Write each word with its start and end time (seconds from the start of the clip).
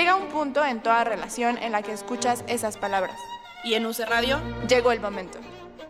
Llega 0.00 0.16
un 0.16 0.28
punto 0.28 0.64
en 0.64 0.80
toda 0.80 1.04
relación 1.04 1.58
en 1.58 1.72
la 1.72 1.82
que 1.82 1.92
escuchas 1.92 2.42
esas 2.48 2.78
palabras. 2.78 3.18
Y 3.64 3.74
en 3.74 3.84
UC 3.84 3.98
Radio 4.08 4.40
llegó 4.66 4.92
el 4.92 5.00
momento. 5.00 5.38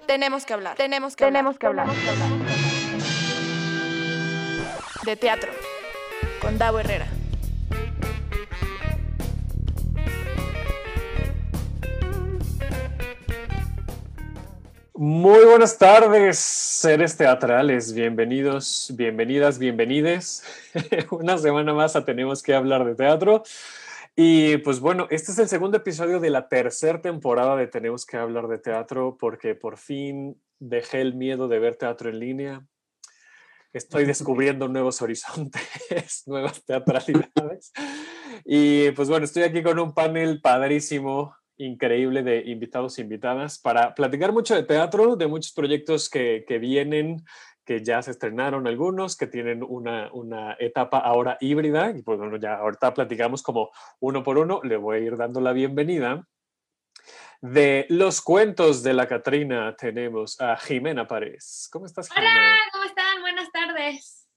Tenemos 0.05 0.45
que 0.45 0.53
hablar. 0.53 0.77
Tenemos 0.77 1.15
que 1.15 1.27
tenemos 1.27 1.55
hablar. 1.63 1.87
Que 1.87 2.09
hablar. 2.09 2.29
De 5.05 5.15
teatro. 5.15 5.53
Con 6.41 6.59
Davo 6.59 6.81
Herrera. 6.81 7.07
Muy 14.95 15.45
buenas 15.45 15.79
tardes, 15.79 16.37
seres 16.37 17.17
teatrales. 17.17 17.95
Bienvenidos, 17.95 18.93
bienvenidas, 18.97 19.61
bienvenides. 19.61 20.43
Una 21.11 21.39
semana 21.39 21.73
más 21.73 21.95
a 21.95 22.05
Tenemos 22.05 22.43
que 22.43 22.57
hablar 22.57 22.85
de 22.85 22.97
teatro. 22.97 23.45
Y 24.17 24.59
pues 24.59 24.81
bueno, 24.81 25.07
este 25.11 25.33
es 25.33 25.39
el 25.39 25.49
segundo 25.49 25.77
episodio 25.77 26.21
de 26.21 26.31
la 26.31 26.49
tercera 26.49 27.01
temporada 27.01 27.57
de 27.57 27.69
Tenemos 27.69 28.05
que 28.05 28.17
hablar 28.17 28.49
de 28.49 28.59
teatro 28.59 29.17
porque 29.19 29.55
por 29.55 29.79
fin 29.79 30.41
dejé 30.59 31.01
el 31.01 31.15
miedo 31.15 31.49
de 31.49 31.59
ver 31.59 31.77
teatro 31.77 32.11
en 32.11 32.19
línea. 32.19 32.67
Estoy 33.73 34.05
descubriendo 34.05 34.67
nuevos 34.67 35.01
horizontes, 35.01 35.63
nuevas 36.27 36.65
teatralidades. 36.65 37.73
Y 38.45 38.91
pues 38.93 39.09
bueno, 39.09 39.25
estoy 39.25 39.45
aquí 39.45 39.63
con 39.63 39.79
un 39.79 39.95
panel 39.95 40.41
padrísimo 40.41 41.35
increíble 41.57 42.23
de 42.23 42.43
invitados 42.47 42.99
e 42.99 43.03
invitadas 43.03 43.59
para 43.59 43.95
platicar 43.95 44.33
mucho 44.33 44.55
de 44.55 44.63
teatro, 44.63 45.15
de 45.15 45.27
muchos 45.27 45.53
proyectos 45.53 46.09
que, 46.09 46.45
que 46.49 46.59
vienen, 46.59 47.23
que 47.71 47.85
ya 47.85 48.03
se 48.03 48.11
estrenaron 48.11 48.67
algunos, 48.67 49.17
que 49.17 49.29
tienen 49.29 49.63
una, 49.63 50.11
una, 50.13 50.57
etapa 50.59 50.99
ahora 50.99 51.39
híbrida. 51.39 51.93
Y 51.97 52.03
pues 52.03 52.19
bueno, 52.19 52.37
ya 52.37 52.57
ahorita 52.57 52.93
platicamos 52.93 53.45
como 53.45 53.71
uno 54.01 54.25
por 54.25 54.39
uno. 54.39 54.61
Le 54.65 54.77
voy 54.77 54.97
a 54.97 55.01
ir 55.03 55.17
dando 55.17 55.41
la 55.41 55.53
bienvenida. 55.53 56.27
De 57.41 57.87
los 57.89 58.23
cuentos 58.23 58.83
de 58.83 58.93
la 58.93 59.07
Catrina 59.07 59.77
tenemos 59.77 60.41
a 60.41 60.57
Jimena 60.57 61.07
Párez. 61.07 61.69
¿Cómo 61.71 61.87
estás, 61.87 62.09
Jimena? 62.09 62.33
Hola, 62.33 62.57
¿cómo 62.73 62.85
están? 62.87 63.21
Buenas 63.21 63.53
tardes. 63.53 64.29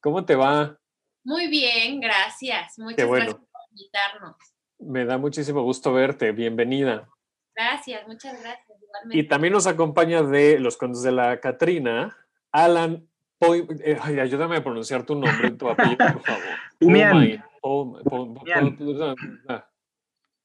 ¿Cómo 0.00 0.24
te 0.24 0.34
va? 0.34 0.76
Muy 1.22 1.46
bien, 1.46 2.00
gracias. 2.00 2.76
Muchas 2.76 3.08
gracias 3.08 3.34
por 3.36 3.60
invitarnos. 3.70 4.36
Me 4.80 5.04
da 5.04 5.16
muchísimo 5.16 5.62
gusto 5.62 5.92
verte. 5.92 6.32
Bienvenida. 6.32 7.08
Gracias, 7.54 8.04
muchas 8.08 8.32
gracias. 8.42 8.82
Igualmente. 8.82 9.16
Y 9.16 9.28
también 9.28 9.52
nos 9.52 9.68
acompaña 9.68 10.24
de 10.24 10.58
Los 10.58 10.76
Cuentos 10.76 11.04
de 11.04 11.12
la 11.12 11.38
Catrina, 11.38 12.16
Alan 12.54 13.06
Poy. 13.38 13.66
Eh, 13.84 13.98
ayúdame 14.00 14.56
a 14.56 14.62
pronunciar 14.62 15.02
tu 15.02 15.16
nombre, 15.16 15.50
tu 15.50 15.68
apellido, 15.68 15.98
por 15.98 16.22
favor. 16.22 16.42
Pumian. 16.78 17.44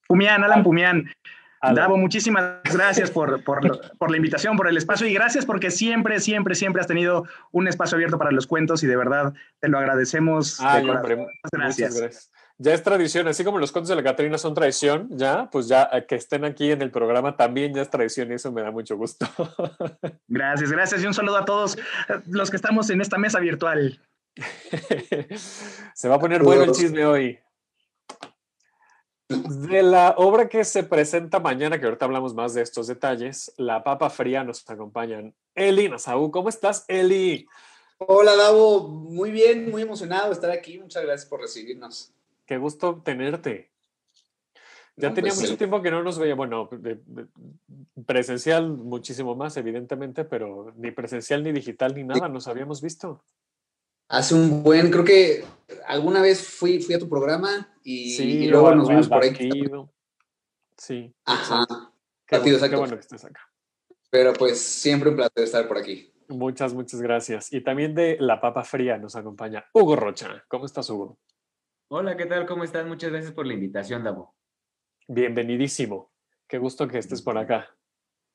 Pumian, 0.07 0.43
Alan 0.43 0.63
Pumian. 0.63 1.05
Davo, 1.61 1.97
muchísimas 1.97 2.61
gracias 2.63 3.11
por, 3.11 3.43
por, 3.43 3.59
por, 3.97 4.09
la 4.09 4.17
invitación, 4.17 4.55
por 4.55 4.69
el 4.69 4.77
espacio 4.77 5.05
y 5.05 5.13
gracias 5.13 5.45
porque 5.45 5.71
siempre, 5.71 6.19
siempre, 6.21 6.55
siempre 6.55 6.79
has 6.79 6.87
tenido 6.87 7.25
un 7.51 7.67
espacio 7.67 7.97
abierto 7.97 8.17
para 8.17 8.31
los 8.31 8.47
cuentos 8.47 8.81
y 8.81 8.87
de 8.87 8.95
verdad 8.95 9.33
te 9.59 9.67
lo 9.67 9.77
agradecemos. 9.77 10.59
Ah, 10.61 10.77
hombre, 10.81 11.27
gracias. 11.51 11.99
gracias 11.99 12.31
ya 12.61 12.73
es 12.73 12.83
tradición, 12.83 13.25
así 13.29 13.45
como 13.45 13.57
los 13.57 13.71
cuentos 13.71 13.87
de 13.87 13.95
la 13.95 14.03
Catrina 14.03 14.37
son 14.37 14.53
tradición, 14.53 15.07
ya, 15.11 15.49
pues 15.49 15.69
ya 15.69 15.89
que 16.05 16.15
estén 16.15 16.43
aquí 16.43 16.71
en 16.71 16.81
el 16.81 16.91
programa 16.91 17.37
también 17.37 17.73
ya 17.73 17.81
es 17.81 17.89
tradición 17.89 18.29
y 18.31 18.35
eso 18.35 18.51
me 18.51 18.61
da 18.61 18.69
mucho 18.69 18.97
gusto. 18.97 19.25
Gracias, 20.27 20.71
gracias 20.71 21.01
y 21.01 21.07
un 21.07 21.13
saludo 21.13 21.37
a 21.37 21.45
todos 21.45 21.77
los 22.27 22.49
que 22.49 22.57
estamos 22.57 22.89
en 22.89 22.99
esta 22.99 23.17
mesa 23.17 23.39
virtual. 23.39 24.01
Se 25.93 26.09
va 26.09 26.15
a 26.15 26.19
poner 26.19 26.43
bueno 26.43 26.63
el 26.63 26.71
chisme 26.71 27.05
hoy. 27.05 27.39
De 29.29 29.81
la 29.81 30.15
obra 30.17 30.49
que 30.49 30.63
se 30.65 30.83
presenta 30.83 31.39
mañana, 31.39 31.79
que 31.79 31.85
ahorita 31.85 32.05
hablamos 32.05 32.33
más 32.33 32.53
de 32.53 32.61
estos 32.61 32.87
detalles, 32.87 33.53
La 33.57 33.83
Papa 33.83 34.09
Fría 34.09 34.43
nos 34.43 34.69
acompañan 34.69 35.33
Eli 35.55 35.87
Nasaú. 35.87 36.29
¿Cómo 36.29 36.49
estás, 36.49 36.83
Eli? 36.87 37.47
Hola, 37.99 38.35
Davo. 38.35 38.87
Muy 38.87 39.31
bien, 39.31 39.69
muy 39.71 39.83
emocionado 39.83 40.27
de 40.27 40.33
estar 40.33 40.51
aquí. 40.51 40.77
Muchas 40.77 41.03
gracias 41.03 41.29
por 41.29 41.41
recibirnos. 41.41 42.13
Qué 42.49 42.57
gusto 42.57 43.03
tenerte. 43.05 43.69
Ya 44.95 45.13
tenía 45.13 45.29
pues 45.29 45.41
mucho 45.41 45.55
tiempo 45.55 45.83
que 45.83 45.91
no 45.91 46.01
nos 46.01 46.17
veía, 46.17 46.33
bueno, 46.33 46.67
presencial 48.07 48.71
muchísimo 48.75 49.35
más, 49.35 49.55
evidentemente, 49.57 50.25
pero 50.25 50.73
ni 50.75 50.89
presencial 50.89 51.43
ni 51.43 51.51
digital 51.51 51.93
ni 51.93 52.03
nada 52.03 52.27
nos 52.27 52.47
habíamos 52.47 52.81
visto. 52.81 53.23
Hace 54.07 54.33
un 54.33 54.63
buen, 54.63 54.89
creo 54.89 55.05
que 55.05 55.45
alguna 55.85 56.23
vez 56.23 56.41
fui, 56.43 56.81
fui 56.81 56.95
a 56.95 56.99
tu 56.99 57.07
programa 57.07 57.71
y, 57.83 58.47
luego 58.47 58.73
nos 58.73 58.89
vimos 58.89 59.07
por 59.07 59.23
aquí. 59.23 59.51
Sí. 60.75 61.13
Ajá. 61.25 61.67
Qué, 62.25 62.39
bueno, 62.39 62.95
que 62.95 63.01
estés 63.01 63.25
acá. 63.25 63.41
Pero 64.09 64.33
pues 64.33 64.59
siempre 64.59 65.11
un 65.11 65.17
placer 65.17 65.43
estar 65.43 65.67
por 65.67 65.77
aquí. 65.77 66.11
Muchas, 66.29 66.73
muchas 66.73 66.99
gracias. 66.99 67.53
Y 67.53 67.61
también 67.61 67.93
de 67.93 68.17
La 68.19 68.41
Papa 68.41 68.63
Fría 68.63 68.97
nos 68.97 69.15
acompaña 69.15 69.65
Hugo 69.71 69.95
Rocha. 69.95 70.43
¿Cómo 70.47 70.65
estás, 70.65 70.89
Hugo? 70.89 71.19
Hola, 71.91 72.15
¿qué 72.15 72.27
tal? 72.27 72.45
¿Cómo 72.45 72.63
estás? 72.63 72.85
Muchas 72.85 73.09
gracias 73.09 73.33
por 73.33 73.47
la 73.47 73.53
invitación, 73.53 74.03
Davo. 74.03 74.35
Bienvenidísimo. 75.07 76.11
Qué 76.47 76.59
gusto 76.59 76.87
que 76.87 76.99
estés 76.99 77.21
por 77.21 77.37
acá. 77.37 77.67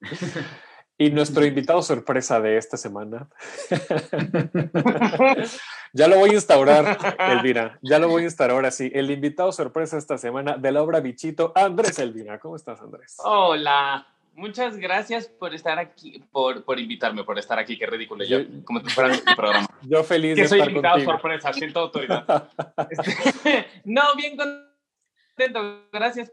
Y 0.97 1.11
nuestro 1.11 1.45
invitado 1.45 1.83
sorpresa 1.83 2.41
de 2.41 2.57
esta 2.57 2.77
semana. 2.77 3.29
ya 5.93 6.07
lo 6.07 6.19
voy 6.19 6.31
a 6.31 6.35
instaurar, 6.35 7.17
Elvira. 7.19 7.81
Ya 7.83 7.99
lo 7.99 8.09
voy 8.09 8.23
a 8.23 8.27
instaurar 8.27 8.65
así. 8.65 8.93
El 8.95 9.11
invitado 9.11 9.51
sorpresa 9.51 9.99
esta 9.99 10.19
semana 10.19 10.57
de 10.57 10.71
la 10.71 10.85
obra 10.85 11.01
Bichito, 11.01 11.51
Andrés 11.57 11.99
Elvira. 11.99 12.39
¿Cómo 12.39 12.55
estás, 12.55 12.81
Andrés? 12.81 13.17
Hola 13.25 14.07
muchas 14.35 14.77
gracias 14.77 15.29
por 15.29 15.55
estar 15.55 15.79
aquí, 15.79 16.23
por, 16.31 16.65
por 16.65 16.79
invitarme, 16.79 17.25
por 17.25 17.39
estar 17.39 17.59
aquí. 17.59 17.79
Qué 17.79 17.87
ridículo. 17.87 18.25
Yo, 18.25 18.39
como 18.65 18.83
te 18.83 18.91
fuera 18.91 19.11
mi 19.11 19.19
programa. 19.37 19.67
Yo 19.83 20.03
feliz 20.05 20.35
que 20.35 20.43
de 20.43 20.49
soy 20.49 20.59
estar 20.59 20.71
invitado 20.71 20.95
contigo. 20.95 21.13
sorpresa, 21.13 21.53
siento 21.53 21.81
autoridad. 21.81 22.49
Este, 22.91 23.67
no, 23.85 24.03
bien 24.17 24.37
contento. 24.37 25.89
Gracias 25.93 26.33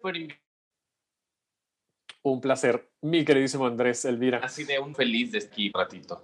por 0.00 0.16
invitarme. 0.16 0.40
Un 2.22 2.40
placer, 2.40 2.90
mi 3.00 3.24
queridísimo 3.24 3.66
Andrés 3.66 4.04
Elvira. 4.04 4.40
Así 4.42 4.64
de 4.64 4.78
un 4.78 4.94
feliz 4.94 5.32
de 5.32 5.38
esquí 5.38 5.70
ratito. 5.72 6.22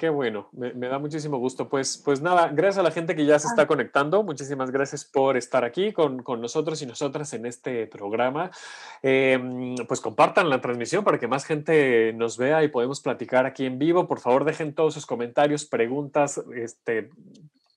Qué 0.00 0.08
bueno, 0.08 0.48
me, 0.52 0.72
me, 0.72 0.88
da 0.88 0.98
muchísimo 0.98 1.36
gusto. 1.36 1.68
Pues, 1.68 2.00
pues 2.02 2.22
nada, 2.22 2.48
gracias 2.48 2.78
a 2.78 2.82
la 2.82 2.90
gente 2.90 3.14
que 3.14 3.26
ya 3.26 3.38
se 3.38 3.48
está 3.48 3.66
conectando. 3.66 4.22
Muchísimas 4.22 4.70
gracias 4.70 5.04
por 5.04 5.36
estar 5.36 5.62
aquí 5.62 5.92
con, 5.92 6.22
con 6.22 6.40
nosotros 6.40 6.80
y 6.80 6.86
nosotras 6.86 7.34
en 7.34 7.44
este 7.44 7.86
programa. 7.86 8.50
Eh, 9.02 9.76
pues 9.86 10.00
compartan 10.00 10.48
la 10.48 10.62
transmisión 10.62 11.04
para 11.04 11.18
que 11.18 11.28
más 11.28 11.44
gente 11.44 12.14
nos 12.14 12.38
vea 12.38 12.64
y 12.64 12.68
podemos 12.68 13.02
platicar 13.02 13.44
aquí 13.44 13.66
en 13.66 13.78
vivo. 13.78 14.08
Por 14.08 14.20
favor, 14.20 14.46
dejen 14.46 14.74
todos 14.74 14.94
sus 14.94 15.04
comentarios, 15.04 15.66
preguntas, 15.66 16.40
este, 16.56 17.10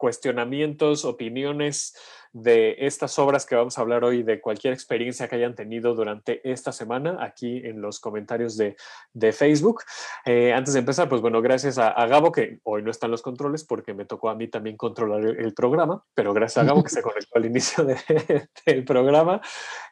cuestionamientos, 0.03 1.05
opiniones 1.05 1.95
de 2.33 2.75
estas 2.79 3.17
obras 3.19 3.45
que 3.45 3.55
vamos 3.55 3.77
a 3.77 3.81
hablar 3.81 4.03
hoy, 4.03 4.21
de 4.21 4.41
cualquier 4.41 4.73
experiencia 4.73 5.29
que 5.29 5.37
hayan 5.37 5.55
tenido 5.55 5.95
durante 5.95 6.41
esta 6.51 6.73
semana, 6.73 7.19
aquí 7.21 7.61
en 7.63 7.79
los 7.79 8.01
comentarios 8.01 8.57
de, 8.57 8.75
de 9.13 9.31
Facebook. 9.31 9.83
Eh, 10.25 10.51
antes 10.51 10.73
de 10.73 10.81
empezar, 10.81 11.07
pues 11.07 11.21
bueno, 11.21 11.41
gracias 11.41 11.77
a, 11.77 11.87
a, 11.87 12.05
Gabo, 12.07 12.33
que 12.33 12.59
hoy 12.63 12.83
no 12.83 12.91
están 12.91 13.11
los 13.11 13.21
controles 13.21 13.63
porque 13.63 13.93
me 13.93 14.03
tocó 14.03 14.29
a 14.29 14.35
mí 14.35 14.49
también 14.49 14.75
controlar 14.75 15.23
el, 15.23 15.39
el 15.39 15.53
programa, 15.53 16.03
pero 16.13 16.33
gracias 16.33 16.65
a 16.65 16.67
Gabo 16.67 16.83
que 16.83 16.89
se 16.89 17.01
conectó 17.01 17.37
al 17.37 17.45
inicio 17.45 17.85
de, 17.85 17.95
del 18.65 18.83
programa, 18.83 19.39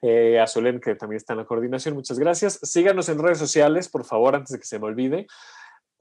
eh, 0.01 0.41
a 0.41 0.45
Solen 0.45 0.81
que 0.81 0.95
también 0.95 1.17
está 1.17 1.31
en 1.31 1.39
la 1.39 1.45
coordinación, 1.45 1.95
muchas 1.95 2.19
gracias. 2.19 2.59
Síganos 2.63 3.07
en 3.07 3.17
redes 3.17 3.37
sociales, 3.37 3.87
por 3.87 4.03
favor, 4.03 4.35
antes 4.35 4.51
de 4.51 4.59
que 4.59 4.65
se 4.65 4.77
me 4.77 4.87
olvide. 4.87 5.25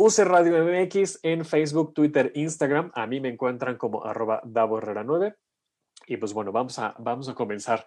Use 0.02 0.24
Radio 0.24 0.64
MX 0.64 1.18
en 1.22 1.44
Facebook, 1.44 1.92
Twitter, 1.92 2.32
Instagram. 2.34 2.90
A 2.94 3.06
mí 3.06 3.20
me 3.20 3.28
encuentran 3.28 3.76
como 3.76 4.02
arroba 4.02 4.40
Davo 4.46 4.78
Herrera 4.78 5.04
9. 5.04 5.34
Y 6.06 6.16
pues 6.16 6.32
bueno, 6.32 6.52
vamos 6.52 6.78
a, 6.78 6.94
vamos 6.98 7.28
a 7.28 7.34
comenzar. 7.34 7.84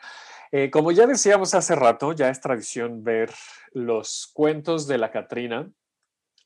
Eh, 0.51 0.69
como 0.69 0.91
ya 0.91 1.07
decíamos 1.07 1.55
hace 1.55 1.73
rato, 1.73 2.13
ya 2.13 2.29
es 2.29 2.39
tradición 2.39 3.03
ver 3.03 3.31
los 3.71 4.29
cuentos 4.31 4.85
de 4.85 4.99
la 4.99 5.09
Catrina, 5.09 5.71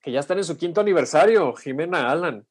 que 0.01 0.13
ya 0.13 0.21
están 0.21 0.37
en 0.37 0.45
su 0.45 0.55
quinto 0.55 0.79
aniversario. 0.79 1.53
Jimena 1.53 2.11
Alan, 2.11 2.47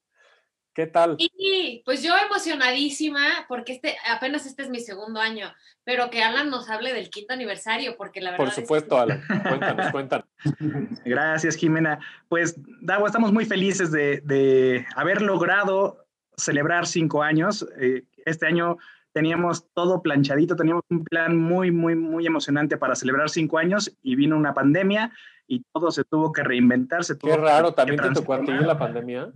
¿qué 0.76 0.86
tal? 0.86 1.16
Y 1.18 1.82
pues 1.86 2.02
yo 2.02 2.12
emocionadísima, 2.16 3.46
porque 3.48 3.72
este, 3.72 3.96
apenas 4.08 4.44
este 4.44 4.62
es 4.62 4.68
mi 4.68 4.80
segundo 4.80 5.20
año, 5.20 5.50
pero 5.84 6.10
que 6.10 6.22
Alan 6.22 6.50
nos 6.50 6.68
hable 6.68 6.92
del 6.92 7.08
quinto 7.08 7.32
aniversario, 7.32 7.96
porque 7.96 8.20
la 8.20 8.32
verdad. 8.32 8.44
Por 8.44 8.54
supuesto, 8.54 9.02
es 9.02 9.16
que... 9.16 9.32
Alan, 9.32 9.42
cuéntanos, 9.42 9.90
cuéntanos. 9.90 10.26
Gracias, 11.06 11.56
Jimena. 11.56 11.98
Pues, 12.28 12.56
Davo, 12.82 13.06
estamos 13.06 13.32
muy 13.32 13.46
felices 13.46 13.90
de, 13.90 14.20
de 14.20 14.84
haber 14.94 15.22
logrado 15.22 16.06
celebrar 16.36 16.86
cinco 16.86 17.22
años. 17.22 17.66
Eh, 17.80 18.04
este 18.26 18.46
año 18.46 18.76
teníamos 19.12 19.66
todo 19.72 20.02
planchadito, 20.02 20.56
teníamos 20.56 20.84
un 20.90 21.04
plan 21.04 21.38
muy, 21.38 21.70
muy, 21.70 21.94
muy 21.94 22.26
emocionante 22.26 22.76
para 22.76 22.94
celebrar 22.94 23.30
cinco 23.30 23.56
años 23.56 23.96
y 24.02 24.14
vino 24.14 24.36
una 24.36 24.52
pandemia 24.52 25.10
y 25.46 25.64
todo 25.72 25.90
se 25.90 26.04
tuvo 26.04 26.32
que 26.32 26.42
reinventar. 26.42 27.02
Se 27.02 27.14
tuvo 27.14 27.30
Qué 27.30 27.38
raro, 27.38 27.70
que 27.70 27.76
también 27.76 28.02
te 28.02 28.10
tocó 28.10 28.34
a 28.34 28.40
ti 28.42 28.52
la 28.52 28.78
pandemia. 28.78 29.32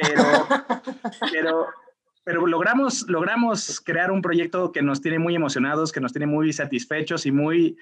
Pero, 0.00 0.22
pero, 1.32 1.66
pero 2.24 2.46
logramos, 2.46 3.06
logramos 3.08 3.80
crear 3.80 4.10
un 4.10 4.22
proyecto 4.22 4.72
que 4.72 4.82
nos 4.82 5.00
tiene 5.00 5.18
muy 5.18 5.34
emocionados, 5.34 5.92
que 5.92 6.00
nos 6.00 6.12
tiene 6.12 6.26
muy 6.26 6.52
satisfechos 6.52 7.26
y 7.26 7.32
muy, 7.32 7.76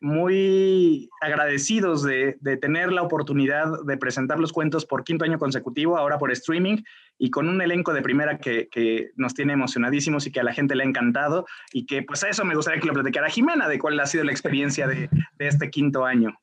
muy 0.00 1.08
agradecidos 1.20 2.02
de, 2.02 2.36
de, 2.40 2.56
tener 2.56 2.92
la 2.92 3.02
oportunidad 3.02 3.82
de 3.84 3.96
presentar 3.96 4.38
los 4.38 4.52
cuentos 4.52 4.84
por 4.84 5.04
quinto 5.04 5.24
año 5.24 5.38
consecutivo, 5.38 5.96
ahora 5.96 6.18
por 6.18 6.30
streaming, 6.32 6.82
y 7.18 7.30
con 7.30 7.48
un 7.48 7.62
elenco 7.62 7.92
de 7.92 8.02
primera 8.02 8.38
que, 8.38 8.68
que, 8.68 9.10
nos 9.16 9.34
tiene 9.34 9.54
emocionadísimos 9.54 10.26
y 10.26 10.32
que 10.32 10.40
a 10.40 10.44
la 10.44 10.52
gente 10.52 10.76
le 10.76 10.84
ha 10.84 10.86
encantado, 10.86 11.46
y 11.72 11.86
que 11.86 12.02
pues 12.02 12.22
a 12.24 12.28
eso 12.28 12.44
me 12.44 12.54
gustaría 12.54 12.80
que 12.80 12.88
lo 12.88 12.94
platicara 12.94 13.30
Jimena, 13.30 13.68
de 13.68 13.78
cuál 13.78 13.98
ha 13.98 14.06
sido 14.06 14.24
la 14.24 14.32
experiencia 14.32 14.86
de, 14.86 15.08
de 15.38 15.48
este 15.48 15.70
quinto 15.70 16.04
año. 16.04 16.38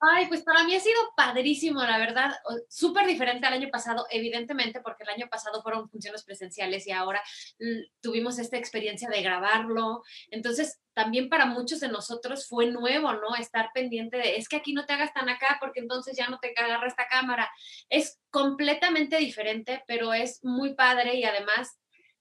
Ay, 0.00 0.26
pues 0.28 0.42
para 0.42 0.62
mí 0.62 0.76
ha 0.76 0.80
sido 0.80 0.96
padrísimo, 1.16 1.82
la 1.82 1.98
verdad, 1.98 2.32
súper 2.68 3.04
diferente 3.06 3.46
al 3.46 3.54
año 3.54 3.68
pasado, 3.68 4.06
evidentemente, 4.10 4.80
porque 4.80 5.02
el 5.02 5.08
año 5.08 5.28
pasado 5.28 5.60
fueron 5.60 5.90
funciones 5.90 6.22
presenciales 6.22 6.86
y 6.86 6.92
ahora 6.92 7.20
tuvimos 8.00 8.38
esta 8.38 8.56
experiencia 8.56 9.08
de 9.08 9.22
grabarlo. 9.22 10.04
Entonces, 10.30 10.80
también 10.94 11.28
para 11.28 11.46
muchos 11.46 11.80
de 11.80 11.88
nosotros 11.88 12.46
fue 12.48 12.66
nuevo, 12.66 13.12
¿no? 13.12 13.34
Estar 13.36 13.70
pendiente 13.74 14.18
de, 14.18 14.36
es 14.36 14.48
que 14.48 14.56
aquí 14.56 14.72
no 14.72 14.86
te 14.86 14.92
hagas 14.92 15.12
tan 15.12 15.28
acá 15.28 15.56
porque 15.60 15.80
entonces 15.80 16.16
ya 16.16 16.28
no 16.28 16.38
te 16.38 16.54
agarra 16.56 16.86
esta 16.86 17.08
cámara. 17.08 17.50
Es 17.88 18.20
completamente 18.30 19.16
diferente, 19.16 19.82
pero 19.88 20.12
es 20.14 20.44
muy 20.44 20.74
padre 20.74 21.16
y 21.16 21.24
además 21.24 21.76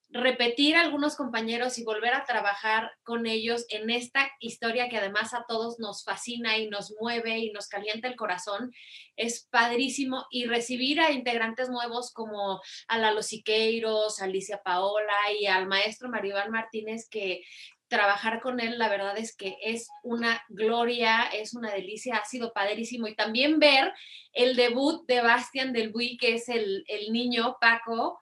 repetir 0.09 0.75
a 0.75 0.81
algunos 0.81 1.15
compañeros 1.15 1.77
y 1.77 1.83
volver 1.83 2.13
a 2.13 2.23
trabajar 2.23 2.91
con 3.03 3.25
ellos 3.25 3.65
en 3.69 3.89
esta 3.89 4.31
historia 4.39 4.87
que 4.87 4.97
además 4.97 5.33
a 5.33 5.45
todos 5.47 5.79
nos 5.79 6.03
fascina 6.03 6.57
y 6.57 6.69
nos 6.69 6.93
mueve 6.99 7.39
y 7.39 7.51
nos 7.51 7.67
calienta 7.67 8.07
el 8.07 8.15
corazón, 8.15 8.71
es 9.17 9.47
padrísimo. 9.49 10.25
Y 10.31 10.45
recibir 10.45 11.01
a 11.01 11.11
integrantes 11.11 11.69
nuevos 11.69 12.13
como 12.13 12.61
a 12.87 12.97
Lalo 12.97 13.21
Siqueiros, 13.21 14.21
a 14.21 14.25
Alicia 14.25 14.61
Paola 14.63 15.17
y 15.39 15.47
al 15.47 15.67
maestro 15.67 16.09
Maribán 16.09 16.51
Martínez, 16.51 17.09
que 17.09 17.43
trabajar 17.87 18.41
con 18.41 18.59
él, 18.59 18.77
la 18.77 18.89
verdad 18.89 19.17
es 19.17 19.35
que 19.35 19.57
es 19.61 19.89
una 20.03 20.43
gloria, 20.49 21.23
es 21.33 21.53
una 21.53 21.71
delicia, 21.71 22.17
ha 22.17 22.25
sido 22.25 22.53
padrísimo. 22.53 23.07
Y 23.07 23.15
también 23.15 23.59
ver 23.59 23.93
el 24.33 24.55
debut 24.55 25.05
de 25.07 25.21
Bastian 25.21 25.73
del 25.73 25.91
Bui, 25.91 26.17
que 26.17 26.35
es 26.35 26.49
el, 26.49 26.83
el 26.87 27.11
niño 27.11 27.57
Paco, 27.59 28.19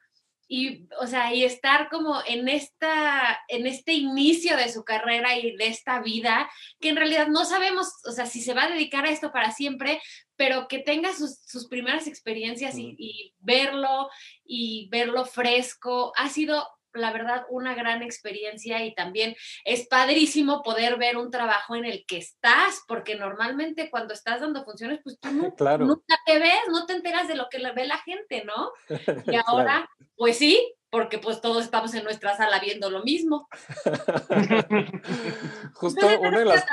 y, 0.47 0.87
o 0.99 1.07
sea, 1.07 1.33
y 1.33 1.43
estar 1.43 1.89
como 1.89 2.21
en, 2.27 2.47
esta, 2.47 3.39
en 3.47 3.65
este 3.65 3.93
inicio 3.93 4.57
de 4.57 4.71
su 4.71 4.83
carrera 4.83 5.37
y 5.37 5.55
de 5.55 5.67
esta 5.67 6.01
vida, 6.01 6.49
que 6.79 6.89
en 6.89 6.95
realidad 6.95 7.27
no 7.27 7.45
sabemos, 7.45 7.89
o 8.05 8.11
sea, 8.11 8.25
si 8.25 8.41
se 8.41 8.53
va 8.53 8.63
a 8.63 8.69
dedicar 8.69 9.05
a 9.05 9.09
esto 9.09 9.31
para 9.31 9.51
siempre, 9.51 10.01
pero 10.35 10.67
que 10.67 10.79
tenga 10.79 11.13
sus, 11.13 11.39
sus 11.45 11.67
primeras 11.67 12.07
experiencias 12.07 12.77
y, 12.77 12.95
y, 12.97 13.33
verlo 13.39 14.09
y 14.43 14.87
verlo 14.91 15.25
fresco, 15.25 16.11
ha 16.15 16.29
sido 16.29 16.67
la 16.95 17.11
verdad, 17.11 17.45
una 17.49 17.75
gran 17.75 18.01
experiencia 18.01 18.83
y 18.83 18.93
también 18.93 19.35
es 19.63 19.87
padrísimo 19.87 20.63
poder 20.63 20.97
ver 20.97 21.17
un 21.17 21.31
trabajo 21.31 21.75
en 21.75 21.85
el 21.85 22.05
que 22.07 22.17
estás, 22.17 22.83
porque 22.87 23.15
normalmente 23.15 23.89
cuando 23.89 24.13
estás 24.13 24.41
dando 24.41 24.63
funciones, 24.63 24.99
pues 25.03 25.19
tú 25.19 25.29
no, 25.59 25.77
nunca 25.79 26.15
te 26.25 26.39
ves, 26.39 26.61
no 26.69 26.85
te 26.85 26.93
enteras 26.93 27.27
de 27.27 27.35
lo 27.35 27.47
que 27.49 27.59
ve 27.71 27.85
la 27.85 27.97
gente, 27.99 28.43
¿no? 28.45 28.71
Y 29.31 29.35
ahora, 29.45 29.89
pues 30.15 30.37
sí, 30.37 30.75
porque 30.89 31.17
pues 31.17 31.41
todos 31.41 31.63
estamos 31.63 31.93
en 31.93 32.03
nuestra 32.03 32.37
sala 32.37 32.59
viendo 32.59 32.89
lo 32.89 33.03
mismo. 33.03 33.47
Justo 35.73 36.07
una 36.19 36.39
de 36.39 36.45
las... 36.45 36.65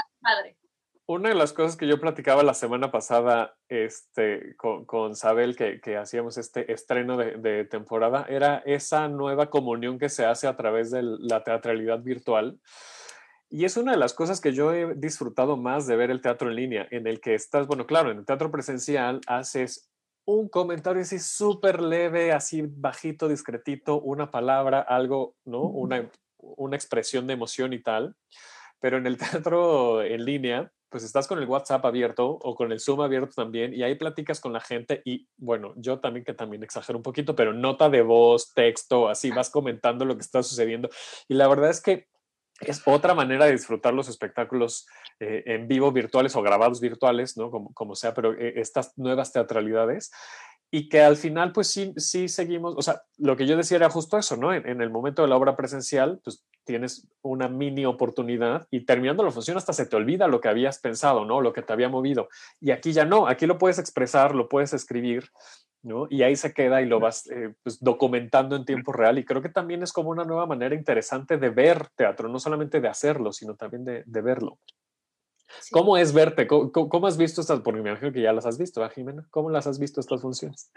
Una 1.22 1.28
de 1.28 1.36
las 1.36 1.52
cosas 1.52 1.76
que 1.76 1.86
yo 1.86 2.00
platicaba 2.00 2.42
la 2.42 2.52
semana 2.52 2.90
pasada 2.90 3.54
este, 3.68 4.56
con, 4.56 4.84
con 4.84 5.14
Sabel, 5.14 5.54
que, 5.54 5.80
que, 5.80 5.96
hacíamos 5.96 6.36
este 6.36 6.72
estreno 6.72 7.16
de, 7.16 7.36
de, 7.36 7.64
temporada, 7.64 8.26
era 8.28 8.56
esa 8.66 9.06
nueva 9.06 9.48
comunión 9.48 10.00
que 10.00 10.08
se 10.08 10.24
hace 10.24 10.48
a 10.48 10.56
través 10.56 10.90
de 10.90 11.04
la 11.04 11.44
teatralidad 11.44 12.00
virtual. 12.00 12.58
Y 13.48 13.66
es 13.66 13.76
una 13.76 13.92
de 13.92 13.98
las 13.98 14.14
cosas 14.14 14.40
que 14.40 14.52
yo 14.52 14.74
he 14.74 14.96
disfrutado 14.96 15.56
más 15.56 15.86
de 15.86 15.94
ver 15.94 16.10
el 16.10 16.20
teatro 16.20 16.48
en 16.48 16.56
línea, 16.56 16.88
en 16.90 17.06
el 17.06 17.20
que 17.20 17.36
estás, 17.36 17.68
bueno, 17.68 17.86
claro, 17.86 18.10
en 18.10 18.18
el 18.18 18.26
teatro 18.26 18.50
presencial 18.50 19.20
haces 19.28 19.92
un 20.24 20.48
comentario 20.48 21.02
así 21.02 21.20
súper 21.20 21.80
leve, 21.82 22.32
así 22.32 22.64
bajito, 22.66 23.28
discretito, 23.28 24.00
una 24.00 24.32
palabra, 24.32 24.80
algo, 24.80 25.36
¿no? 25.44 25.62
Una, 25.62 26.10
una 26.38 26.74
expresión 26.74 27.28
de 27.28 27.34
emoción 27.34 27.72
y 27.72 27.80
tal. 27.80 28.16
Pero 28.80 28.96
en 28.96 29.06
el 29.06 29.16
teatro 29.18 30.02
en 30.02 30.24
línea, 30.24 30.72
pues 30.92 31.02
estás 31.02 31.26
con 31.26 31.38
el 31.38 31.48
WhatsApp 31.48 31.84
abierto 31.84 32.28
o 32.28 32.54
con 32.54 32.70
el 32.70 32.78
Zoom 32.78 33.00
abierto 33.00 33.32
también 33.34 33.74
y 33.74 33.82
ahí 33.82 33.96
platicas 33.96 34.38
con 34.38 34.52
la 34.52 34.60
gente 34.60 35.02
y 35.04 35.26
bueno, 35.38 35.72
yo 35.76 35.98
también 35.98 36.24
que 36.24 36.34
también 36.34 36.62
exagero 36.62 36.98
un 36.98 37.02
poquito, 37.02 37.34
pero 37.34 37.52
nota 37.52 37.88
de 37.88 38.02
voz, 38.02 38.52
texto, 38.54 39.08
así 39.08 39.30
vas 39.30 39.50
comentando 39.50 40.04
lo 40.04 40.14
que 40.14 40.20
está 40.20 40.42
sucediendo 40.42 40.90
y 41.26 41.34
la 41.34 41.48
verdad 41.48 41.70
es 41.70 41.80
que 41.80 42.06
es 42.60 42.82
otra 42.86 43.14
manera 43.14 43.46
de 43.46 43.52
disfrutar 43.52 43.92
los 43.92 44.08
espectáculos 44.08 44.86
eh, 45.18 45.42
en 45.46 45.66
vivo 45.66 45.90
virtuales 45.90 46.36
o 46.36 46.42
grabados 46.42 46.80
virtuales, 46.80 47.36
¿no? 47.36 47.50
Como, 47.50 47.72
como 47.74 47.96
sea, 47.96 48.14
pero 48.14 48.34
eh, 48.34 48.54
estas 48.56 48.96
nuevas 48.96 49.32
teatralidades 49.32 50.12
y 50.74 50.88
que 50.88 51.02
al 51.02 51.18
final 51.18 51.52
pues 51.52 51.68
sí, 51.68 51.92
sí 51.98 52.28
seguimos, 52.28 52.74
o 52.78 52.80
sea, 52.80 53.02
lo 53.18 53.36
que 53.36 53.46
yo 53.46 53.58
decía 53.58 53.76
era 53.76 53.90
justo 53.90 54.16
eso, 54.16 54.38
¿no? 54.38 54.54
En, 54.54 54.66
en, 54.66 54.80
el 54.80 54.88
momento 54.88 55.20
de 55.20 55.28
la 55.28 55.36
obra 55.36 55.54
presencial, 55.54 56.18
pues 56.24 56.42
tienes 56.64 57.06
una 57.20 57.46
mini 57.46 57.84
oportunidad 57.84 58.66
y 58.70 58.86
terminando 58.86 59.22
la 59.22 59.30
función 59.30 59.58
hasta 59.58 59.74
se 59.74 59.84
te 59.84 59.96
olvida 59.96 60.28
lo 60.28 60.40
que 60.40 60.48
habías 60.48 60.78
pensado, 60.78 61.26
¿no? 61.26 61.42
Lo 61.42 61.52
que 61.52 61.60
te 61.60 61.74
había 61.74 61.90
movido. 61.90 62.28
Y 62.58 62.70
aquí 62.70 62.94
ya 62.94 63.04
no, 63.04 63.26
aquí 63.26 63.44
lo 63.44 63.58
puedes 63.58 63.78
expresar, 63.78 64.34
lo 64.34 64.48
puedes 64.48 64.72
escribir, 64.72 65.28
¿no? 65.82 66.06
Y 66.08 66.22
ahí 66.22 66.36
se 66.36 66.54
queda 66.54 66.80
y 66.80 66.86
lo 66.86 67.00
vas 67.00 67.30
eh, 67.30 67.52
pues, 67.62 67.78
documentando 67.78 68.56
en 68.56 68.64
tiempo 68.64 68.94
real. 68.94 69.18
Y 69.18 69.26
creo 69.26 69.42
que 69.42 69.50
también 69.50 69.82
es 69.82 69.92
como 69.92 70.08
una 70.08 70.24
nueva 70.24 70.46
manera 70.46 70.74
interesante 70.74 71.36
de 71.36 71.50
ver 71.50 71.88
teatro, 71.96 72.30
no 72.30 72.38
solamente 72.38 72.80
de 72.80 72.88
hacerlo, 72.88 73.30
sino 73.32 73.56
también 73.56 73.84
de, 73.84 74.04
de 74.06 74.20
verlo. 74.22 74.58
¿Cómo 75.70 75.96
es 75.96 76.12
verte? 76.12 76.46
¿Cómo, 76.46 77.06
has 77.06 77.16
visto 77.16 77.40
estas? 77.40 77.60
Porque 77.60 77.80
me 77.80 77.90
imagino 77.90 78.12
que 78.12 78.22
ya 78.22 78.32
las 78.32 78.46
has 78.46 78.58
visto, 78.58 78.80
¿verdad, 78.80 78.94
Jimena? 78.94 79.26
¿Cómo 79.30 79.50
las 79.50 79.66
has 79.66 79.78
visto 79.78 80.00
estas 80.00 80.20
funciones? 80.20 80.70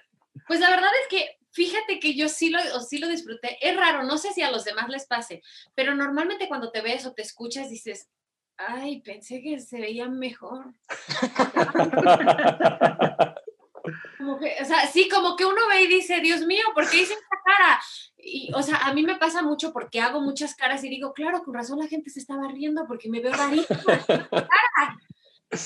Pues 0.48 0.60
la 0.60 0.69
verdad 0.69 0.89
es 1.04 1.10
que 1.10 1.38
fíjate 1.51 2.00
que 2.00 2.16
yo 2.16 2.30
sí 2.30 2.50
lo, 2.50 2.60
sí 2.81 2.98
lo 2.98 3.07
disfruté. 3.07 3.57
Es 3.62 3.75
raro, 3.75 4.04
no 4.04 4.18
sé 4.18 4.33
si 4.33 4.42
a 4.42 4.51
los 4.51 4.66
demás 4.66 4.89
les 4.89 5.06
pase, 5.06 5.42
pero 5.74 5.95
normalmente 5.95 6.48
cuando 6.48 6.72
te 6.72 6.81
ves 6.81 7.06
o 7.06 7.13
te 7.13 7.22
escuchas 7.22 7.69
dices, 7.69 8.10
ay, 8.57 9.01
pensé 9.01 9.42
que 9.42 9.60
se 9.60 9.80
veía 9.80 10.07
mejor. 10.07 10.74
como 14.25 14.39
que, 14.39 14.56
o 14.60 14.66
sea, 14.66 14.88
sí, 14.88 15.07
como 15.07 15.36
que 15.36 15.45
uno 15.45 15.68
ve 15.69 15.83
y 15.83 15.88
dice, 15.88 16.19
Dios 16.19 16.42
mío, 16.42 16.63
¿por 16.74 16.89
qué 16.89 16.98
hice 17.01 17.13
esta 17.13 17.38
cara? 17.45 17.80
Y, 18.18 18.51
o 18.54 18.63
sea, 18.63 18.77
a 18.77 18.94
mí 18.94 19.04
me 19.04 19.16
pasa 19.16 19.44
mucho 19.44 19.72
porque 19.72 20.01
hago 20.01 20.19
muchas 20.19 20.56
caras 20.56 20.83
y 20.83 20.89
digo, 20.89 21.13
claro, 21.13 21.44
con 21.44 21.53
razón 21.53 21.77
la 21.79 21.88
gente 21.88 22.10
se 22.10 22.20
estaba 22.20 22.48
riendo 22.48 22.88
porque 22.88 23.10
me 23.10 23.22
veo 23.22 23.32
rarita. 23.32 23.75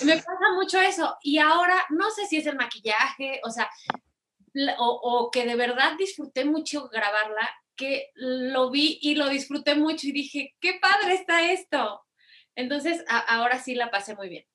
me 0.03 0.15
pasa 0.17 0.53
mucho 0.55 0.79
eso. 0.81 1.17
Y 1.23 1.37
ahora, 1.37 1.85
no 1.89 2.09
sé 2.11 2.25
si 2.25 2.37
es 2.37 2.45
el 2.47 2.57
maquillaje, 2.57 3.39
o 3.45 3.49
sea, 3.49 3.69
o, 4.77 4.99
o 5.03 5.31
que 5.31 5.45
de 5.45 5.55
verdad 5.55 5.93
disfruté 5.97 6.43
mucho 6.43 6.89
grabarla, 6.89 7.49
que 7.77 8.11
lo 8.15 8.69
vi 8.69 8.99
y 9.01 9.15
lo 9.15 9.29
disfruté 9.29 9.75
mucho 9.75 10.07
y 10.07 10.11
dije, 10.11 10.53
qué 10.59 10.79
padre 10.81 11.13
está 11.13 11.49
esto. 11.51 12.05
Entonces, 12.55 13.05
ahora 13.07 13.57
sí 13.57 13.73
la 13.73 13.89
pasé 13.89 14.15
muy 14.15 14.27
bien. 14.27 14.45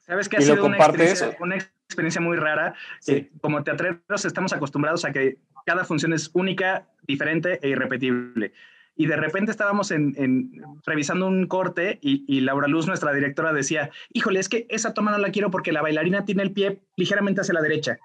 ¿Sabes 0.00 0.30
qué 0.30 0.38
ha 0.38 0.40
sido 0.40 0.64
una 0.64 0.78
experiencia, 0.78 1.36
una 1.38 1.56
experiencia, 1.88 2.20
muy 2.20 2.36
rara? 2.36 2.74
Sí. 3.00 3.30
como 3.40 3.64
teatreros 3.64 4.24
estamos 4.24 4.52
acostumbrados 4.52 5.04
a 5.04 5.12
que 5.12 5.38
cada 5.64 5.84
función 5.84 6.12
es 6.12 6.30
única, 6.34 6.86
diferente 7.06 7.58
e 7.62 7.70
irrepetible. 7.70 8.52
Y 8.94 9.06
de 9.06 9.16
repente 9.16 9.52
estábamos 9.52 9.90
en, 9.90 10.14
en 10.16 10.50
revisando 10.84 11.26
un 11.26 11.46
corte 11.46 11.98
y, 12.02 12.24
y, 12.26 12.40
Laura 12.40 12.66
Luz, 12.66 12.86
nuestra 12.86 13.12
directora, 13.12 13.52
decía, 13.52 13.90
híjole, 14.12 14.40
es 14.40 14.48
que 14.48 14.66
esa 14.70 14.92
toma 14.92 15.12
no 15.12 15.18
la 15.18 15.30
quiero 15.30 15.50
porque 15.50 15.72
la 15.72 15.82
bailarina 15.82 16.24
tiene 16.24 16.42
el 16.42 16.52
pie 16.52 16.82
ligeramente 16.96 17.40
hacia 17.40 17.54
la 17.54 17.62
derecha. 17.62 17.98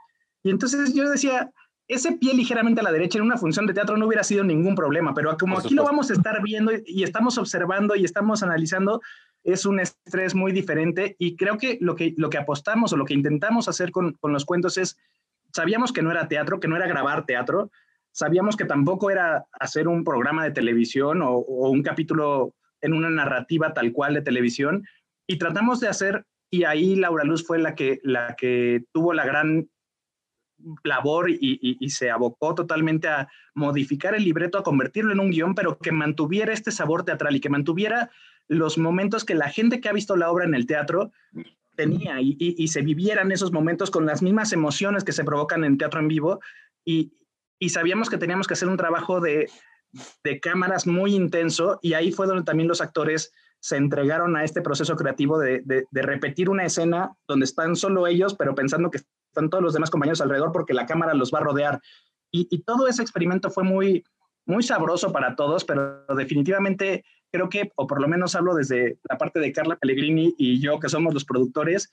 Y 0.43 0.51
entonces 0.51 0.93
yo 0.93 1.09
decía, 1.09 1.51
ese 1.87 2.13
pie 2.13 2.33
ligeramente 2.33 2.81
a 2.81 2.83
la 2.83 2.91
derecha 2.91 3.17
en 3.17 3.25
una 3.25 3.37
función 3.37 3.65
de 3.65 3.73
teatro 3.73 3.97
no 3.97 4.07
hubiera 4.07 4.23
sido 4.23 4.43
ningún 4.43 4.75
problema, 4.75 5.13
pero 5.13 5.35
como 5.37 5.57
aquí 5.57 5.73
lo 5.73 5.83
vamos 5.83 6.09
a 6.09 6.13
estar 6.13 6.41
viendo 6.41 6.71
y 6.85 7.03
estamos 7.03 7.37
observando 7.37 7.95
y 7.95 8.05
estamos 8.05 8.43
analizando, 8.43 9.01
es 9.43 9.65
un 9.65 9.79
estrés 9.79 10.35
muy 10.35 10.51
diferente 10.51 11.15
y 11.19 11.35
creo 11.35 11.57
que 11.57 11.77
lo 11.81 11.95
que, 11.95 12.13
lo 12.17 12.29
que 12.29 12.38
apostamos 12.38 12.93
o 12.93 12.97
lo 12.97 13.05
que 13.05 13.13
intentamos 13.13 13.67
hacer 13.67 13.91
con, 13.91 14.13
con 14.13 14.31
los 14.31 14.45
cuentos 14.45 14.77
es 14.77 14.97
sabíamos 15.53 15.93
que 15.93 16.01
no 16.01 16.12
era 16.12 16.27
teatro, 16.27 16.59
que 16.59 16.67
no 16.67 16.75
era 16.75 16.88
grabar 16.88 17.25
teatro, 17.25 17.71
sabíamos 18.12 18.57
que 18.57 18.65
tampoco 18.65 19.12
era 19.12 19.45
hacer 19.53 19.88
un 19.88 20.03
programa 20.03 20.43
de 20.43 20.51
televisión 20.51 21.21
o, 21.21 21.38
un 21.38 21.83
capítulo 21.83 22.53
en 22.81 22.93
una 22.93 23.09
narrativa 23.09 23.73
tal 23.73 23.93
cual 23.93 24.13
de 24.13 24.21
televisión, 24.21 24.85
y 25.27 25.38
tratamos 25.38 25.79
de 25.79 25.88
hacer, 25.88 26.25
y 26.50 26.65
ahí 26.65 26.95
Laura 26.95 27.23
Luz 27.23 27.45
fue 27.45 27.59
la 27.59 27.75
que, 27.75 28.00
la 28.03 28.35
que 28.35 28.83
tuvo 28.91 29.13
la 29.13 29.25
gran 29.25 29.69
labor 30.83 31.29
y, 31.29 31.38
y, 31.41 31.77
y, 31.79 31.89
se 31.89 32.09
abocó 32.09 32.55
totalmente 32.55 33.07
a 33.07 33.27
modificar 33.53 34.15
el 34.15 34.23
libreto, 34.23 34.57
a 34.57 34.63
convertirlo 34.63 35.12
en 35.12 35.19
un 35.19 35.29
guion, 35.29 35.55
pero 35.55 35.77
que 35.77 35.91
mantuviera 35.91 36.53
este 36.53 36.71
sabor 36.71 37.03
teatral 37.03 37.35
y 37.35 37.41
que 37.41 37.50
mantuviera 37.50 38.09
los 38.47 38.77
momentos 38.77 39.25
que 39.25 39.35
la 39.35 39.50
gente 39.50 39.79
que 39.79 39.89
ha 39.89 39.93
visto 39.93 40.15
la 40.15 40.29
obra 40.31 40.45
en 40.45 40.53
el 40.53 40.65
teatro 40.65 41.12
tenía 41.75 42.21
y, 42.21 42.35
y, 42.39 42.55
y, 42.57 42.67
se 42.67 42.81
vivieran 42.81 43.31
esos 43.31 43.51
momentos 43.51 43.89
con 43.89 44.05
las 44.05 44.21
mismas 44.21 44.53
emociones 44.53 45.03
que 45.03 45.12
se 45.12 45.23
provocan 45.23 45.63
en 45.63 45.77
teatro 45.77 46.00
en 46.00 46.07
vivo. 46.07 46.39
Y, 46.85 47.13
sabíamos 47.69 48.09
que 48.09 48.17
teníamos 48.17 48.47
que 48.47 48.55
hacer 48.55 48.67
un 48.67 48.77
trabajo 48.77 49.21
de, 49.21 49.50
cámaras 50.41 50.88
muy 50.88 51.15
intenso 51.15 51.79
y 51.81 51.93
ahí 51.93 52.12
fue 52.12 52.27
donde 52.27 52.43
también 52.43 52.67
los 52.67 52.81
actores 52.81 53.31
se 53.59 53.77
entregaron 53.77 54.35
a 54.35 54.43
este 54.43 54.62
proceso 54.62 54.95
creativo 54.95 55.39
de, 55.39 55.88
repetir 55.91 56.50
una 56.50 56.65
escena 56.65 57.15
donde 57.27 57.45
están 57.45 57.75
solo 57.75 58.07
ellos, 58.07 58.35
pero 58.35 58.55
pensando 58.55 58.91
que 58.91 58.97
están 58.97 59.50
todos 59.50 59.63
los 59.63 59.73
demás 59.73 59.89
compañeros 59.89 60.19
alrededor 60.19 60.51
porque 60.51 60.73
la 60.73 60.85
cámara 60.85 61.13
los 61.13 61.31
va 61.33 61.39
a 61.39 61.43
rodear. 61.43 61.81
Y, 62.31 62.63
todo 62.63 62.88
ese 62.88 63.01
experimento 63.01 63.50
fue 63.50 63.63
muy 63.63 64.03
sabroso 64.63 65.12
para 65.13 65.35
todos, 65.35 65.63
pero 65.63 66.05
definitivamente 66.15 67.05
creo 67.33 67.49
que, 67.49 67.71
o 67.75 67.87
por 67.87 67.99
lo 67.99 68.07
menos 68.07 68.35
hablo 68.35 68.53
desde 68.53 68.99
la 69.09 69.17
parte 69.17 69.39
de 69.39 69.51
Carla 69.51 69.75
Pellegrini 69.75 70.35
y 70.37 70.61
yo, 70.61 70.79
que 70.79 70.87
somos 70.87 71.15
los 71.15 71.25
productores, 71.25 71.91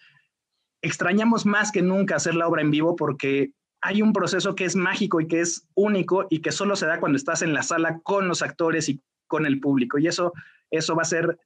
extrañamos 0.82 1.46
más 1.46 1.72
que 1.72 1.80
nunca 1.80 2.16
hacer 2.16 2.34
la 2.34 2.46
obra 2.46 2.60
en 2.60 2.70
vivo 2.70 2.94
porque 2.94 3.52
hay 3.80 4.02
un 4.02 4.12
proceso 4.12 4.54
que 4.54 4.66
es 4.66 4.76
mágico 4.76 5.18
y 5.20 5.26
que 5.26 5.40
es 5.40 5.66
único 5.74 6.26
y 6.28 6.40
que 6.42 6.52
solo 6.52 6.76
se 6.76 6.86
da 6.86 7.00
cuando 7.00 7.16
estás 7.16 7.40
en 7.40 7.54
la 7.54 7.62
sala 7.62 8.00
con 8.02 8.28
los 8.28 8.42
actores 8.42 8.90
y 8.90 9.00
con 9.26 9.46
el 9.46 9.60
público. 9.60 9.98
Y 9.98 10.08
eso, 10.08 10.34
eso 10.70 10.94
va 10.94 11.02
a 11.02 11.06
ser, 11.06 11.38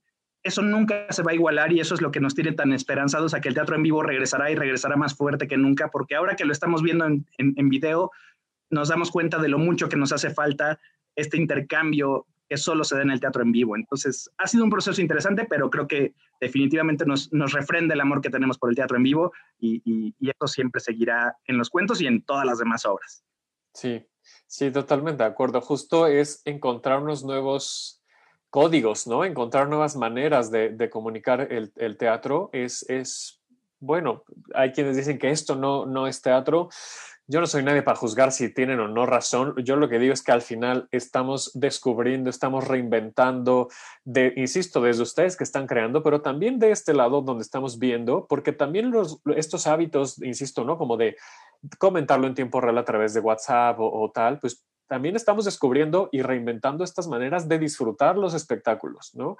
eso 0.43 0.63
nunca 0.63 1.07
se 1.11 1.23
va 1.23 1.31
a 1.31 1.35
igualar 1.35 1.73
y 1.73 1.79
eso 1.79 1.95
es 1.95 2.01
lo 2.01 2.11
que 2.11 2.19
nos 2.19 2.35
tiene 2.35 2.51
tan 2.51 2.73
esperanzados 2.73 3.33
a 3.33 3.41
que 3.41 3.49
el 3.49 3.55
teatro 3.55 3.77
en 3.77 3.85
vivo 3.85 4.03
regresará 4.03 4.51
y 4.51 4.57
regresará 4.57 4.97
más 4.97 5.15
fuerte 5.15 5.47
que 5.47 5.57
nunca, 5.57 5.89
porque 5.93 6.17
ahora 6.17 6.35
que 6.35 6.45
lo 6.45 6.53
estamos 6.53 6.83
viendo 6.83 7.05
en, 7.05 7.25
en 7.39 7.69
video, 7.69 8.11
nos 8.71 8.89
damos 8.89 9.13
cuenta 9.13 9.39
de 9.39 9.49
lo 9.49 9.59
mucho 9.59 9.89
que 9.89 9.97
nos 9.97 10.11
hace 10.11 10.31
falta 10.31 10.81
este 11.15 11.37
intercambio 11.37 12.27
que 12.49 12.57
solo 12.57 12.85
se 12.85 12.97
da 12.97 13.03
en 13.03 13.11
el 13.11 13.21
teatro 13.21 13.43
en 13.43 13.53
vivo. 13.53 13.77
Entonces, 13.77 14.31
ha 14.39 14.47
sido 14.47 14.65
un 14.65 14.71
proceso 14.71 15.01
interesante, 15.01 15.47
pero 15.49 15.71
creo 15.71 15.87
que 15.87 16.15
definitivamente 16.41 17.07
nos, 17.07 17.33
nos 17.33 17.53
refrenda 17.53 17.95
el 17.95 18.01
amor 18.01 18.21
que 18.21 18.31
tenemos 18.31 18.59
por 18.59 18.71
el 18.71 18.77
teatro 18.77 18.97
en 18.97 19.03
vivo 19.03 19.33
y, 19.59 19.83
y, 19.85 20.15
eso 20.29 20.47
siempre 20.47 20.81
seguirá 20.81 21.37
en 21.47 21.59
los 21.59 21.71
cuentos 21.71 22.01
y 22.01 22.07
en 22.07 22.23
todas 22.23 22.45
las 22.45 22.59
demás 22.59 22.85
obras. 22.85 23.25
Sí, 23.73 24.07
sí, 24.47 24.71
totalmente 24.71 25.23
de 25.23 25.29
acuerdo. 25.29 25.61
Justo 25.61 26.07
es 26.07 26.43
encontrar 26.45 27.03
unos 27.03 27.25
nuevos 27.25 28.03
códigos, 28.51 29.07
¿no? 29.07 29.25
Encontrar 29.25 29.69
nuevas 29.69 29.97
maneras 29.97 30.51
de, 30.51 30.89
comunicar 30.91 31.53
el, 31.53 31.73
el, 31.77 31.97
teatro. 31.97 32.51
Es, 32.53 32.89
es, 32.89 33.43
bueno, 33.81 34.25
hay 34.55 34.73
quienes 34.73 34.97
dicen 34.97 35.19
que 35.19 35.31
esto 35.31 35.57
no, 35.57 35.87
no 35.87 36.07
es 36.07 36.23
teatro 36.23 36.69
yo 37.27 37.41
no 37.41 37.47
soy 37.47 37.63
nadie 37.63 37.83
para 37.83 37.97
juzgar 37.97 38.33
si 38.33 38.53
tienen 38.53 38.81
o 38.81 38.89
no 38.89 39.07
razón. 39.07 39.55
Yo 39.65 39.77
lo 39.77 39.89
que 39.89 39.99
digo 39.99 40.13
es 40.13 40.23
que 40.23 40.33
al 40.33 40.43
final 40.43 40.89
estamos 40.91 41.51
descubriendo, 41.55 42.29
estamos 42.29 42.67
reinventando, 42.67 43.69
de, 44.05 44.33
insisto, 44.37 44.83
desde 44.83 45.03
ustedes 45.03 45.37
que 45.37 45.45
están 45.45 45.67
creando, 45.67 46.03
pero 46.03 46.21
también 46.21 46.59
de 46.59 46.71
este 46.71 46.93
lado 46.93 47.23
donde 47.23 47.43
estamos 47.43 47.79
viendo, 47.79 48.27
porque 48.27 48.53
también 48.53 48.91
los, 48.91 49.21
estos 49.37 49.67
hábitos, 49.67 50.23
insisto, 50.23 50.65
¿no? 50.65 50.77
Como 50.77 50.97
de 50.97 51.17
comentarlo 51.79 52.27
en 52.27 52.35
tiempo 52.35 52.61
real 52.61 52.77
a 52.77 52.85
través 52.85 53.15
de 53.15 53.21
WhatsApp 53.21 53.81
o, 53.81 54.03
o 54.03 54.11
tal, 54.11 54.39
pues 54.39 54.63
también 54.87 55.17
estamos 55.17 55.47
descubriendo 55.47 56.11
y 56.13 56.21
reinventando 56.21 56.85
estas 56.85 57.09
maneras 57.09 57.49
de 57.49 57.59
disfrutar 57.59 58.19
los 58.19 58.35
espectáculos, 58.35 59.15
¿no? 59.15 59.39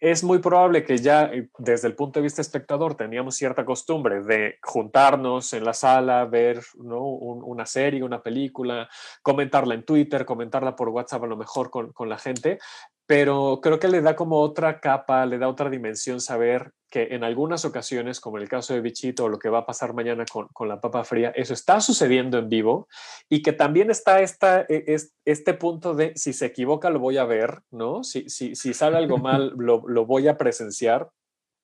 Es 0.00 0.24
muy 0.24 0.38
probable 0.38 0.84
que 0.84 0.98
ya 0.98 1.24
eh, 1.24 1.48
desde 1.58 1.88
el 1.88 1.94
punto 1.94 2.18
de 2.18 2.24
vista 2.24 2.40
espectador 2.40 2.94
teníamos 2.94 3.36
cierta 3.36 3.64
costumbre 3.64 4.22
de 4.22 4.58
juntarnos 4.62 5.52
en 5.52 5.64
la 5.64 5.72
sala, 5.72 6.24
ver 6.24 6.62
¿no? 6.76 7.02
una 7.02 7.66
serie, 7.66 8.02
una 8.02 8.22
película, 8.22 8.88
comentarla 9.22 9.74
en 9.74 9.84
Twitter, 9.84 10.24
comentarla 10.24 10.76
por 10.76 10.88
WhatsApp 10.88 11.24
a 11.24 11.26
lo 11.26 11.36
mejor 11.36 11.70
con, 11.70 11.92
con 11.92 12.08
la 12.08 12.18
gente, 12.18 12.58
pero 13.06 13.60
creo 13.62 13.78
que 13.78 13.88
le 13.88 14.02
da 14.02 14.16
como 14.16 14.40
otra 14.40 14.80
capa, 14.80 15.24
le 15.26 15.38
da 15.38 15.48
otra 15.48 15.70
dimensión 15.70 16.20
saber 16.20 16.72
que 16.90 17.14
en 17.14 17.22
algunas 17.22 17.64
ocasiones, 17.64 18.20
como 18.20 18.36
en 18.36 18.44
el 18.44 18.48
caso 18.48 18.74
de 18.74 18.80
Bichito 18.80 19.24
o 19.24 19.28
lo 19.28 19.38
que 19.38 19.48
va 19.48 19.58
a 19.58 19.66
pasar 19.66 19.94
mañana 19.94 20.24
con, 20.30 20.48
con, 20.48 20.68
la 20.68 20.80
papa 20.80 21.04
fría, 21.04 21.32
eso 21.36 21.54
está 21.54 21.80
sucediendo 21.80 22.38
en 22.38 22.48
vivo 22.48 22.88
y 23.28 23.42
que 23.42 23.52
también 23.52 23.90
está 23.90 24.20
esta, 24.20 24.62
e, 24.68 24.96
este 25.24 25.54
punto 25.54 25.94
de 25.94 26.12
si 26.16 26.32
se 26.32 26.46
equivoca 26.46 26.90
lo 26.90 26.98
voy 26.98 27.18
a 27.18 27.24
ver, 27.24 27.60
¿no? 27.70 28.02
Si, 28.02 28.28
si, 28.28 28.56
si 28.56 28.74
sale 28.74 28.96
algo 28.96 29.18
mal 29.18 29.52
lo, 29.56 29.82
lo 29.86 30.06
voy 30.06 30.26
a 30.26 30.36
presenciar. 30.36 31.08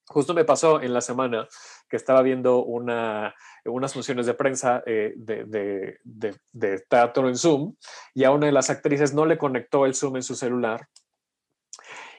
Justo 0.09 0.35
me 0.35 0.45
pasó 0.45 0.83
en 0.83 0.93
la 0.93 1.01
semana 1.01 1.49
que 1.89 1.97
estaba 1.97 2.23
viendo 2.23 2.65
una, 2.65 3.35
unas 3.65 3.93
funciones 3.93 4.27
de 4.27 4.35
prensa 4.35 4.83
eh, 4.85 5.15
de, 5.17 5.45
de, 5.45 5.99
de, 6.05 6.37
de 6.53 6.79
teatro 6.89 7.29
en 7.29 7.37
Zoom 7.37 7.75
y 8.13 8.25
a 8.25 8.33
una 8.33 8.47
de 8.47 8.53
las 8.53 8.69
actrices 8.69 9.15
no 9.15 9.25
le 9.27 9.39
conectó 9.39 9.87
el 9.87 9.95
Zoom 9.95 10.17
en 10.17 10.23
su 10.23 10.35
celular 10.35 10.89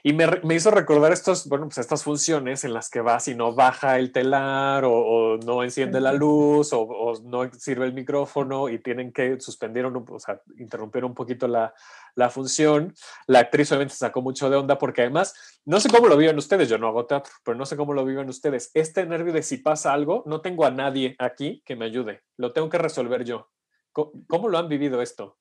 y 0.06 0.12
me, 0.12 0.26
me, 0.42 0.54
hizo 0.54 0.70
recordar 0.70 1.12
estos, 1.12 1.48
bueno, 1.48 1.64
pues 1.64 1.78
estas 1.78 2.04
funciones 2.04 2.62
en 2.64 2.74
las 2.74 2.90
que 2.90 3.00
vas 3.00 3.26
y 3.26 3.34
no 3.34 3.54
baja 3.54 3.98
el 3.98 4.12
telar 4.12 4.84
o, 4.84 4.92
o 4.92 5.36
no 5.38 5.64
enciende 5.64 5.98
la 5.98 6.12
luz 6.12 6.74
o, 6.74 6.82
o, 6.82 7.18
no 7.22 7.50
sirve 7.54 7.86
el 7.86 7.94
micrófono 7.94 8.68
y 8.68 8.78
tienen 8.80 9.14
que 9.14 9.40
suspender, 9.40 9.86
o 9.86 10.20
sea, 10.20 10.42
interrumpir 10.58 11.06
un 11.06 11.14
poquito 11.14 11.48
la, 11.48 11.72
la 12.16 12.28
función. 12.28 12.92
La 13.26 13.38
actriz 13.38 13.72
obviamente 13.72 13.94
sacó 13.94 14.20
mucho 14.20 14.50
de 14.50 14.56
onda 14.56 14.76
porque 14.76 15.00
además, 15.00 15.34
no 15.64 15.80
sé 15.80 15.88
cómo 15.88 16.06
lo 16.06 16.18
viven 16.18 16.36
ustedes, 16.36 16.68
yo 16.68 16.76
no 16.76 16.88
hago 16.88 17.06
teatro, 17.06 17.32
pero 17.42 17.56
no 17.56 17.64
sé 17.64 17.74
cómo 17.74 17.94
lo 17.94 18.04
viven 18.04 18.28
ustedes. 18.28 18.70
Este 18.74 19.06
nervio 19.06 19.32
de 19.32 19.42
si 19.42 19.56
pasa 19.56 19.94
algo, 19.94 20.22
no 20.26 20.42
tengo 20.42 20.66
a 20.66 20.70
nadie 20.70 21.16
aquí 21.18 21.62
que 21.64 21.76
me 21.76 21.86
ayude, 21.86 22.20
lo 22.36 22.52
tengo 22.52 22.68
que 22.68 22.76
resolver 22.76 23.24
yo. 23.24 23.48
¿Cómo, 23.90 24.12
cómo 24.28 24.48
lo 24.50 24.58
han 24.58 24.68
vivido 24.68 25.00
esto? 25.00 25.38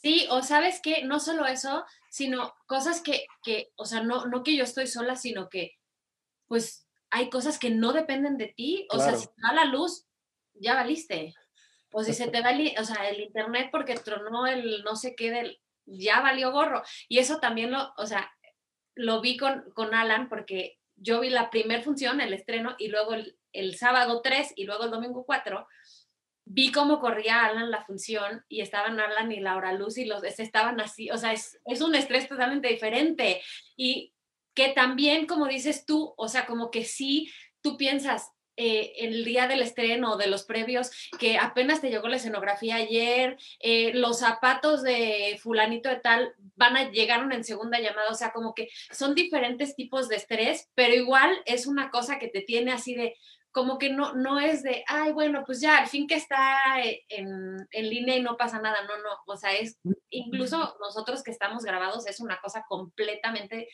Sí, 0.00 0.26
o 0.30 0.42
sabes 0.42 0.80
que 0.80 1.04
no 1.04 1.18
solo 1.18 1.44
eso, 1.46 1.84
sino 2.08 2.54
cosas 2.66 3.02
que, 3.02 3.26
que, 3.42 3.72
o 3.76 3.84
sea, 3.84 4.02
no, 4.02 4.26
no 4.26 4.44
que 4.44 4.56
yo 4.56 4.62
estoy 4.62 4.86
sola, 4.86 5.16
sino 5.16 5.48
que, 5.48 5.76
pues, 6.46 6.88
hay 7.10 7.30
cosas 7.30 7.58
que 7.58 7.70
no 7.70 7.92
dependen 7.92 8.36
de 8.36 8.48
ti. 8.48 8.86
O 8.90 8.96
claro. 8.96 9.10
sea, 9.10 9.20
si 9.20 9.26
te 9.26 9.42
da 9.42 9.52
la 9.54 9.64
luz, 9.64 10.06
ya 10.54 10.74
valiste. 10.74 11.34
O 11.92 12.04
si 12.04 12.12
se 12.14 12.28
te 12.30 12.42
da 12.42 12.50
el, 12.50 12.74
o 12.78 12.84
sea, 12.84 13.08
el 13.08 13.20
internet 13.20 13.70
porque 13.72 13.96
tronó 13.96 14.46
el 14.46 14.82
no 14.84 14.94
sé 14.94 15.16
qué 15.16 15.30
del, 15.30 15.60
ya 15.84 16.20
valió 16.20 16.52
gorro. 16.52 16.82
Y 17.08 17.18
eso 17.18 17.40
también 17.40 17.72
lo, 17.72 17.92
o 17.96 18.06
sea, 18.06 18.30
lo 18.94 19.20
vi 19.20 19.36
con, 19.36 19.70
con 19.74 19.94
Alan 19.94 20.28
porque 20.28 20.78
yo 20.96 21.20
vi 21.20 21.30
la 21.30 21.50
primer 21.50 21.82
función, 21.82 22.20
el 22.20 22.32
estreno, 22.32 22.74
y 22.78 22.88
luego 22.88 23.14
el, 23.14 23.38
el 23.52 23.76
sábado 23.76 24.20
3 24.22 24.52
y 24.56 24.64
luego 24.64 24.84
el 24.84 24.90
domingo 24.90 25.24
4 25.24 25.66
vi 26.50 26.72
cómo 26.72 26.98
corría 26.98 27.44
Alan 27.44 27.70
la 27.70 27.84
función 27.84 28.44
y 28.48 28.62
estaban 28.62 28.98
Alan 28.98 29.30
y 29.30 29.40
Laura 29.40 29.72
Luz 29.72 29.98
y 29.98 30.06
los 30.06 30.22
estaban 30.24 30.80
así, 30.80 31.10
o 31.10 31.18
sea, 31.18 31.32
es, 31.32 31.60
es 31.66 31.80
un 31.80 31.94
estrés 31.94 32.28
totalmente 32.28 32.68
diferente. 32.68 33.42
Y 33.76 34.14
que 34.54 34.70
también, 34.70 35.26
como 35.26 35.46
dices 35.46 35.84
tú, 35.86 36.14
o 36.16 36.28
sea, 36.28 36.46
como 36.46 36.70
que 36.70 36.84
sí, 36.84 37.30
tú 37.60 37.76
piensas, 37.76 38.32
eh, 38.60 39.06
el 39.06 39.24
día 39.24 39.46
del 39.46 39.62
estreno, 39.62 40.16
de 40.16 40.26
los 40.26 40.42
previos, 40.42 40.90
que 41.20 41.38
apenas 41.38 41.80
te 41.80 41.90
llegó 41.90 42.08
la 42.08 42.16
escenografía 42.16 42.74
ayer, 42.74 43.36
eh, 43.60 43.92
los 43.94 44.18
zapatos 44.18 44.82
de 44.82 45.38
fulanito 45.40 45.88
de 45.88 46.00
tal 46.00 46.34
van 46.56 46.76
a 46.76 46.90
llegaron 46.90 47.30
en 47.30 47.44
segunda 47.44 47.78
llamada, 47.78 48.10
o 48.10 48.16
sea, 48.16 48.32
como 48.32 48.54
que 48.54 48.68
son 48.90 49.14
diferentes 49.14 49.76
tipos 49.76 50.08
de 50.08 50.16
estrés, 50.16 50.68
pero 50.74 50.92
igual 50.92 51.40
es 51.46 51.68
una 51.68 51.90
cosa 51.90 52.18
que 52.18 52.26
te 52.26 52.40
tiene 52.40 52.72
así 52.72 52.96
de, 52.96 53.14
como 53.52 53.78
que 53.78 53.90
no, 53.90 54.14
no 54.14 54.38
es 54.38 54.62
de, 54.62 54.84
ay, 54.86 55.12
bueno, 55.12 55.42
pues 55.44 55.60
ya, 55.60 55.78
al 55.78 55.86
fin 55.86 56.06
que 56.06 56.14
está 56.14 56.80
en, 57.08 57.66
en, 57.70 57.90
línea 57.90 58.16
y 58.16 58.22
no 58.22 58.36
pasa 58.36 58.60
nada, 58.60 58.82
no, 58.82 58.96
no, 58.98 59.10
o 59.26 59.36
sea, 59.36 59.54
es, 59.54 59.78
incluso 60.10 60.76
nosotros 60.80 61.22
que 61.22 61.30
estamos 61.30 61.64
grabados 61.64 62.06
es 62.06 62.20
una 62.20 62.40
cosa 62.40 62.64
completamente 62.68 63.68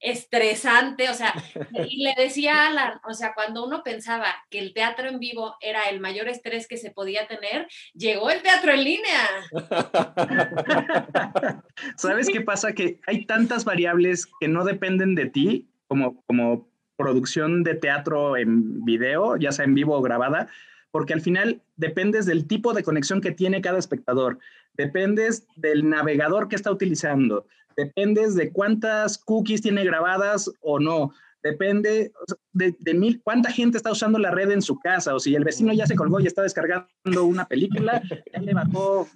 estresante, 0.00 1.08
o 1.08 1.14
sea, 1.14 1.34
y 1.88 2.04
le 2.04 2.14
decía 2.16 2.54
a 2.54 2.66
Alan, 2.68 3.00
o 3.08 3.14
sea, 3.14 3.32
cuando 3.34 3.66
uno 3.66 3.82
pensaba 3.82 4.26
que 4.50 4.58
el 4.58 4.74
teatro 4.74 5.08
en 5.08 5.18
vivo 5.18 5.56
era 5.60 5.84
el 5.84 6.00
mayor 6.00 6.28
estrés 6.28 6.68
que 6.68 6.76
se 6.76 6.90
podía 6.90 7.26
tener, 7.26 7.66
llegó 7.94 8.30
el 8.30 8.42
teatro 8.42 8.72
en 8.72 8.84
línea. 8.84 9.28
¿Sabes 11.96 12.28
qué 12.28 12.40
pasa? 12.40 12.72
Que 12.72 13.00
hay 13.06 13.26
tantas 13.26 13.64
variables 13.64 14.26
que 14.40 14.48
no 14.48 14.64
dependen 14.64 15.14
de 15.14 15.26
ti, 15.26 15.68
como, 15.88 16.22
como 16.26 16.68
producción 16.96 17.62
de 17.62 17.74
teatro 17.74 18.36
en 18.36 18.84
video, 18.84 19.36
ya 19.36 19.52
sea 19.52 19.64
en 19.64 19.74
vivo 19.74 19.96
o 19.96 20.02
grabada, 20.02 20.48
porque 20.90 21.12
al 21.12 21.20
final 21.20 21.62
dependes 21.76 22.26
del 22.26 22.46
tipo 22.46 22.72
de 22.72 22.82
conexión 22.82 23.20
que 23.20 23.32
tiene 23.32 23.60
cada 23.60 23.78
espectador, 23.78 24.38
dependes 24.74 25.46
del 25.56 25.88
navegador 25.88 26.48
que 26.48 26.56
está 26.56 26.70
utilizando, 26.70 27.46
dependes 27.76 28.34
de 28.34 28.50
cuántas 28.50 29.18
cookies 29.18 29.62
tiene 29.62 29.84
grabadas 29.84 30.50
o 30.60 30.80
no, 30.80 31.12
depende 31.42 32.12
de, 32.52 32.94
mil, 32.94 33.20
cuánta 33.22 33.52
gente 33.52 33.76
está 33.76 33.92
usando 33.92 34.18
la 34.18 34.30
red 34.30 34.50
en 34.50 34.62
su 34.62 34.78
casa, 34.78 35.14
o 35.14 35.20
si 35.20 35.34
el 35.34 35.44
vecino 35.44 35.72
ya 35.72 35.86
se 35.86 35.96
colgó 35.96 36.20
y 36.20 36.26
está 36.26 36.42
descargando 36.42 37.24
una 37.24 37.46
película, 37.46 38.02
ya 38.32 38.40
le 38.40 38.54
bajó 38.54 39.08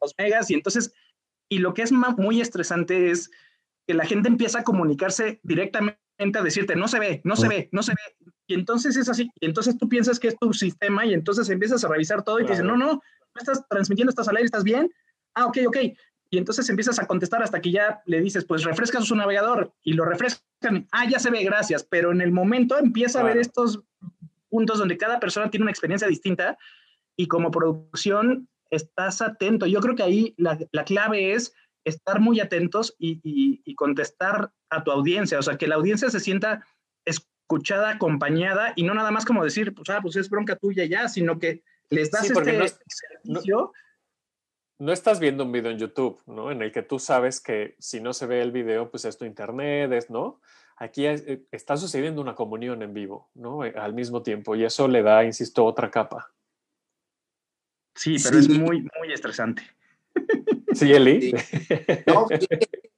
dos 0.00 0.14
megas, 0.18 0.50
y 0.50 0.54
entonces, 0.54 0.92
y 1.48 1.58
lo 1.58 1.72
que 1.72 1.82
es 1.82 1.92
muy 1.92 2.40
estresante 2.40 3.10
es 3.10 3.30
que 3.86 3.94
la 3.94 4.04
gente 4.04 4.28
empieza 4.28 4.60
a 4.60 4.64
comunicarse 4.64 5.40
directamente 5.42 5.98
a 6.18 6.42
decirte, 6.42 6.76
no 6.76 6.88
se 6.88 6.98
ve, 6.98 7.20
no 7.24 7.36
se 7.36 7.48
ve, 7.48 7.68
no 7.72 7.82
se 7.82 7.92
ve. 7.92 8.32
Y 8.46 8.54
entonces 8.54 8.96
es 8.96 9.08
así. 9.08 9.30
Y 9.40 9.46
entonces 9.46 9.78
tú 9.78 9.88
piensas 9.88 10.18
que 10.18 10.28
es 10.28 10.38
tu 10.38 10.52
sistema 10.52 11.06
y 11.06 11.14
entonces 11.14 11.48
empiezas 11.50 11.84
a 11.84 11.88
revisar 11.88 12.24
todo 12.24 12.38
y 12.38 12.42
claro. 12.42 12.46
te 12.46 12.62
dicen, 12.62 12.66
no, 12.66 12.76
no, 12.76 12.94
no 12.94 13.02
estás 13.36 13.66
transmitiendo, 13.68 14.10
estás 14.10 14.28
al 14.28 14.36
aire, 14.36 14.46
estás 14.46 14.64
bien. 14.64 14.90
Ah, 15.34 15.46
ok, 15.46 15.58
ok. 15.66 15.76
Y 16.30 16.38
entonces 16.38 16.68
empiezas 16.68 16.98
a 16.98 17.06
contestar 17.06 17.42
hasta 17.42 17.60
que 17.60 17.70
ya 17.70 18.02
le 18.04 18.20
dices, 18.20 18.44
pues 18.44 18.64
refresca 18.64 19.00
su 19.00 19.14
navegador 19.14 19.72
y 19.82 19.94
lo 19.94 20.04
refrescan. 20.04 20.86
Ah, 20.92 21.08
ya 21.08 21.18
se 21.18 21.30
ve, 21.30 21.42
gracias. 21.44 21.84
Pero 21.84 22.12
en 22.12 22.20
el 22.20 22.32
momento 22.32 22.78
empieza 22.78 23.20
claro. 23.20 23.26
a 23.26 23.34
ver 23.34 23.40
estos 23.40 23.80
puntos 24.48 24.78
donde 24.78 24.98
cada 24.98 25.20
persona 25.20 25.50
tiene 25.50 25.64
una 25.64 25.70
experiencia 25.70 26.08
distinta 26.08 26.58
y 27.16 27.28
como 27.28 27.50
producción 27.50 28.48
estás 28.70 29.22
atento. 29.22 29.66
Yo 29.66 29.80
creo 29.80 29.94
que 29.94 30.02
ahí 30.02 30.34
la, 30.36 30.58
la 30.72 30.84
clave 30.84 31.32
es 31.32 31.52
estar 31.84 32.20
muy 32.20 32.40
atentos 32.40 32.94
y, 32.98 33.20
y, 33.22 33.74
contestar 33.74 34.52
a 34.70 34.84
tu 34.84 34.90
audiencia, 34.90 35.38
o 35.38 35.42
sea, 35.42 35.56
que 35.56 35.66
la 35.66 35.76
audiencia 35.76 36.10
se 36.10 36.20
sienta 36.20 36.66
escuchada, 37.04 37.90
acompañada 37.90 38.72
y 38.76 38.82
no 38.82 38.94
nada 38.94 39.10
más 39.10 39.24
como 39.24 39.44
decir, 39.44 39.74
pues, 39.74 39.88
ah, 39.90 40.00
pues 40.02 40.16
es 40.16 40.28
bronca 40.28 40.56
tuya 40.56 40.84
ya, 40.84 41.08
sino 41.08 41.38
que 41.38 41.62
les 41.90 42.10
das 42.10 42.24
este 42.24 42.34
no, 42.34 42.44
servicio. 42.44 43.72
No, 44.78 44.92
estás 44.92 45.18
viendo 45.18 45.44
un 45.44 45.52
video 45.52 45.70
en 45.70 45.78
YouTube, 45.78 46.20
¿no? 46.26 46.50
En 46.50 46.62
el 46.62 46.70
que 46.70 46.82
tú 46.82 46.98
sabes 46.98 47.40
que 47.40 47.74
si 47.78 48.00
no 48.00 48.12
se 48.12 48.26
ve 48.26 48.42
el 48.42 48.52
video, 48.52 48.90
pues 48.90 49.04
es 49.04 49.16
tu 49.16 49.24
internet, 49.24 49.90
es, 49.92 50.10
¿no? 50.10 50.40
Aquí 50.76 51.06
eh, 51.06 51.44
está 51.50 51.76
sucediendo 51.76 52.20
una 52.20 52.34
comunión 52.34 52.82
en 52.82 52.94
vivo, 52.94 53.30
¿no? 53.34 53.64
Eh, 53.64 53.74
al 53.76 53.94
mismo 53.94 54.22
tiempo 54.22 54.54
y 54.54 54.64
eso 54.64 54.86
le 54.86 55.02
da, 55.02 55.24
insisto, 55.24 55.64
otra 55.64 55.90
capa. 55.90 56.32
Sí, 57.96 58.16
pero 58.22 58.38
es 58.38 58.48
muy, 58.48 58.86
muy 58.98 59.12
estresante. 59.12 59.62
Sí, 60.72 60.92
Eli. 60.92 61.32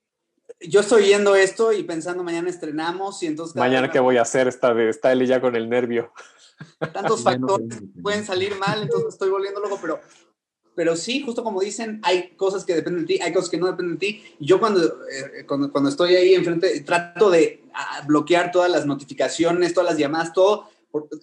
yo 0.61 0.81
estoy 0.81 1.05
viendo 1.05 1.35
esto 1.35 1.73
y 1.73 1.83
pensando 1.83 2.23
mañana 2.23 2.51
estrenamos 2.51 3.23
y 3.23 3.27
entonces... 3.27 3.57
Mañana 3.57 3.91
qué 3.91 3.99
voy 3.99 4.19
a 4.19 4.23
hacer, 4.23 4.49
está, 4.49 4.79
está 4.83 5.13
Eli 5.13 5.27
ya 5.27 5.41
con 5.41 5.57
el 5.57 5.69
nervio. 5.69 6.13
Tantos 6.93 7.23
factores 7.25 7.83
pueden 8.03 8.25
salir 8.25 8.55
mal, 8.57 8.83
entonces 8.83 9.15
estoy 9.15 9.31
volviendo 9.31 9.61
loco, 9.61 9.79
pero, 9.81 10.01
pero 10.75 10.97
sí, 10.97 11.23
justo 11.23 11.43
como 11.43 11.61
dicen, 11.61 12.01
hay 12.03 12.31
cosas 12.37 12.65
que 12.65 12.75
dependen 12.75 13.07
de 13.07 13.15
ti, 13.15 13.23
hay 13.23 13.33
cosas 13.33 13.49
que 13.49 13.57
no 13.57 13.67
dependen 13.67 13.99
de 13.99 14.07
ti. 14.07 14.25
Yo 14.39 14.61
cuando, 14.61 14.85
eh, 14.85 15.45
cuando, 15.47 15.73
cuando, 15.73 15.89
estoy 15.89 16.17
ahí 16.17 16.35
enfrente, 16.35 16.79
trato 16.81 17.31
de 17.31 17.65
ah, 17.73 18.03
bloquear 18.07 18.53
todas 18.53 18.71
las 18.71 18.85
notificaciones, 18.85 19.73
todas 19.73 19.91
las 19.91 19.99
llamadas, 19.99 20.33
todo. 20.35 20.69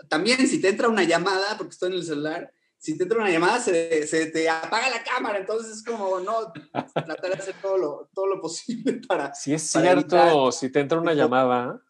también 0.10 0.48
si 0.48 0.60
te 0.60 0.70
entra 0.70 0.90
una 0.90 1.04
llamada, 1.04 1.58
porque 1.58 1.74
estoy 1.74 1.92
en 1.92 1.98
el 1.98 2.04
celular, 2.04 2.52
si 2.78 2.98
te 2.98 3.04
entra 3.04 3.20
una 3.20 3.30
llamada, 3.30 3.60
se, 3.60 4.06
se, 4.08 4.28
te 4.28 4.50
apaga 4.50 4.90
la 4.90 5.04
cámara. 5.04 5.40
Entonces 5.40 5.78
es 5.78 5.84
como, 5.84 6.20
no, 6.20 6.52
tratar 6.94 7.32
de 7.32 7.34
hacer 7.34 7.56
todo 7.62 7.78
lo, 7.78 8.10
todo 8.14 8.28
lo 8.28 8.42
posible 8.42 9.02
para. 9.08 9.34
Sí, 9.34 9.54
es 9.54 9.64
cierto. 9.64 10.52
Si 10.52 10.70
te 10.70 10.80
entra 10.80 11.00
una 11.00 11.14
llamada. 11.14 11.82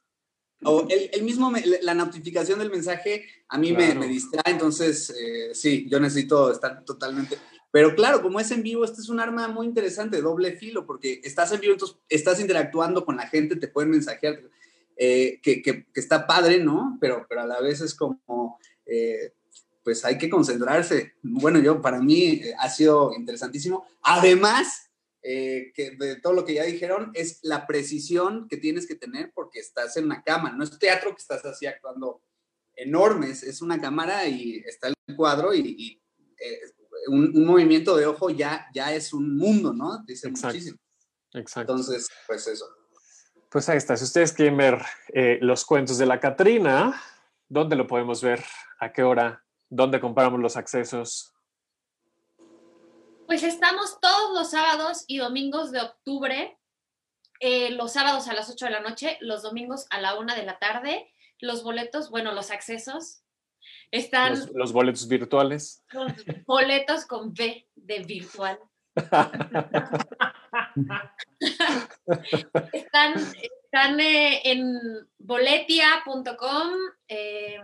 O 0.64 0.88
el, 0.90 1.22
mismo, 1.22 1.54
la 1.82 1.94
notificación 1.94 2.58
del 2.58 2.72
mensaje 2.72 3.28
a 3.48 3.60
mí 3.60 3.74
me, 3.74 3.94
me, 3.94 4.08
distrae. 4.08 4.54
Entonces, 4.54 5.12
eh, 5.12 5.54
sí, 5.54 5.88
yo 5.88 6.00
necesito 6.00 6.52
estar 6.52 6.84
totalmente. 6.84 7.38
Pero 7.70 7.94
claro, 7.94 8.24
como 8.24 8.40
es 8.40 8.50
en 8.50 8.64
vivo, 8.64 8.84
este 8.84 9.02
es 9.02 9.10
un 9.10 9.20
arma 9.20 9.48
muy 9.50 9.68
interesante, 9.68 10.20
doble 10.20 10.54
filo, 10.54 10.88
porque 10.88 11.22
estás 11.24 11.52
en 11.52 11.60
vivo, 11.60 11.74
entonces 11.74 11.98
estás 12.10 12.40
interactuando 12.40 13.06
con 13.06 13.18
la 13.18 13.28
gente, 13.28 13.56
te 13.58 13.68
pueden 13.68 13.92
mensajear, 13.92 14.42
eh, 14.96 15.40
que, 15.44 15.62
que, 15.62 15.86
que, 15.94 16.00
está 16.00 16.26
padre, 16.26 16.58
¿no? 16.58 16.98
Pero, 17.00 17.28
pero 17.30 17.42
a 17.42 17.46
la 17.46 17.62
vez 17.62 17.82
es 17.82 17.94
como. 17.94 18.58
Eh, 18.88 19.34
pues 19.88 20.04
hay 20.04 20.18
que 20.18 20.30
concentrarse. 20.30 21.14
Bueno, 21.22 21.60
yo 21.60 21.82
para 21.82 22.02
mí 22.02 22.24
eh, 22.24 22.54
ha 22.60 22.70
sido 22.70 23.14
interesantísimo. 23.14 23.88
Además, 24.02 24.92
eh, 25.22 25.72
que 25.74 25.92
de 25.92 26.18
todo 26.18 26.34
lo 26.34 26.44
que 26.44 26.56
ya 26.56 26.64
dijeron, 26.64 27.10
es 27.14 27.40
la 27.42 27.66
precisión 27.66 28.50
que 28.50 28.58
tienes 28.58 28.86
que 28.86 28.96
tener 28.96 29.32
porque 29.34 29.60
estás 29.60 29.96
en 29.96 30.04
una 30.04 30.24
cama, 30.24 30.52
no 30.52 30.66
es 30.66 30.78
teatro 30.78 31.12
que 31.12 31.22
estás 31.22 31.46
así 31.46 31.68
actuando 31.68 32.22
enormes, 32.76 33.44
es 33.44 33.62
una 33.62 33.80
cámara 33.80 34.28
y 34.28 34.62
está 34.68 34.90
el 34.90 35.16
cuadro 35.16 35.54
y, 35.54 36.02
eh, 36.38 36.60
un, 37.08 37.46
movimiento 37.46 37.96
de 37.96 38.08
ojo 38.08 38.30
ya, 38.30 38.68
ya 38.74 38.94
es 38.94 39.14
un 39.14 39.38
mundo, 39.38 39.72
¿no? 39.72 40.04
Dice 40.06 40.30
muchísimo. 40.30 40.78
Exacto. 41.32 41.72
Entonces, 41.72 42.10
pues 42.28 42.46
eso. 42.46 42.66
Pues 43.50 43.70
ahí 43.70 43.78
está. 43.78 43.96
Si 43.96 44.04
ustedes 44.04 44.34
quieren 44.34 44.58
ver 44.58 44.82
los 45.40 45.64
cuentos 45.64 45.98
de 45.98 46.08
la 46.08 46.20
Catrina, 46.20 47.02
¿dónde 47.48 47.78
lo 47.78 47.88
podemos 47.88 48.22
ver? 48.22 48.44
¿A 48.82 48.92
qué 48.92 49.04
hora? 49.04 49.47
¿Dónde 49.70 50.00
compramos 50.00 50.40
los 50.40 50.56
accesos? 50.56 51.34
Pues 53.26 53.44
estamos 53.44 54.00
todos 54.00 54.34
los 54.34 54.52
sábados 54.52 55.04
y 55.08 55.18
domingos 55.18 55.72
de 55.72 55.82
octubre. 55.82 56.58
Eh, 57.42 57.72
los 57.72 57.92
sábados 57.94 58.28
a 58.30 58.34
las 58.34 58.50
8 58.50 58.66
de 58.66 58.72
la 58.72 58.80
noche, 58.80 59.18
los 59.20 59.44
domingos 59.44 59.86
a 59.90 60.00
la 60.00 60.16
1 60.16 60.34
de 60.36 60.44
la 60.44 60.58
tarde. 60.60 61.12
Los 61.40 61.64
boletos, 61.64 62.10
bueno, 62.10 62.32
los 62.32 62.50
accesos 62.50 63.24
están. 63.92 64.40
Los, 64.54 64.72
boletos 64.72 65.08
virtuales. 65.08 65.84
Los 65.92 66.14
boletos 66.46 67.06
con 67.06 67.34
B 67.34 67.68
de 67.76 68.00
virtual. 68.00 68.58
están, 72.72 73.14
están 73.14 74.00
eh, 74.00 74.42
en 74.46 74.80
boletia.com. 75.20 76.72
Eh, 77.10 77.60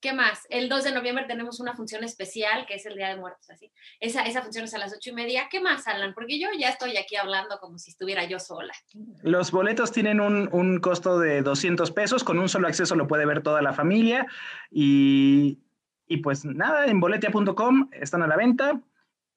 ¿Qué 0.00 0.12
más? 0.12 0.46
El 0.50 0.68
2 0.68 0.84
de 0.84 0.92
noviembre 0.92 1.24
tenemos 1.26 1.58
una 1.58 1.74
función 1.74 2.04
especial 2.04 2.66
que 2.66 2.74
es 2.74 2.84
el 2.84 2.96
Día 2.96 3.08
de 3.08 3.16
Muertos, 3.16 3.48
así. 3.48 3.72
Esa, 3.98 4.22
esa 4.22 4.42
función 4.42 4.66
es 4.66 4.74
a 4.74 4.78
las 4.78 4.94
ocho 4.94 5.10
y 5.10 5.14
media. 5.14 5.48
¿Qué 5.50 5.58
más, 5.60 5.86
Alan? 5.88 6.12
Porque 6.12 6.38
yo 6.38 6.48
ya 6.58 6.68
estoy 6.68 6.96
aquí 6.98 7.16
hablando 7.16 7.58
como 7.60 7.78
si 7.78 7.90
estuviera 7.90 8.24
yo 8.24 8.38
sola. 8.38 8.74
Los 9.22 9.50
boletos 9.50 9.92
tienen 9.92 10.20
un, 10.20 10.50
un 10.52 10.80
costo 10.80 11.18
de 11.18 11.40
200 11.40 11.90
pesos. 11.92 12.24
Con 12.24 12.38
un 12.38 12.48
solo 12.48 12.68
acceso 12.68 12.94
lo 12.94 13.06
puede 13.06 13.24
ver 13.24 13.42
toda 13.42 13.62
la 13.62 13.72
familia. 13.72 14.26
Y, 14.70 15.60
y 16.06 16.18
pues 16.18 16.44
nada, 16.44 16.86
en 16.86 17.00
boletia.com 17.00 17.88
están 17.92 18.22
a 18.22 18.26
la 18.26 18.36
venta. 18.36 18.80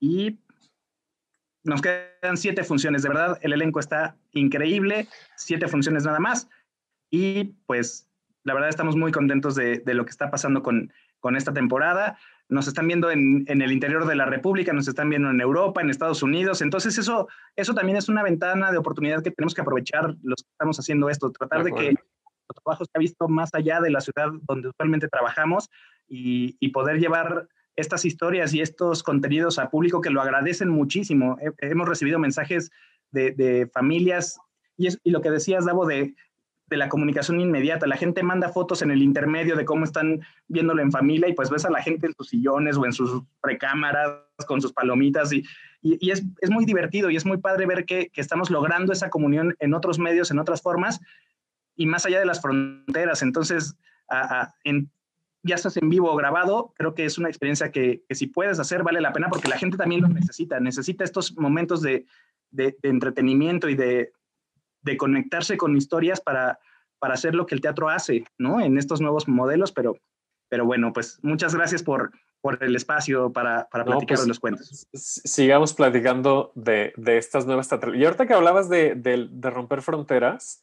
Y 0.01 0.39
nos 1.63 1.81
quedan 1.81 2.35
siete 2.35 2.65
funciones. 2.65 3.03
De 3.03 3.09
verdad, 3.09 3.39
el 3.41 3.53
elenco 3.53 3.79
está 3.79 4.17
increíble. 4.33 5.07
Siete 5.37 5.69
funciones 5.69 6.03
nada 6.03 6.19
más. 6.19 6.49
Y 7.09 7.55
pues 7.65 8.08
la 8.49 8.55
verdad 8.55 8.69
estamos 8.69 8.95
muy 8.95 9.12
contentos 9.12 9.53
de, 9.53 9.83
lo 9.85 10.05
que 10.05 10.09
está 10.09 10.31
pasando 10.31 10.63
con, 10.63 10.91
esta 11.38 11.53
temporada. 11.53 12.17
Nos 12.47 12.67
están 12.67 12.88
viendo 12.88 13.12
en, 13.12 13.45
el 13.47 13.71
interior 13.71 14.07
de 14.07 14.15
la 14.15 14.25
República, 14.25 14.73
nos 14.73 14.88
están 14.88 15.07
viendo 15.07 15.29
en 15.29 15.39
Europa, 15.39 15.81
en 15.81 15.91
Estados 15.91 16.23
Unidos. 16.23 16.63
Entonces 16.63 16.97
eso, 16.97 17.27
eso 17.55 17.75
también 17.75 17.95
es 17.95 18.09
una 18.09 18.23
ventana 18.23 18.71
de 18.71 18.79
oportunidad 18.79 19.21
que 19.21 19.29
tenemos 19.29 19.53
que 19.53 19.62
aprovechar 19.62 20.15
los 20.23 20.41
que 20.41 20.49
estamos 20.49 20.79
haciendo 20.79 21.12
esto, 21.12 21.31
tratar 21.31 21.63
de, 21.63 21.71
que 21.71 21.91
los 21.91 22.63
trabajos 22.63 22.88
se 22.91 22.97
ha 22.97 22.99
visto 22.99 23.27
más 23.27 23.53
allá 23.53 23.81
de 23.81 23.91
la 23.91 24.01
ciudad 24.01 24.29
donde 24.47 24.69
usualmente 24.69 25.07
trabajamos 25.07 25.69
y, 26.07 26.69
poder 26.69 26.99
llevar 26.99 27.49
estas 27.75 28.03
historias 28.03 28.51
y 28.55 28.62
estos 28.62 29.03
contenidos 29.03 29.59
a 29.59 29.69
público 29.69 30.01
que 30.01 30.09
lo 30.09 30.23
agradecen 30.23 30.69
muchísimo. 30.69 31.38
hemos 31.59 31.88
recibido 31.88 32.17
mensajes 32.17 32.71
de, 33.12 33.69
familias 33.71 34.39
y, 34.75 34.88
y, 35.03 35.12
lo 35.12 35.21
que 35.21 35.29
decías, 35.29 35.65
Davo, 35.65 35.85
de 35.85 36.15
de 36.69 36.77
la 36.77 36.88
comunicación 36.88 37.39
inmediata. 37.39 37.88
La 37.88 37.97
gente 37.97 38.23
manda 38.23 38.49
fotos 38.49 38.82
en 38.82 38.91
el 38.91 39.01
intermedio 39.01 39.55
de 39.55 39.65
cómo 39.65 39.84
están 39.84 40.21
viéndolo 40.47 40.82
en 40.82 40.91
familia 40.91 41.27
y 41.27 41.34
pues 41.34 41.49
ves 41.49 41.65
a 41.65 41.71
la 41.71 41.82
gente 41.82 42.08
en 42.08 42.13
sus 42.13 42.29
sillones 42.29 42.77
o 42.77 42.86
en 42.86 42.93
sus 42.93 43.23
recámaras 43.41 44.19
con 44.47 44.62
sus 44.62 44.71
palomitas 44.71 45.34
y, 45.34 45.43
y, 45.82 46.12
es, 46.12 46.23
es, 46.41 46.49
muy 46.49 46.65
divertido 46.65 47.10
y 47.10 47.15
es 47.15 47.25
muy 47.25 47.38
padre 47.38 47.65
ver 47.65 47.86
que, 47.86 48.10
que, 48.10 48.21
estamos 48.21 48.49
logrando 48.49 48.93
esa 48.93 49.10
comunión 49.10 49.55
en 49.60 49.73
otros 49.73 49.99
medios, 49.99 50.32
en 50.32 50.39
otras 50.39 50.62
formas 50.62 51.01
y 51.75 51.86
más 51.86 52.05
allá 52.05 52.19
de 52.19 52.25
las 52.25 52.41
fronteras. 52.41 53.21
Entonces, 53.21 53.75
en, 54.63 54.91
ya 55.43 55.55
estás 55.55 55.77
en 55.77 55.89
vivo 55.89 56.12
o 56.12 56.15
grabado, 56.15 56.73
creo 56.77 56.93
que 56.93 57.05
es 57.05 57.17
una 57.17 57.29
experiencia 57.29 57.71
que, 57.71 58.03
que, 58.08 58.15
si 58.15 58.27
puedes 58.27 58.60
hacer 58.60 58.84
vale 58.84 59.01
la 59.01 59.13
pena 59.13 59.29
porque 59.29 59.47
la 59.47 59.58
gente 59.58 59.77
también 59.77 60.01
lo 60.01 60.08
necesita, 60.08 60.60
necesita 60.60 61.03
estos 61.03 61.36
momentos 61.38 61.82
de, 61.82 62.05
de, 62.51 62.77
de 62.82 62.89
entretenimiento 62.89 63.69
y 63.69 63.75
de, 63.75 64.12
de 64.81 64.97
conectarse 64.97 65.57
con 65.57 65.75
historias 65.75 66.21
para, 66.21 66.59
para 66.99 67.13
hacer 67.13 67.35
lo 67.35 67.45
que 67.45 67.55
el 67.55 67.61
teatro 67.61 67.89
hace, 67.89 68.25
¿no? 68.37 68.61
En 68.61 68.77
estos 68.77 69.01
nuevos 69.01 69.27
modelos, 69.27 69.71
pero, 69.71 69.97
pero 70.49 70.65
bueno, 70.65 70.93
pues 70.93 71.19
muchas 71.21 71.55
gracias 71.55 71.83
por, 71.83 72.11
por 72.41 72.63
el 72.63 72.75
espacio 72.75 73.31
para, 73.31 73.67
para 73.69 73.85
platicar 73.85 74.17
pues, 74.17 74.21
de 74.21 74.27
los 74.27 74.39
cuentos. 74.39 74.87
Sigamos 74.93 75.73
platicando 75.73 76.51
de, 76.55 76.93
de 76.95 77.17
estas 77.17 77.45
nuevas 77.45 77.67
teatrales. 77.67 77.99
Y 77.99 78.05
ahorita 78.05 78.27
que 78.27 78.33
hablabas 78.33 78.69
de, 78.69 78.95
de, 78.95 79.49
romper 79.49 79.81
fronteras, 79.81 80.61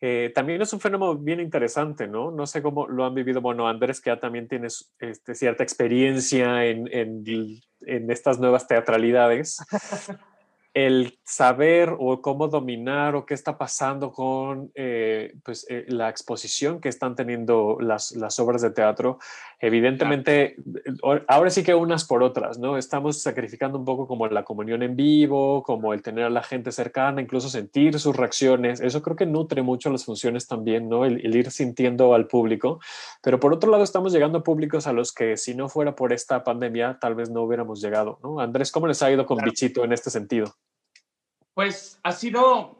eh, 0.00 0.32
también 0.34 0.60
es 0.60 0.72
un 0.72 0.80
fenómeno 0.80 1.16
bien 1.16 1.40
interesante, 1.40 2.08
¿no? 2.08 2.30
No 2.30 2.46
sé 2.46 2.60
cómo 2.60 2.88
lo 2.88 3.04
han 3.04 3.14
vivido, 3.14 3.40
bueno, 3.40 3.68
Andrés, 3.68 4.00
que 4.00 4.10
ya 4.10 4.20
también 4.20 4.48
tienes 4.48 4.92
este, 4.98 5.34
cierta 5.34 5.62
experiencia 5.62 6.66
en, 6.66 6.88
en, 6.92 7.24
en 7.82 8.10
estas 8.10 8.38
nuevas 8.38 8.66
teatralidades. 8.66 9.58
el 10.74 11.18
saber 11.24 11.94
o 11.98 12.22
cómo 12.22 12.48
dominar 12.48 13.14
o 13.14 13.26
qué 13.26 13.34
está 13.34 13.58
pasando 13.58 14.10
con 14.10 14.70
eh, 14.74 15.34
pues, 15.44 15.66
eh, 15.68 15.84
la 15.88 16.08
exposición 16.08 16.80
que 16.80 16.88
están 16.88 17.14
teniendo 17.14 17.76
las, 17.78 18.12
las 18.12 18.38
obras 18.38 18.62
de 18.62 18.70
teatro, 18.70 19.18
evidentemente, 19.60 20.56
ahora 21.28 21.50
sí 21.50 21.62
que 21.62 21.74
unas 21.74 22.04
por 22.04 22.22
otras, 22.22 22.58
¿no? 22.58 22.78
Estamos 22.78 23.22
sacrificando 23.22 23.78
un 23.78 23.84
poco 23.84 24.06
como 24.06 24.26
la 24.28 24.44
comunión 24.44 24.82
en 24.82 24.96
vivo, 24.96 25.62
como 25.62 25.92
el 25.92 26.02
tener 26.02 26.24
a 26.24 26.30
la 26.30 26.42
gente 26.42 26.72
cercana, 26.72 27.20
incluso 27.20 27.50
sentir 27.50 27.98
sus 27.98 28.16
reacciones. 28.16 28.80
Eso 28.80 29.02
creo 29.02 29.16
que 29.16 29.26
nutre 29.26 29.62
mucho 29.62 29.90
las 29.90 30.04
funciones 30.04 30.46
también, 30.46 30.88
¿no? 30.88 31.04
El, 31.04 31.24
el 31.24 31.36
ir 31.36 31.50
sintiendo 31.50 32.14
al 32.14 32.26
público. 32.26 32.80
Pero 33.22 33.38
por 33.38 33.52
otro 33.52 33.70
lado, 33.70 33.84
estamos 33.84 34.12
llegando 34.12 34.38
a 34.38 34.42
públicos 34.42 34.86
a 34.86 34.92
los 34.92 35.12
que 35.12 35.36
si 35.36 35.54
no 35.54 35.68
fuera 35.68 35.94
por 35.94 36.12
esta 36.12 36.42
pandemia, 36.42 36.98
tal 36.98 37.14
vez 37.14 37.30
no 37.30 37.42
hubiéramos 37.42 37.80
llegado, 37.82 38.18
¿no? 38.22 38.40
Andrés, 38.40 38.72
¿cómo 38.72 38.86
les 38.86 39.02
ha 39.02 39.10
ido 39.10 39.26
con 39.26 39.38
Bichito 39.38 39.84
en 39.84 39.92
este 39.92 40.10
sentido? 40.10 40.56
Pues 41.54 42.00
ha 42.02 42.12
sido, 42.12 42.78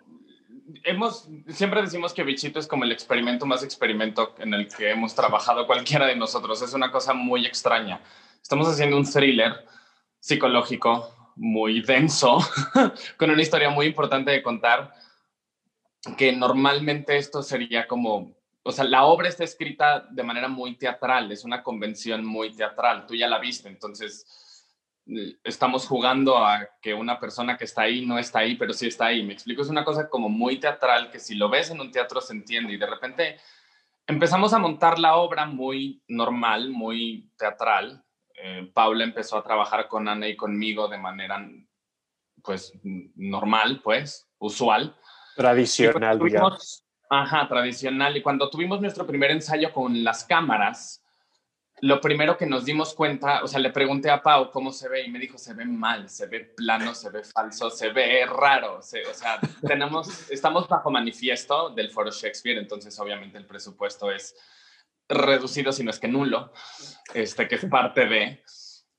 hemos, 0.85 1.29
siempre 1.49 1.83
decimos 1.83 2.15
que 2.15 2.23
Bichito 2.23 2.59
es 2.59 2.67
como 2.67 2.85
el 2.85 2.93
experimento 2.93 3.45
más 3.45 3.63
experimento 3.63 4.35
en 4.39 4.55
el 4.55 4.69
que 4.69 4.91
hemos 4.91 5.15
trabajado 5.15 5.67
cualquiera 5.67 6.07
de 6.07 6.17
nosotros. 6.17 6.63
Es 6.63 6.73
una 6.73 6.91
cosa 6.91 7.13
muy 7.13 7.45
extraña. 7.45 8.01
Estamos 8.43 8.67
haciendo 8.69 8.97
un 8.97 9.05
thriller 9.05 9.67
psicológico 10.19 11.23
muy 11.37 11.83
denso, 11.83 12.39
con 13.17 13.31
una 13.31 13.43
historia 13.43 13.71
muy 13.71 13.87
importante 13.87 14.31
de 14.31 14.43
contar, 14.43 14.93
que 16.17 16.33
normalmente 16.33 17.17
esto 17.17 17.43
sería 17.43 17.87
como, 17.87 18.35
o 18.63 18.73
sea, 18.73 18.85
la 18.85 19.05
obra 19.05 19.29
está 19.29 19.45
escrita 19.45 20.07
de 20.11 20.23
manera 20.23 20.49
muy 20.49 20.77
teatral, 20.77 21.31
es 21.31 21.45
una 21.45 21.63
convención 21.63 22.25
muy 22.25 22.55
teatral, 22.55 23.07
tú 23.07 23.15
ya 23.15 23.29
la 23.29 23.39
viste, 23.39 23.69
entonces 23.69 24.27
estamos 25.45 25.87
jugando 25.87 26.39
a 26.39 26.69
que 26.81 26.95
una 26.95 27.19
persona 27.19 27.57
que 27.57 27.65
está 27.65 27.83
ahí 27.83 28.07
no 28.07 28.19
está 28.19 28.41
ahí, 28.41 28.55
pero 28.57 28.73
sí 28.73 28.87
está 28.87 29.07
ahí. 29.07 29.23
Me 29.23 29.33
explico, 29.33 29.63
es 29.63 29.69
una 29.69 29.85
cosa 29.85 30.09
como 30.09 30.29
muy 30.29 30.59
teatral 30.61 31.11
que 31.11 31.19
si 31.19 31.35
lo 31.35 31.49
ves 31.49 31.71
en 31.71 31.81
un 31.81 31.91
teatro 31.91 32.21
se 32.21 32.33
entiende 32.33 32.73
y 32.73 32.77
de 32.77 32.87
repente 32.87 33.37
empezamos 34.07 34.53
a 34.53 34.59
montar 34.59 34.99
la 34.99 35.17
obra 35.17 35.47
muy 35.47 36.03
normal, 36.09 36.71
muy 36.71 37.31
teatral. 37.37 38.05
Eh, 38.35 38.71
Paula 38.73 39.05
empezó 39.05 39.37
a 39.37 39.43
trabajar 39.43 39.89
con 39.89 40.09
Ana 40.09 40.29
y 40.29 40.37
conmigo 40.37 40.89
de 40.89 40.99
manera, 40.99 41.49
pues, 42.43 42.73
normal, 42.83 43.81
pues, 43.83 44.29
usual. 44.39 44.97
Tradicional, 45.37 46.19
digamos. 46.19 46.85
Ajá, 47.09 47.47
tradicional. 47.47 48.17
Y 48.17 48.23
cuando 48.23 48.49
tuvimos 48.49 48.81
nuestro 48.81 49.07
primer 49.07 49.31
ensayo 49.31 49.73
con 49.73 50.03
las 50.03 50.25
cámaras, 50.25 51.02
lo 51.83 52.01
primero 52.01 52.37
que 52.37 52.47
nos 52.47 52.65
dimos 52.65 52.95
cuenta, 52.95 53.43
o 53.43 53.49
sea, 53.49 53.59
le 53.59 53.71
pregunté 53.71 54.09
a 54.09 54.23
Pau 54.23 54.53
cómo 54.53 54.71
se 54.71 54.89
ve 54.89 55.05
y 55.05 55.11
me 55.11 55.19
dijo, 55.19 55.37
se 55.37 55.53
ve 55.53 55.65
mal, 55.65 56.09
se 56.09 56.27
ve 56.27 56.53
plano, 56.57 56.95
se 56.95 57.11
ve 57.11 57.25
falso, 57.25 57.71
se 57.71 57.91
ve 57.91 58.25
raro. 58.25 58.79
o 58.79 58.83
sea, 58.83 59.41
tenemos, 59.67 60.31
estamos 60.31 60.69
bajo 60.69 60.93
manifiesto 60.93 61.71
del 61.71 61.91
Foro 61.91 62.13
Shakespeare, 62.13 62.61
entonces 62.61 62.97
obviamente 63.01 63.37
el 63.37 63.47
presupuesto 63.47 64.13
es 64.13 64.33
reducido, 65.09 65.73
si 65.73 65.83
no 65.83 65.91
es 65.91 65.99
que 65.99 66.07
nulo, 66.07 66.53
este, 67.15 67.49
que 67.49 67.57
es 67.57 67.65
parte 67.65 68.07
de. 68.07 68.45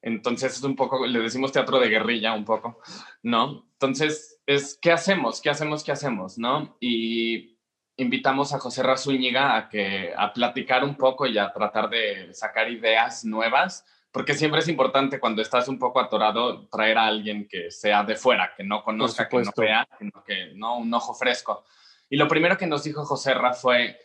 Entonces 0.02 0.58
es 0.58 0.64
un 0.64 0.76
poco, 0.76 1.08
le 1.08 1.20
decimos 1.20 1.54
teatro 1.54 1.80
de 1.80 1.88
guerrilla 1.88 2.34
un 2.34 2.44
poco, 2.44 2.82
¿no? 3.22 3.66
Entonces 3.80 4.42
es, 4.46 4.78
¿qué 4.82 4.92
hacemos? 4.92 5.40
¿Qué 5.40 5.50
hacemos? 5.50 5.86
¿Qué 5.86 5.94
hacemos? 5.94 6.38
¿No? 6.38 6.76
Y 6.82 7.53
invitamos 7.98 8.54
a 8.54 8.60
José 8.60 8.84
Razúñiga 8.84 9.56
a, 9.56 9.70
que, 9.70 10.14
a 10.16 10.34
platicar 10.34 10.84
un 10.84 10.96
poco 10.96 11.26
y 11.26 11.38
a 11.38 11.52
tratar 11.52 11.90
de 11.90 12.34
sacar 12.34 12.70
ideas 12.70 13.24
nuevas, 13.26 13.86
porque 14.12 14.34
siempre 14.34 14.60
es 14.60 14.68
importante 14.68 15.20
cuando 15.20 15.42
estás 15.42 15.68
un 15.68 15.80
poco 15.80 16.00
atorado 16.00 16.68
traer 16.68 16.98
a 16.98 17.08
alguien 17.08 17.48
que 17.48 17.72
sea 17.72 18.04
de 18.04 18.16
fuera, 18.16 18.54
que 18.56 18.64
no 18.64 18.84
conozca, 18.84 19.28
que 19.28 19.42
no 19.42 19.52
vea, 19.56 19.88
que 20.26 20.54
no 20.56 20.78
un 20.78 20.94
ojo 20.94 21.14
fresco. 21.14 21.66
Y 22.10 22.18
lo 22.18 22.28
primero 22.28 22.58
que 22.58 22.68
nos 22.68 22.84
dijo 22.84 23.06
José 23.06 23.34
Ra 23.34 23.54
fue 23.54 23.98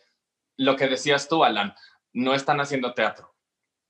lo 0.57 0.75
que 0.75 0.87
decías 0.87 1.27
tú, 1.27 1.43
Alan, 1.43 1.75
no 2.13 2.33
están 2.33 2.59
haciendo 2.59 2.93
teatro. 2.93 3.35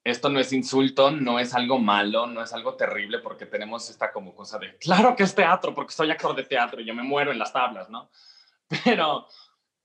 Esto 0.03 0.29
no 0.29 0.39
es 0.39 0.53
insulto, 0.53 1.11
no 1.11 1.39
es 1.39 1.53
algo 1.53 1.77
malo, 1.77 2.25
no 2.25 2.41
es 2.41 2.53
algo 2.53 2.75
terrible, 2.75 3.19
porque 3.19 3.45
tenemos 3.45 3.89
esta 3.89 4.11
como 4.11 4.33
cosa 4.33 4.57
de, 4.57 4.77
claro 4.77 5.15
que 5.15 5.23
es 5.23 5.35
teatro, 5.35 5.73
porque 5.73 5.93
soy 5.93 6.09
actor 6.09 6.35
de 6.35 6.43
teatro 6.43 6.81
y 6.81 6.85
yo 6.85 6.95
me 6.95 7.03
muero 7.03 7.31
en 7.31 7.39
las 7.39 7.53
tablas, 7.53 7.89
¿no? 7.89 8.09
Pero 8.85 9.27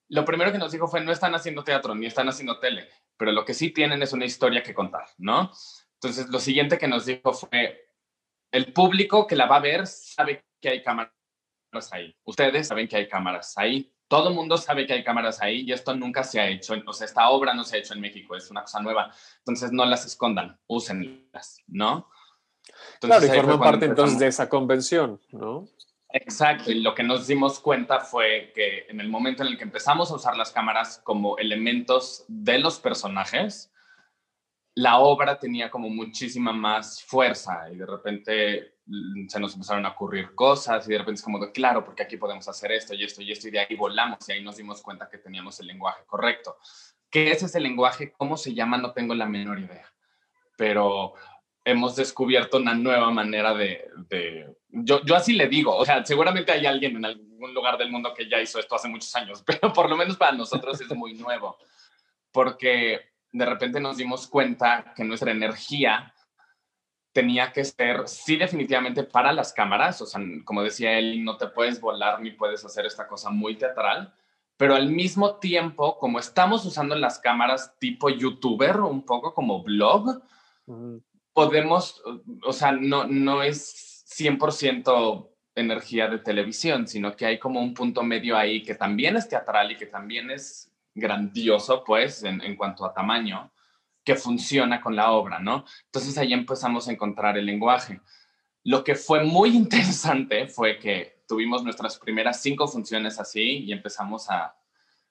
lo 0.09 0.25
primero 0.25 0.53
que 0.53 0.59
nos 0.59 0.73
dijo 0.73 0.87
fue, 0.87 1.01
no 1.01 1.13
están 1.13 1.35
haciendo 1.35 1.65
teatro 1.65 1.95
ni 1.95 2.07
están 2.07 2.29
haciendo 2.29 2.59
tele, 2.59 2.89
pero 3.17 3.33
lo 3.33 3.45
que 3.45 3.55
sí 3.55 3.71
tienen 3.71 4.03
es 4.03 4.13
una 4.13 4.25
historia 4.25 4.63
que 4.63 4.75
contar, 4.75 5.07
¿no? 5.19 5.51
Entonces, 5.95 6.29
lo 6.29 6.39
siguiente 6.39 6.79
que 6.79 6.89
nos 6.89 7.07
dijo 7.07 7.33
fue, 7.33 7.89
el 8.53 8.73
público 8.73 9.27
que 9.27 9.37
la 9.37 9.47
va 9.47 9.57
a 9.57 9.61
ver 9.61 9.87
sabe 9.87 10.45
que 10.61 10.69
hay 10.69 10.83
cámaras 10.83 11.13
ahí. 11.91 12.15
Ustedes 12.25 12.69
saben 12.69 12.87
que 12.87 12.97
hay 12.97 13.09
cámaras 13.09 13.57
ahí. 13.57 13.91
Todo 14.07 14.29
el 14.29 14.35
mundo 14.35 14.59
sabe 14.59 14.87
que 14.87 14.93
hay 14.93 15.03
cámaras 15.03 15.41
ahí 15.41 15.63
y 15.63 15.73
esto 15.73 15.95
nunca 15.97 16.23
se 16.23 16.39
ha 16.39 16.47
hecho. 16.47 16.75
O 16.87 16.93
sea, 16.93 17.07
esta 17.07 17.29
obra 17.31 17.55
no 17.55 17.65
se 17.65 17.77
ha 17.77 17.79
hecho 17.81 17.95
en 17.95 18.01
México, 18.01 18.37
es 18.37 18.51
una 18.51 18.63
cosa 18.63 18.81
nueva. 18.81 19.13
Entonces, 19.39 19.73
no 19.73 19.85
las 19.87 20.05
escondan, 20.05 20.59
úsenlas, 20.67 21.63
¿no? 21.67 22.09
Entonces, 22.95 23.21
claro, 23.21 23.27
y 23.27 23.41
forman 23.41 23.61
parte 23.61 23.87
entonces 23.87 24.19
de 24.19 24.27
esa 24.27 24.49
convención, 24.49 25.21
¿no? 25.31 25.67
Exacto, 26.17 26.71
y 26.71 26.81
lo 26.81 26.95
que 26.95 27.03
nos 27.03 27.27
dimos 27.27 27.59
cuenta 27.59 27.99
fue 27.99 28.53
que 28.55 28.87
en 28.89 29.01
el 29.01 29.09
momento 29.09 29.43
en 29.43 29.49
el 29.49 29.59
que 29.59 29.65
empezamos 29.65 30.13
a 30.13 30.15
usar 30.15 30.37
las 30.37 30.53
cámaras 30.53 31.01
como 31.03 31.37
elementos 31.39 32.25
de 32.29 32.61
los 32.61 32.79
personajes, 32.79 33.73
la 34.77 34.99
obra 34.99 35.41
tenía 35.41 35.73
como 35.73 35.91
muchísima 35.91 36.53
más 36.53 37.03
fuerza 37.03 37.69
y 37.73 37.79
de 37.79 37.87
repente 37.87 38.77
mm, 38.87 39.27
se 39.27 39.41
nos 39.41 39.55
empezaron 39.55 39.85
a 39.87 39.89
ocurrir 39.89 40.37
cosas 40.37 40.87
y 40.87 40.93
de 40.93 40.99
repente 40.99 41.19
es 41.19 41.25
como 41.25 41.41
de 41.41 41.51
claro, 41.51 41.85
porque 41.85 42.05
aquí 42.05 42.17
podemos 42.17 42.47
hacer 42.47 42.71
esto 42.71 42.95
y 42.95 43.03
esto 43.03 43.21
y 43.21 43.33
esto 43.33 43.49
y 43.49 43.51
de 43.51 43.59
ahí 43.59 43.75
volamos 43.75 44.29
y 44.29 44.33
ahí 44.35 44.45
nos 44.45 44.57
dimos 44.57 44.83
cuenta 44.83 45.09
que 45.09 45.19
teníamos 45.19 45.59
el 45.59 45.67
lenguaje 45.67 46.05
correcto. 46.07 46.59
¿Qué 47.11 47.33
es 47.33 47.43
ese 47.43 47.59
lenguaje? 47.59 48.13
¿Cómo 48.13 48.37
se 48.37 48.55
llama? 48.55 48.79
No 48.79 48.93
tengo 48.93 49.17
la 49.17 49.27
menor 49.27 49.59
idea. 49.59 49.93
Pero 50.57 51.15
hemos 51.65 51.97
descubierto 51.97 52.59
una 52.59 52.75
nueva 52.75 53.11
manera 53.11 53.55
de, 53.55 54.55
yo, 54.69 55.03
yo 55.05 55.17
así 55.17 55.33
le 55.33 55.49
digo, 55.49 55.75
o 55.75 55.85
sea, 55.85 56.05
seguramente 56.05 56.53
hay 56.53 56.67
alguien 56.67 56.97
en 56.97 57.05
algún 57.07 57.55
lugar 57.55 57.79
del 57.79 57.91
mundo 57.91 58.13
que 58.15 58.29
ya 58.29 58.41
hizo 58.41 58.59
esto 58.59 58.75
hace 58.75 58.89
muchos 58.89 59.15
años, 59.17 59.43
pero 59.47 59.73
por 59.73 59.89
lo 59.89 59.97
menos 59.97 60.17
para 60.17 60.33
nosotros 60.33 60.81
es 60.81 60.95
muy 60.95 61.15
nuevo, 61.15 61.57
porque 62.31 63.01
de 63.33 63.47
repente 63.47 63.81
nos 63.81 63.97
dimos 63.97 64.27
cuenta 64.29 64.93
que 64.95 65.05
nuestra 65.05 65.33
energía 65.33 66.13
tenía 67.13 67.53
que 67.53 67.65
ser, 67.65 68.07
sí, 68.09 68.37
definitivamente 68.37 69.05
para 69.05 69.33
las 69.33 69.53
cámaras, 69.53 70.03
o 70.03 70.07
sea, 70.07 70.21
como 70.45 70.63
decía 70.63 70.99
él, 70.99 71.25
no 71.25 71.37
te 71.37 71.47
puedes 71.47 71.81
volar 71.81 72.21
ni 72.21 72.33
puedes 72.33 72.65
hacer 72.65 72.87
esta 72.87 73.07
cosa 73.07 73.31
muy 73.31 73.57
teatral, 73.57 74.13
pero 74.57 74.75
al 74.75 74.89
mismo 74.89 75.37
tiempo, 75.37 75.99
como 75.99 76.19
estamos 76.19 76.65
usando 76.65 76.95
las 76.95 77.19
cámaras 77.19 77.77
tipo 77.79 78.09
youtuber, 78.09 78.81
un 78.81 79.05
poco 79.05 79.33
como 79.33 79.63
blog, 79.63 80.23
podemos, 81.35 82.03
o 82.43 82.53
sea, 82.53 82.73
no, 82.73 83.05
no 83.07 83.43
es 83.43 84.07
100% 84.17 85.31
energía 85.57 86.09
de 86.09 86.19
televisión, 86.19 86.89
sino 86.89 87.15
que 87.15 87.27
hay 87.27 87.39
como 87.39 87.61
un 87.61 87.75
punto 87.75 88.03
medio 88.03 88.37
ahí 88.37 88.63
que 88.63 88.75
también 88.75 89.17
es 89.17 89.29
teatral 89.29 89.71
y 89.73 89.77
que 89.77 89.87
también 89.87 90.31
es 90.31 90.73
grandioso, 90.95 91.85
pues, 91.85 92.23
en, 92.23 92.41
en 92.41 92.57
cuanto 92.57 92.87
a 92.87 92.95
tamaño, 92.95 93.53
que 94.05 94.15
funciona 94.15 94.81
con 94.81 94.95
la 94.95 95.11
obra, 95.11 95.39
¿no? 95.39 95.65
Entonces 95.87 96.17
ahí 96.19 96.33
empezamos 96.33 96.89
a 96.89 96.93
encontrar 96.93 97.37
el 97.37 97.47
lenguaje. 97.47 98.01
Lo 98.63 98.85
que 98.85 98.95
fue 98.95 99.25
muy 99.25 99.51
interesante 99.57 100.47
fue 100.47 100.79
que 100.79 101.23
tuvimos 101.27 101.65
nuestras 101.65 101.99
primeras 101.99 102.41
cinco 102.41 102.69
funciones 102.69 103.19
así 103.19 103.65
y 103.65 103.73
empezamos 103.73 104.31
a, 104.31 104.57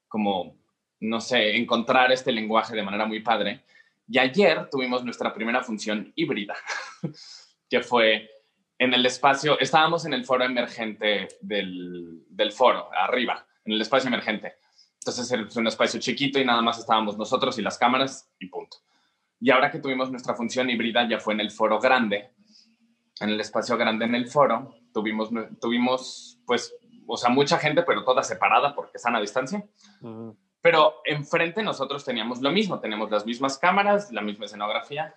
como, 0.07 0.55
no 0.99 1.19
sé, 1.19 1.57
encontrar 1.57 2.11
este 2.11 2.31
lenguaje 2.31 2.75
de 2.75 2.83
manera 2.83 3.05
muy 3.05 3.19
padre. 3.21 3.63
Y 4.07 4.19
ayer 4.19 4.69
tuvimos 4.69 5.03
nuestra 5.03 5.33
primera 5.33 5.63
función 5.63 6.11
híbrida, 6.15 6.55
que 7.69 7.81
fue 7.81 8.29
en 8.77 8.93
el 8.93 9.05
espacio, 9.05 9.59
estábamos 9.59 10.05
en 10.05 10.13
el 10.13 10.25
foro 10.25 10.43
emergente 10.43 11.29
del, 11.41 12.23
del 12.27 12.51
foro, 12.51 12.89
arriba, 12.93 13.45
en 13.65 13.73
el 13.73 13.81
espacio 13.81 14.07
emergente. 14.09 14.55
Entonces 14.99 15.31
era 15.31 15.47
un 15.55 15.67
espacio 15.67 15.99
chiquito 15.99 16.39
y 16.39 16.45
nada 16.45 16.61
más 16.61 16.79
estábamos 16.79 17.17
nosotros 17.17 17.57
y 17.59 17.61
las 17.61 17.77
cámaras 17.77 18.29
y 18.39 18.47
punto. 18.47 18.77
Y 19.39 19.51
ahora 19.51 19.69
que 19.69 19.79
tuvimos 19.79 20.09
nuestra 20.09 20.35
función 20.35 20.69
híbrida 20.69 21.07
ya 21.07 21.19
fue 21.19 21.33
en 21.33 21.41
el 21.41 21.51
foro 21.51 21.79
grande, 21.79 22.31
en 23.19 23.29
el 23.29 23.39
espacio 23.39 23.77
grande 23.77 24.05
en 24.05 24.15
el 24.15 24.27
foro, 24.27 24.75
tuvimos, 24.93 25.29
tuvimos 25.59 26.39
pues, 26.45 26.73
o 27.05 27.17
sea, 27.17 27.29
mucha 27.29 27.57
gente, 27.57 27.83
pero 27.83 28.03
toda 28.03 28.23
separada 28.23 28.73
porque 28.73 28.97
están 28.97 29.15
a 29.15 29.21
distancia. 29.21 29.65
Pero 30.63 31.01
enfrente 31.03 31.61
nosotros 31.61 32.05
teníamos 32.05 32.41
lo 32.41 32.49
mismo, 32.49 32.79
tenemos 32.79 33.11
las 33.11 33.25
mismas 33.25 33.57
cámaras, 33.57 34.13
la 34.13 34.21
misma 34.21 34.45
escenografía. 34.45 35.13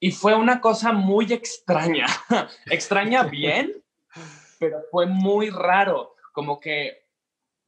Y 0.00 0.12
fue 0.12 0.34
una 0.34 0.62
cosa 0.62 0.92
muy 0.92 1.30
extraña, 1.30 2.06
extraña 2.70 3.24
bien, 3.24 3.84
pero 4.58 4.78
fue 4.90 5.04
muy 5.04 5.50
raro, 5.50 6.16
como 6.32 6.58
que 6.58 7.06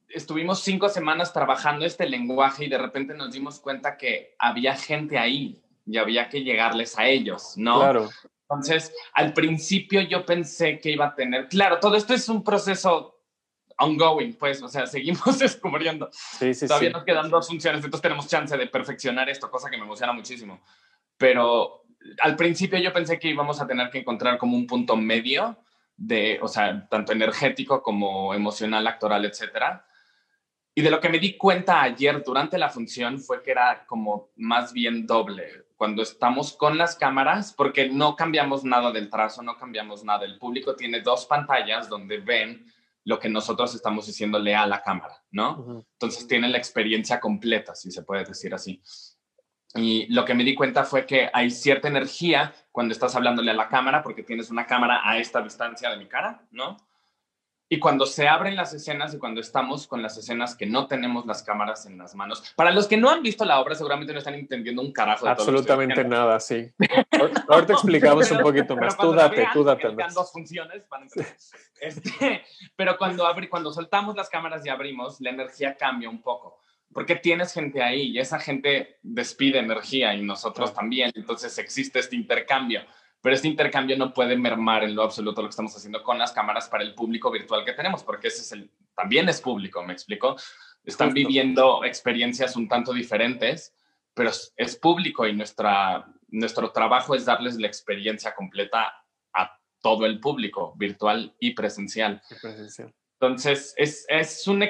estuvimos 0.09 0.61
cinco 0.61 0.89
semanas 0.89 1.31
trabajando 1.31 1.85
este 1.85 2.09
lenguaje 2.09 2.65
y 2.65 2.69
de 2.69 2.79
repente 2.79 3.13
nos 3.13 3.31
dimos 3.31 3.59
cuenta 3.59 3.97
que 3.97 4.33
había 4.39 4.75
gente 4.75 5.19
ahí 5.19 5.61
y 5.85 5.97
había 5.99 6.27
que 6.27 6.41
llegarles 6.43 6.97
a 6.97 7.05
ellos, 7.05 7.53
¿no? 7.55 7.81
Claro. 7.81 8.09
Entonces, 8.49 8.91
al 9.13 9.33
principio 9.33 10.01
yo 10.01 10.25
pensé 10.25 10.79
que 10.79 10.89
iba 10.89 11.05
a 11.05 11.15
tener, 11.15 11.47
claro, 11.49 11.79
todo 11.79 11.95
esto 11.95 12.15
es 12.15 12.27
un 12.29 12.43
proceso 12.43 13.20
ongoing, 13.81 14.33
pues, 14.33 14.61
o 14.61 14.67
sea, 14.67 14.85
seguimos 14.87 15.39
descubriendo. 15.39 16.09
Sí, 16.11 16.53
sí, 16.53 16.67
Todavía 16.67 16.91
nos 16.91 17.03
quedan 17.03 17.29
dos 17.29 17.47
funciones, 17.47 17.83
entonces 17.83 18.01
tenemos 18.01 18.27
chance 18.27 18.55
de 18.55 18.67
perfeccionar 18.67 19.29
esto, 19.29 19.49
cosa 19.49 19.69
que 19.69 19.77
me 19.77 19.83
emociona 19.83 20.13
muchísimo. 20.13 20.61
Pero 21.17 21.83
al 22.21 22.35
principio 22.35 22.79
yo 22.79 22.93
pensé 22.93 23.19
que 23.19 23.29
íbamos 23.29 23.61
a 23.61 23.67
tener 23.67 23.89
que 23.89 23.99
encontrar 23.99 24.37
como 24.37 24.57
un 24.57 24.65
punto 24.65 24.95
medio 24.95 25.57
de, 25.95 26.39
o 26.41 26.47
sea, 26.47 26.87
tanto 26.89 27.11
energético 27.11 27.83
como 27.83 28.33
emocional, 28.33 28.87
actoral, 28.87 29.25
etcétera. 29.25 29.85
Y 30.73 30.81
de 30.81 30.89
lo 30.89 30.99
que 30.99 31.09
me 31.09 31.19
di 31.19 31.37
cuenta 31.37 31.81
ayer 31.81 32.23
durante 32.23 32.57
la 32.57 32.69
función 32.69 33.19
fue 33.19 33.43
que 33.43 33.51
era 33.51 33.85
como 33.85 34.29
más 34.37 34.73
bien 34.73 35.05
doble. 35.05 35.65
Cuando 35.75 36.01
estamos 36.01 36.53
con 36.53 36.77
las 36.77 36.95
cámaras, 36.95 37.53
porque 37.53 37.89
no 37.89 38.15
cambiamos 38.15 38.63
nada 38.63 38.91
del 38.91 39.09
trazo, 39.09 39.41
no 39.41 39.57
cambiamos 39.57 40.03
nada. 40.03 40.25
El 40.25 40.37
público 40.37 40.75
tiene 40.75 41.01
dos 41.01 41.25
pantallas 41.25 41.89
donde 41.89 42.17
ven 42.19 42.65
lo 43.03 43.19
que 43.19 43.29
nosotros 43.29 43.73
estamos 43.73 44.05
diciéndole 44.07 44.55
a 44.55 44.65
la 44.65 44.81
cámara, 44.81 45.23
¿no? 45.31 45.85
Entonces 45.93 46.27
tiene 46.27 46.49
la 46.49 46.57
experiencia 46.57 47.19
completa, 47.19 47.75
si 47.75 47.91
se 47.91 48.03
puede 48.03 48.23
decir 48.23 48.53
así. 48.53 48.81
Y 49.75 50.11
lo 50.13 50.25
que 50.25 50.33
me 50.33 50.43
di 50.43 50.53
cuenta 50.53 50.83
fue 50.83 51.05
que 51.05 51.29
hay 51.33 51.49
cierta 51.49 51.87
energía 51.87 52.53
cuando 52.71 52.91
estás 52.91 53.15
hablándole 53.15 53.51
a 53.51 53.55
la 53.55 53.69
cámara, 53.69 54.03
porque 54.03 54.23
tienes 54.23 54.49
una 54.49 54.67
cámara 54.67 55.01
a 55.03 55.17
esta 55.17 55.41
distancia 55.41 55.89
de 55.89 55.97
mi 55.97 56.07
cara, 56.07 56.45
¿no? 56.51 56.77
Y 57.73 57.79
cuando 57.79 58.05
se 58.05 58.27
abren 58.27 58.57
las 58.57 58.73
escenas 58.73 59.13
y 59.13 59.17
cuando 59.17 59.39
estamos 59.39 59.87
con 59.87 60.01
las 60.01 60.17
escenas 60.17 60.57
que 60.57 60.65
no 60.65 60.87
tenemos 60.87 61.25
las 61.25 61.41
cámaras 61.41 61.85
en 61.85 61.97
las 61.97 62.15
manos. 62.15 62.53
Para 62.57 62.69
los 62.71 62.85
que 62.85 62.97
no 62.97 63.09
han 63.09 63.23
visto 63.23 63.45
la 63.45 63.61
obra, 63.61 63.75
seguramente 63.75 64.11
no 64.11 64.19
están 64.19 64.33
entendiendo 64.33 64.81
un 64.81 64.91
carajo 64.91 65.23
de 65.23 65.31
Absolutamente 65.31 66.03
nada, 66.03 66.37
sí. 66.41 66.69
Ahorita 67.47 67.71
explicamos 67.71 68.29
un 68.29 68.39
poquito 68.39 68.75
más. 68.75 68.97
Tú 68.97 69.13
date, 69.13 69.47
tú 69.53 69.63
date. 69.63 69.87
dos 70.13 70.33
funciones. 70.33 70.83
Este, 71.79 72.43
pero 72.75 72.97
cuando, 72.97 73.25
abri, 73.25 73.47
cuando 73.47 73.71
soltamos 73.71 74.17
las 74.17 74.27
cámaras 74.29 74.65
y 74.65 74.69
abrimos, 74.69 75.21
la 75.21 75.29
energía 75.29 75.77
cambia 75.77 76.09
un 76.09 76.21
poco. 76.21 76.59
Porque 76.91 77.15
tienes 77.15 77.53
gente 77.53 77.81
ahí 77.81 78.09
y 78.09 78.19
esa 78.19 78.37
gente 78.37 78.99
despide 79.01 79.59
energía 79.59 80.13
y 80.13 80.21
nosotros 80.21 80.73
también. 80.73 81.09
Entonces 81.15 81.57
existe 81.57 81.99
este 81.99 82.17
intercambio 82.17 82.81
pero 83.21 83.35
este 83.35 83.47
intercambio 83.47 83.97
no 83.97 84.13
puede 84.13 84.35
mermar 84.35 84.83
en 84.83 84.95
lo 84.95 85.03
absoluto 85.03 85.41
lo 85.41 85.47
que 85.47 85.51
estamos 85.51 85.75
haciendo 85.75 86.03
con 86.03 86.17
las 86.17 86.31
cámaras 86.31 86.67
para 86.67 86.83
el 86.83 86.95
público 86.95 87.31
virtual 87.31 87.63
que 87.63 87.73
tenemos, 87.73 88.03
porque 88.03 88.27
ese 88.27 88.41
es 88.41 88.51
el, 88.51 88.71
también 88.95 89.29
es 89.29 89.39
público, 89.39 89.83
¿me 89.83 89.93
explico? 89.93 90.35
Están 90.83 91.13
viviendo 91.13 91.85
experiencias 91.85 92.55
un 92.55 92.67
tanto 92.67 92.93
diferentes, 92.93 93.75
pero 94.15 94.31
es, 94.55 94.75
público 94.75 95.27
y 95.27 95.33
nuestra, 95.33 96.07
nuestro 96.29 96.71
trabajo 96.71 97.13
es 97.13 97.25
darles 97.25 97.57
la 97.57 97.67
experiencia 97.67 98.33
completa 98.33 98.91
a 99.33 99.59
todo 99.79 100.07
el 100.07 100.19
público, 100.19 100.73
virtual 100.75 101.35
y 101.39 101.51
presencial. 101.53 102.21
Entonces, 103.19 103.75
es, 103.77 104.05
es 104.09 104.47
un 104.47 104.67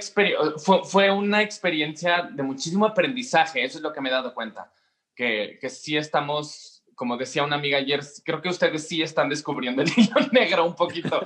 fue, 0.58 0.84
fue, 0.84 1.10
una 1.10 1.42
experiencia 1.42 2.24
de 2.24 2.44
muchísimo 2.44 2.86
aprendizaje, 2.86 3.64
eso 3.64 3.78
es 3.78 3.82
lo 3.82 3.94
que 3.94 4.02
me 4.02 4.10
he 4.10 4.12
dado 4.12 4.34
cuenta, 4.34 4.74
que, 5.16 5.58
que 5.62 5.70
sí 5.70 5.96
estamos 5.96 6.71
como 7.02 7.18
decía 7.18 7.44
una 7.44 7.56
amiga 7.56 7.80
ayer, 7.80 8.02
creo 8.24 8.44
que 8.44 8.50
ustedes 8.50 8.88
sí 8.88 9.02
están 9.02 9.28
descubriendo 9.28 9.82
el 9.82 9.90
hilo 9.98 10.20
negro 10.32 10.68
un 10.68 10.76
poquito, 10.76 11.20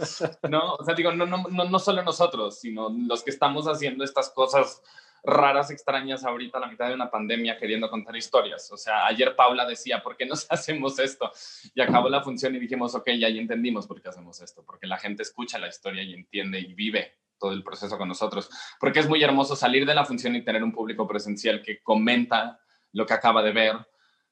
¿no? 0.49 0.75
O 0.75 0.85
sea, 0.85 0.95
digo, 0.95 1.11
no, 1.11 1.25
no, 1.25 1.43
no, 1.49 1.65
no 1.65 1.79
solo 1.79 2.01
nosotros, 2.01 2.61
sino 2.61 2.95
los 3.05 3.23
que 3.23 3.31
estamos 3.31 3.67
haciendo 3.67 4.05
estas 4.05 4.29
cosas 4.29 4.81
raras, 5.21 5.71
extrañas 5.71 6.23
ahorita 6.23 6.59
a 6.59 6.61
la 6.61 6.67
mitad 6.67 6.88
de 6.88 6.93
una 6.93 7.11
pandemia 7.11 7.57
queriendo 7.57 7.89
contar 7.89 8.15
historias. 8.15 8.71
O 8.71 8.77
sea, 8.77 9.05
ayer 9.05 9.35
Paula 9.35 9.65
decía, 9.65 10.01
¿por 10.01 10.15
qué 10.15 10.25
nos 10.25 10.47
hacemos 10.49 10.97
esto? 10.97 11.29
Y 11.73 11.81
acabó 11.81 12.07
la 12.07 12.23
función 12.23 12.55
y 12.55 12.59
dijimos, 12.59 12.95
ok, 12.95 13.09
ya, 13.19 13.27
ya 13.27 13.41
entendimos 13.41 13.85
por 13.85 14.01
qué 14.01 14.07
hacemos 14.07 14.39
esto, 14.39 14.63
porque 14.65 14.88
la 14.88 14.97
gente 14.97 15.23
escucha 15.23 15.59
la 15.59 15.67
historia 15.67 16.03
y 16.03 16.13
entiende 16.13 16.57
y 16.57 16.73
vive 16.73 17.17
todo 17.38 17.51
el 17.51 17.63
proceso 17.63 17.97
con 17.97 18.07
nosotros. 18.07 18.49
Porque 18.79 19.01
es 19.01 19.09
muy 19.09 19.21
hermoso 19.21 19.57
salir 19.57 19.85
de 19.85 19.93
la 19.93 20.05
función 20.05 20.38
y 20.38 20.41
tener 20.41 20.63
un 20.63 20.71
público 20.71 21.05
presencial 21.05 21.61
que 21.61 21.83
comenta 21.83 22.61
lo 22.93 23.05
que 23.05 23.13
acaba 23.13 23.43
de 23.43 23.51
ver, 23.51 23.75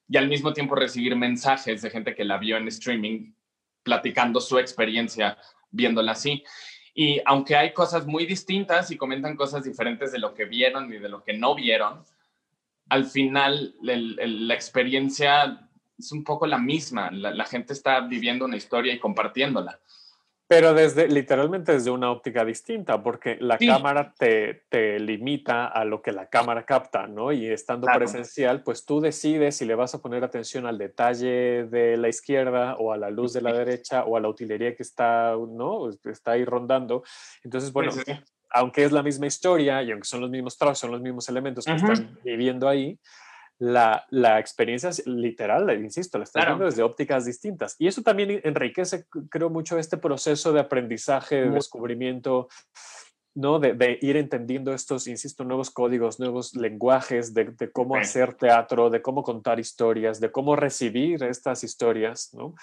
y 0.07 0.17
al 0.17 0.27
mismo 0.27 0.53
tiempo 0.53 0.75
recibir 0.75 1.15
mensajes 1.15 1.81
de 1.81 1.89
gente 1.89 2.15
que 2.15 2.25
la 2.25 2.37
vio 2.37 2.57
en 2.57 2.67
streaming 2.67 3.33
platicando 3.83 4.39
su 4.39 4.57
experiencia 4.59 5.37
viéndola 5.71 6.13
así. 6.13 6.43
Y 6.93 7.19
aunque 7.25 7.55
hay 7.55 7.73
cosas 7.73 8.05
muy 8.05 8.25
distintas 8.25 8.91
y 8.91 8.97
comentan 8.97 9.35
cosas 9.35 9.63
diferentes 9.63 10.11
de 10.11 10.19
lo 10.19 10.33
que 10.33 10.45
vieron 10.45 10.93
y 10.93 10.99
de 10.99 11.09
lo 11.09 11.23
que 11.23 11.33
no 11.33 11.55
vieron, 11.55 12.03
al 12.89 13.05
final 13.05 13.75
la 13.81 14.53
experiencia 14.53 15.69
es 15.97 16.11
un 16.11 16.23
poco 16.23 16.45
la 16.45 16.57
misma. 16.57 17.09
la, 17.11 17.45
gente 17.45 17.73
está 17.73 18.01
viviendo 18.01 18.45
una 18.45 18.57
historia 18.57 18.93
y 18.93 18.99
compartiéndola. 18.99 19.79
Pero 20.53 20.73
desde, 20.75 21.07
literalmente 21.07 21.71
desde 21.71 21.89
una 21.89 22.11
óptica 22.11 22.45
distinta, 22.45 23.01
porque 23.01 23.37
la 23.39 23.57
cámara 23.57 24.13
te, 24.15 24.65
te, 24.69 24.99
limita 24.99 25.65
a 25.65 25.83
lo 25.83 26.01
que 26.03 26.11
la 26.11 26.27
cámara 26.27 26.63
capta, 26.63 27.07
¿no? 27.07 27.31
Y 27.31 27.47
estando 27.47 27.87
presencial, 27.87 28.61
pues 28.61 28.85
tú 28.85 29.01
decides 29.01 29.57
si 29.57 29.65
le 29.65 29.73
vas 29.73 29.95
a 29.95 30.01
poner 30.01 30.23
atención 30.23 30.67
al 30.67 30.77
detalle 30.77 31.65
de 31.65 31.97
la 31.97 32.07
izquierda 32.07 32.75
o 32.75 32.93
a 32.93 32.97
la 32.97 33.09
luz 33.09 33.33
de 33.33 33.41
la 33.41 33.51
derecha 33.51 34.03
o 34.03 34.15
a 34.15 34.19
la 34.19 34.29
utilería 34.29 34.75
que 34.75 34.83
está, 34.83 35.35
¿no? 35.35 35.89
Está 35.89 36.33
ahí 36.33 36.45
rondando. 36.45 37.03
Entonces, 37.43 37.73
bueno, 37.73 37.91
aunque 38.51 38.83
es 38.83 38.91
la 38.91 39.01
misma 39.01 39.25
historia 39.25 39.81
y 39.81 39.91
aunque 39.91 40.07
son 40.07 40.21
los 40.21 40.29
mismos 40.29 40.55
trazos, 40.55 40.79
son 40.79 40.91
los 40.91 41.01
mismos 41.01 41.27
elementos 41.29 41.65
que 41.65 41.73
están 41.73 42.19
viviendo 42.23 42.69
ahí, 42.69 42.99
la, 43.63 44.05
la 44.09 44.39
experiencia 44.39 44.89
literal, 45.05 45.69
insisto, 45.81 46.17
la 46.17 46.25
estás 46.25 46.45
viendo 46.45 46.65
desde 46.65 46.83
ópticas 46.83 47.25
distintas. 47.25 47.77
Y 47.79 47.87
eso 47.87 48.01
también 48.01 48.41
enriquece, 48.43 49.05
creo, 49.29 49.49
mucho 49.49 49.77
este 49.77 49.95
proceso 49.95 50.51
de 50.51 50.59
aprendizaje, 50.59 51.43
de 51.43 51.49
descubrimiento, 51.49 52.49
¿no? 53.35 53.59
De, 53.59 53.99
ir 54.01 54.17
entendiendo 54.17 54.73
estos, 54.73 55.07
insisto, 55.07 55.45
nuevos 55.45 55.71
códigos, 55.71 56.19
nuevos 56.19 56.55
lenguajes 56.55 57.33
de, 57.33 57.53
cómo 57.71 57.95
hacer 57.95 58.33
teatro, 58.33 58.89
de 58.89 59.01
cómo 59.01 59.23
contar 59.23 59.61
historias, 59.61 60.19
de 60.19 60.29
cómo 60.29 60.57
recibir 60.57 61.23
estas 61.23 61.63
historias, 61.63 62.33
¿no? 62.33 62.55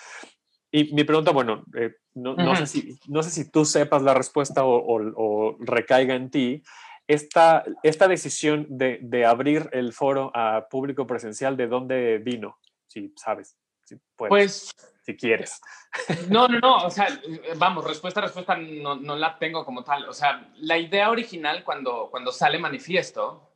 Y 0.70 0.92
mi 0.92 1.04
pregunta, 1.04 1.30
bueno, 1.30 1.64
eh, 1.78 1.94
no, 2.14 2.34
no, 2.34 2.54
sé 2.56 2.66
si, 2.66 3.00
no 3.08 3.22
sé 3.22 3.30
si 3.30 3.50
tú 3.50 3.64
sepas 3.64 4.02
la 4.02 4.12
respuesta 4.12 4.64
o, 4.64 4.84
o 5.16 5.56
recaiga 5.60 6.14
en 6.14 6.30
ti, 6.30 6.62
esta, 7.10 7.64
esta 7.82 8.06
decisión 8.06 8.66
de, 8.68 9.00
de, 9.02 9.26
abrir 9.26 9.68
el 9.72 9.92
foro 9.92 10.30
a 10.32 10.68
público 10.68 11.08
presencial, 11.08 11.56
¿de 11.56 11.66
dónde 11.66 12.18
vino? 12.18 12.58
Si 12.86 13.12
sabes, 13.16 13.56
si 13.84 13.96
puedes, 14.14 14.30
pues, 14.30 14.76
si 15.04 15.16
quieres. 15.16 15.60
No, 16.28 16.46
no, 16.46 16.60
no, 16.60 16.76
o 16.84 16.90
sea, 16.90 17.08
vamos, 17.56 17.84
respuesta, 17.84 18.20
respuesta 18.20 18.56
no, 18.56 18.94
no, 18.94 19.16
la 19.16 19.36
tengo 19.38 19.64
como 19.64 19.82
tal. 19.82 20.08
O 20.08 20.12
sea, 20.12 20.52
la 20.58 20.78
idea 20.78 21.10
original 21.10 21.64
cuando, 21.64 22.08
cuando 22.12 22.30
sale 22.30 22.60
manifiesto 22.60 23.50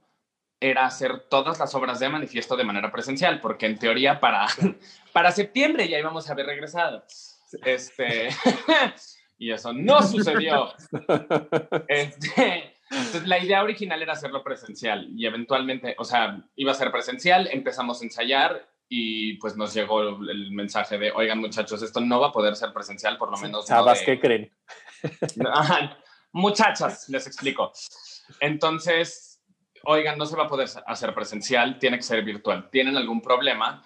era 0.59 0.87
hacer 0.87 1.29
todas 1.29 1.61
las 1.61 1.73
obras 1.77 2.01
de 2.01 2.09
manifiesto 2.09 2.57
de 2.57 2.65
manera 2.65 2.91
presencial, 2.91 3.41
porque 3.41 3.67
en 3.67 3.79
teoría 3.79 4.19
para, 4.19 4.47
para 5.13 5.31
septiembre 5.31 5.89
ya 5.89 5.99
íbamos 6.01 6.29
a 6.29 6.33
haber 6.33 6.47
regresado. 6.47 7.05
Este, 7.65 8.31
y 9.39 9.53
eso 9.53 9.73
no 9.73 10.03
sucedió. 10.03 10.75
Este, 11.89 12.74
entonces, 12.97 13.27
la 13.27 13.39
idea 13.39 13.63
original 13.63 14.01
era 14.03 14.13
hacerlo 14.13 14.43
presencial 14.43 15.09
y 15.17 15.27
eventualmente, 15.27 15.95
o 15.99 16.05
sea, 16.05 16.45
iba 16.57 16.73
a 16.73 16.75
ser 16.75 16.91
presencial, 16.91 17.49
empezamos 17.53 18.01
a 18.01 18.05
ensayar 18.05 18.69
y 18.89 19.35
pues 19.39 19.57
nos 19.57 19.75
llegó 19.75 20.03
el 20.03 20.53
mensaje 20.53 20.99
de, 20.99 21.11
oigan 21.13 21.41
muchachos, 21.41 21.83
esto 21.83 22.01
no 22.01 22.21
va 22.21 22.29
a 22.29 22.33
poder 22.33 22.55
ser 22.55 22.73
presencial, 22.73 23.17
por 23.19 23.31
lo 23.31 23.39
menos. 23.39 23.67
¿Sabes 23.67 24.03
qué 24.03 24.21
creen? 24.21 24.53
muchachas, 26.33 27.09
les 27.09 27.27
explico. 27.27 27.73
Entonces, 28.41 29.43
oigan, 29.85 30.19
no 30.19 30.27
se 30.27 30.37
va 30.37 30.45
a 30.45 30.49
poder 30.49 30.69
hacer 30.87 31.15
presencial, 31.15 31.79
tiene 31.79 31.97
que 31.97 32.03
ser 32.03 32.23
virtual. 32.25 32.69
¿Tienen 32.71 32.97
algún 32.97 33.21
problema? 33.21 33.83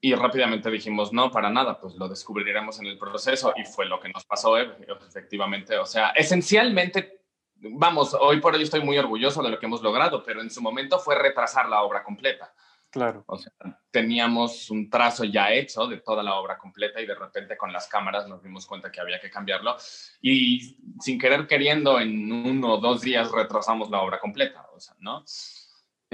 Y 0.00 0.14
rápidamente 0.14 0.70
dijimos, 0.70 1.12
no, 1.12 1.30
para 1.30 1.48
nada, 1.48 1.80
pues 1.80 1.94
lo 1.94 2.08
descubriremos 2.08 2.78
en 2.80 2.86
el 2.86 2.98
proceso 2.98 3.54
y 3.56 3.64
fue 3.64 3.86
lo 3.86 4.00
que 4.00 4.10
nos 4.10 4.24
pasó, 4.26 4.58
efectivamente. 4.58 5.78
O 5.78 5.86
sea, 5.86 6.10
esencialmente 6.10 7.23
vamos, 7.70 8.14
hoy 8.14 8.40
por 8.40 8.54
hoy 8.54 8.62
estoy 8.62 8.82
muy 8.82 8.98
orgulloso 8.98 9.42
de 9.42 9.50
lo 9.50 9.58
que 9.58 9.66
hemos 9.66 9.82
logrado, 9.82 10.22
pero 10.22 10.40
en 10.40 10.50
su 10.50 10.62
momento 10.62 10.98
fue 10.98 11.16
retrasar 11.16 11.68
la 11.68 11.82
obra 11.82 12.02
completa. 12.02 12.52
Claro. 12.90 13.24
O 13.26 13.36
sea, 13.36 13.52
teníamos 13.90 14.70
un 14.70 14.88
trazo 14.88 15.24
ya 15.24 15.52
hecho 15.52 15.88
de 15.88 15.96
toda 15.96 16.22
la 16.22 16.34
obra 16.34 16.56
completa 16.56 17.00
y 17.00 17.06
de 17.06 17.16
repente 17.16 17.56
con 17.56 17.72
las 17.72 17.88
cámaras 17.88 18.28
nos 18.28 18.40
dimos 18.40 18.66
cuenta 18.66 18.92
que 18.92 19.00
había 19.00 19.20
que 19.20 19.30
cambiarlo 19.30 19.76
y 20.22 20.76
sin 21.00 21.18
querer 21.18 21.48
queriendo 21.48 21.98
en 21.98 22.30
uno 22.30 22.74
o 22.74 22.78
dos 22.78 23.00
días 23.00 23.32
retrasamos 23.32 23.90
la 23.90 24.00
obra 24.00 24.20
completa, 24.20 24.68
o 24.72 24.78
sea, 24.78 24.94
¿no? 25.00 25.24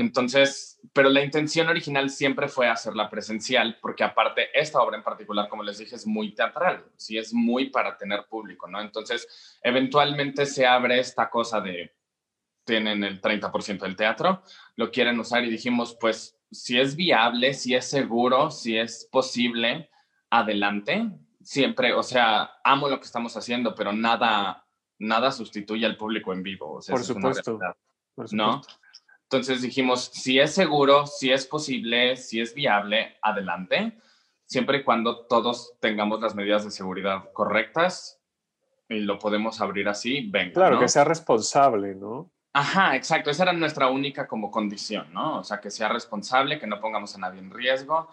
Entonces, 0.01 0.81
pero 0.95 1.11
la 1.11 1.23
intención 1.23 1.69
original 1.69 2.09
siempre 2.09 2.49
fue 2.49 2.67
hacerla 2.67 3.11
presencial, 3.11 3.77
porque 3.83 4.03
aparte 4.03 4.49
esta 4.59 4.81
obra 4.81 4.97
en 4.97 5.03
particular, 5.03 5.47
como 5.47 5.63
les 5.63 5.77
dije, 5.77 5.95
es 5.95 6.07
muy 6.07 6.35
teatral, 6.35 6.87
sí 6.97 7.19
es 7.19 7.35
muy 7.35 7.69
para 7.69 7.99
tener 7.99 8.25
público, 8.25 8.67
¿no? 8.67 8.81
Entonces, 8.81 9.59
eventualmente 9.63 10.47
se 10.47 10.67
abre 10.67 11.01
esta 11.01 11.29
cosa 11.29 11.61
de, 11.61 11.95
tienen 12.65 13.05
el 13.05 13.21
30% 13.21 13.81
del 13.81 13.95
teatro, 13.95 14.43
lo 14.77 14.91
quieren 14.91 15.21
usar 15.21 15.45
y 15.45 15.51
dijimos, 15.51 15.95
pues, 16.01 16.35
si 16.51 16.81
es 16.81 16.97
viable, 16.97 17.53
si 17.53 17.75
es 17.75 17.85
seguro, 17.85 18.51
si 18.51 18.79
es 18.79 19.07
posible, 19.13 19.91
adelante. 20.31 21.11
Siempre, 21.43 21.93
o 21.93 22.03
sea, 22.03 22.53
amo 22.65 22.89
lo 22.89 22.99
que 22.99 23.07
estamos 23.07 23.37
haciendo, 23.37 23.75
pero 23.75 23.93
nada, 23.93 24.67
nada 24.99 25.31
sustituye 25.31 25.85
al 25.85 25.99
público 25.99 26.33
en 26.33 26.43
vivo. 26.43 26.77
O 26.77 26.81
sea, 26.81 26.95
Por 26.95 27.05
supuesto. 27.05 27.59
¿No? 28.33 28.63
Entonces 29.33 29.63
dijimos, 29.63 30.11
si 30.13 30.41
es 30.41 30.53
seguro, 30.53 31.07
si 31.07 31.31
es 31.31 31.47
posible, 31.47 32.17
si 32.17 32.41
es 32.41 32.53
viable, 32.53 33.17
adelante, 33.23 33.93
siempre 34.45 34.79
y 34.79 34.83
cuando 34.83 35.25
todos 35.27 35.75
tengamos 35.79 36.21
las 36.21 36.35
medidas 36.35 36.65
de 36.65 36.73
seguridad 36.73 37.31
correctas 37.33 38.21
y 38.89 38.99
lo 38.99 39.21
podemos 39.21 39.61
abrir 39.61 39.89
así, 39.89 40.29
venga. 40.29 40.55
Claro, 40.55 40.81
que 40.81 40.89
sea 40.89 41.05
responsable, 41.05 41.95
¿no? 41.95 42.29
Ajá, 42.53 42.97
exacto, 42.97 43.31
esa 43.31 43.45
era 43.45 43.53
nuestra 43.53 43.87
única 43.87 44.27
como 44.27 44.51
condición, 44.51 45.13
¿no? 45.13 45.39
O 45.39 45.45
sea, 45.45 45.61
que 45.61 45.71
sea 45.71 45.89
responsable, 45.89 46.59
que 46.59 46.67
no 46.67 46.81
pongamos 46.81 47.15
a 47.15 47.19
nadie 47.19 47.39
en 47.39 47.53
riesgo. 47.53 48.11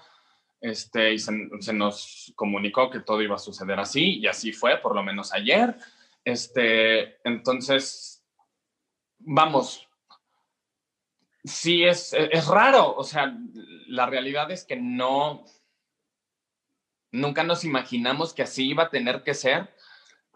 Este, 0.61 1.13
y 1.13 1.17
se, 1.17 1.49
se 1.61 1.73
nos 1.73 2.31
comunicó 2.35 2.91
que 2.91 2.99
todo 2.99 3.23
iba 3.23 3.37
a 3.37 3.39
suceder 3.39 3.79
así, 3.79 4.19
y 4.19 4.27
así 4.27 4.51
fue, 4.51 4.77
por 4.77 4.93
lo 4.93 5.01
menos 5.01 5.33
ayer. 5.33 5.75
Este, 6.23 7.27
entonces, 7.27 8.23
vamos, 9.17 9.86
Sí, 11.43 11.83
es, 11.83 12.13
es 12.13 12.47
raro. 12.47 12.95
O 12.95 13.03
sea, 13.03 13.37
la 13.87 14.05
realidad 14.05 14.51
es 14.51 14.65
que 14.65 14.75
no, 14.75 15.45
nunca 17.11 17.43
nos 17.43 17.63
imaginamos 17.63 18.33
que 18.33 18.43
así 18.43 18.69
iba 18.69 18.83
a 18.83 18.89
tener 18.89 19.23
que 19.23 19.33
ser, 19.33 19.73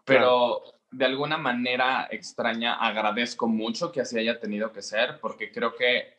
pero 0.05 0.63
de 0.91 1.05
alguna 1.05 1.37
manera 1.37 2.07
extraña 2.11 2.75
agradezco 2.75 3.47
mucho 3.47 3.91
que 3.91 4.01
así 4.01 4.17
haya 4.19 4.39
tenido 4.39 4.71
que 4.71 4.81
ser, 4.81 5.19
porque 5.19 5.51
creo 5.51 5.75
que 5.75 6.17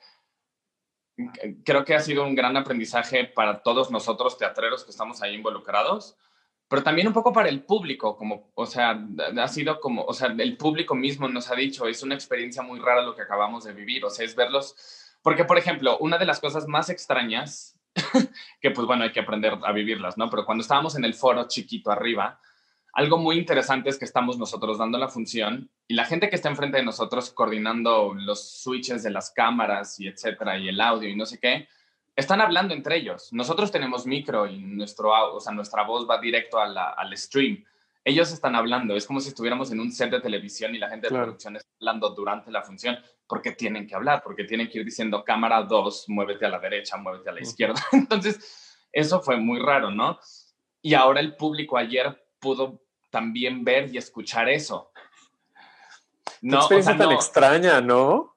creo 1.64 1.84
que 1.84 1.94
ha 1.94 2.00
sido 2.00 2.24
un 2.24 2.34
gran 2.34 2.56
aprendizaje 2.56 3.24
para 3.24 3.62
todos 3.62 3.90
nosotros 3.90 4.38
teatreros 4.38 4.84
que 4.84 4.90
estamos 4.90 5.22
ahí 5.22 5.34
involucrados, 5.34 6.16
pero 6.72 6.82
también 6.82 7.06
un 7.06 7.12
poco 7.12 7.34
para 7.34 7.50
el 7.50 7.64
público, 7.64 8.16
como, 8.16 8.50
o 8.54 8.64
sea, 8.64 8.98
ha 9.36 9.48
sido 9.48 9.78
como, 9.78 10.04
o 10.04 10.14
sea, 10.14 10.28
el 10.28 10.56
público 10.56 10.94
mismo 10.94 11.28
nos 11.28 11.50
ha 11.50 11.54
dicho, 11.54 11.86
es 11.86 12.02
una 12.02 12.14
experiencia 12.14 12.62
muy 12.62 12.80
rara 12.80 13.02
lo 13.02 13.14
que 13.14 13.20
acabamos 13.20 13.64
de 13.64 13.74
vivir, 13.74 14.02
o 14.06 14.08
sea, 14.08 14.24
es 14.24 14.34
verlos, 14.34 14.74
porque 15.20 15.44
por 15.44 15.58
ejemplo, 15.58 15.98
una 15.98 16.16
de 16.16 16.24
las 16.24 16.40
cosas 16.40 16.66
más 16.66 16.88
extrañas, 16.88 17.78
que 18.62 18.70
pues 18.70 18.86
bueno, 18.86 19.04
hay 19.04 19.12
que 19.12 19.20
aprender 19.20 19.58
a 19.62 19.70
vivirlas, 19.72 20.16
¿no? 20.16 20.30
Pero 20.30 20.46
cuando 20.46 20.62
estábamos 20.62 20.96
en 20.96 21.04
el 21.04 21.12
foro 21.12 21.46
chiquito 21.46 21.90
arriba, 21.90 22.40
algo 22.94 23.18
muy 23.18 23.36
interesante 23.36 23.90
es 23.90 23.98
que 23.98 24.06
estamos 24.06 24.38
nosotros 24.38 24.78
dando 24.78 24.96
la 24.96 25.08
función 25.08 25.70
y 25.86 25.92
la 25.92 26.06
gente 26.06 26.30
que 26.30 26.36
está 26.36 26.48
enfrente 26.48 26.78
de 26.78 26.84
nosotros 26.84 27.32
coordinando 27.32 28.14
los 28.14 28.62
switches 28.62 29.02
de 29.02 29.10
las 29.10 29.30
cámaras 29.30 30.00
y 30.00 30.08
etcétera, 30.08 30.56
y 30.56 30.70
el 30.70 30.80
audio 30.80 31.10
y 31.10 31.16
no 31.16 31.26
sé 31.26 31.38
qué, 31.38 31.68
están 32.14 32.40
hablando 32.40 32.74
entre 32.74 32.96
ellos. 32.96 33.32
Nosotros 33.32 33.70
tenemos 33.70 34.06
micro 34.06 34.46
y 34.46 34.58
nuestro, 34.58 35.10
o 35.34 35.40
sea, 35.40 35.52
nuestra 35.52 35.84
voz 35.84 36.08
va 36.08 36.18
directo 36.18 36.58
al 36.58 37.16
stream. 37.16 37.64
Ellos 38.04 38.32
están 38.32 38.56
hablando, 38.56 38.96
es 38.96 39.06
como 39.06 39.20
si 39.20 39.28
estuviéramos 39.28 39.70
en 39.70 39.80
un 39.80 39.92
set 39.92 40.10
de 40.10 40.20
televisión 40.20 40.74
y 40.74 40.78
la 40.78 40.88
gente 40.88 41.08
de 41.08 41.14
producción 41.14 41.56
está 41.56 41.70
hablando 41.80 42.10
durante 42.10 42.50
la 42.50 42.62
función, 42.62 42.98
porque 43.28 43.52
tienen 43.52 43.86
que 43.86 43.94
hablar, 43.94 44.22
porque 44.24 44.44
tienen 44.44 44.68
que 44.68 44.80
ir 44.80 44.84
diciendo 44.84 45.22
cámara 45.24 45.62
2, 45.62 46.06
muévete 46.08 46.46
a 46.46 46.48
la 46.48 46.58
derecha, 46.58 46.96
muévete 46.96 47.30
a 47.30 47.32
la 47.32 47.40
izquierda. 47.40 47.80
Entonces, 47.92 48.88
eso 48.90 49.20
fue 49.20 49.36
muy 49.36 49.60
raro, 49.60 49.90
¿no? 49.90 50.18
Y 50.82 50.94
ahora 50.94 51.20
el 51.20 51.36
público 51.36 51.78
ayer 51.78 52.26
pudo 52.40 52.82
también 53.10 53.62
ver 53.62 53.94
y 53.94 53.98
escuchar 53.98 54.48
eso. 54.48 54.90
No, 56.40 56.58
experiencia 56.58 56.96
tan 56.96 57.12
extraña, 57.12 57.80
¿no? 57.80 58.31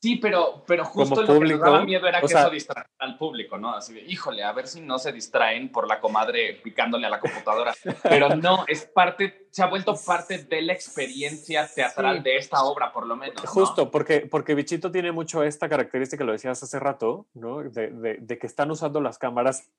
Sí, 0.00 0.16
pero, 0.16 0.64
pero 0.66 0.82
justo 0.86 1.22
lo 1.22 1.38
que 1.38 1.48
nos 1.50 1.60
daba 1.60 1.84
miedo 1.84 2.08
era 2.08 2.20
que 2.20 2.26
eso 2.26 2.48
distrajera 2.48 2.88
al 2.98 3.18
público, 3.18 3.58
¿no? 3.58 3.74
Así 3.74 3.92
de, 3.92 4.00
híjole, 4.00 4.42
a 4.42 4.52
ver 4.52 4.66
si 4.66 4.80
no 4.80 4.98
se 4.98 5.12
distraen 5.12 5.70
por 5.70 5.86
la 5.86 6.00
comadre 6.00 6.58
picándole 6.64 7.06
a 7.06 7.10
la 7.10 7.20
computadora. 7.20 7.74
Pero 8.02 8.34
no, 8.34 8.64
es 8.66 8.86
parte, 8.86 9.46
se 9.50 9.62
ha 9.62 9.66
vuelto 9.66 9.94
parte 10.06 10.38
de 10.38 10.62
la 10.62 10.72
experiencia 10.72 11.68
teatral 11.68 12.22
de 12.22 12.38
esta 12.38 12.62
obra, 12.64 12.90
por 12.92 13.06
lo 13.06 13.14
menos. 13.14 13.42
Justo, 13.44 13.90
porque, 13.90 14.20
porque 14.20 14.54
Bichito 14.54 14.90
tiene 14.90 15.12
mucho 15.12 15.42
esta 15.42 15.68
característica, 15.68 16.24
lo 16.24 16.32
decías 16.32 16.62
hace 16.62 16.78
rato, 16.78 17.26
¿no? 17.34 17.62
De, 17.62 17.90
de, 18.20 18.38
que 18.38 18.46
están 18.46 18.70
usando 18.70 19.02
las 19.02 19.18
cámaras 19.18 19.70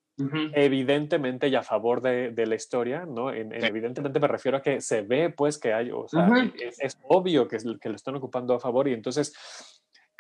evidentemente 0.54 1.48
y 1.48 1.56
a 1.56 1.64
favor 1.64 2.00
de, 2.00 2.30
de 2.30 2.46
la 2.46 2.54
historia, 2.54 3.08
¿no? 3.08 3.32
Evidentemente 3.32 4.20
me 4.20 4.28
refiero 4.28 4.58
a 4.58 4.62
que 4.62 4.82
se 4.82 5.02
ve, 5.02 5.32
pues, 5.32 5.58
que 5.58 5.74
hay, 5.74 5.90
o 5.90 6.08
sea, 6.08 6.30
es, 6.60 6.80
es, 6.80 7.00
obvio 7.08 7.48
que, 7.48 7.58
que 7.82 7.90
lo 7.90 7.96
están 7.96 8.16
ocupando 8.18 8.54
a 8.54 8.60
favor 8.60 8.88
y 8.88 8.94
entonces 8.94 9.34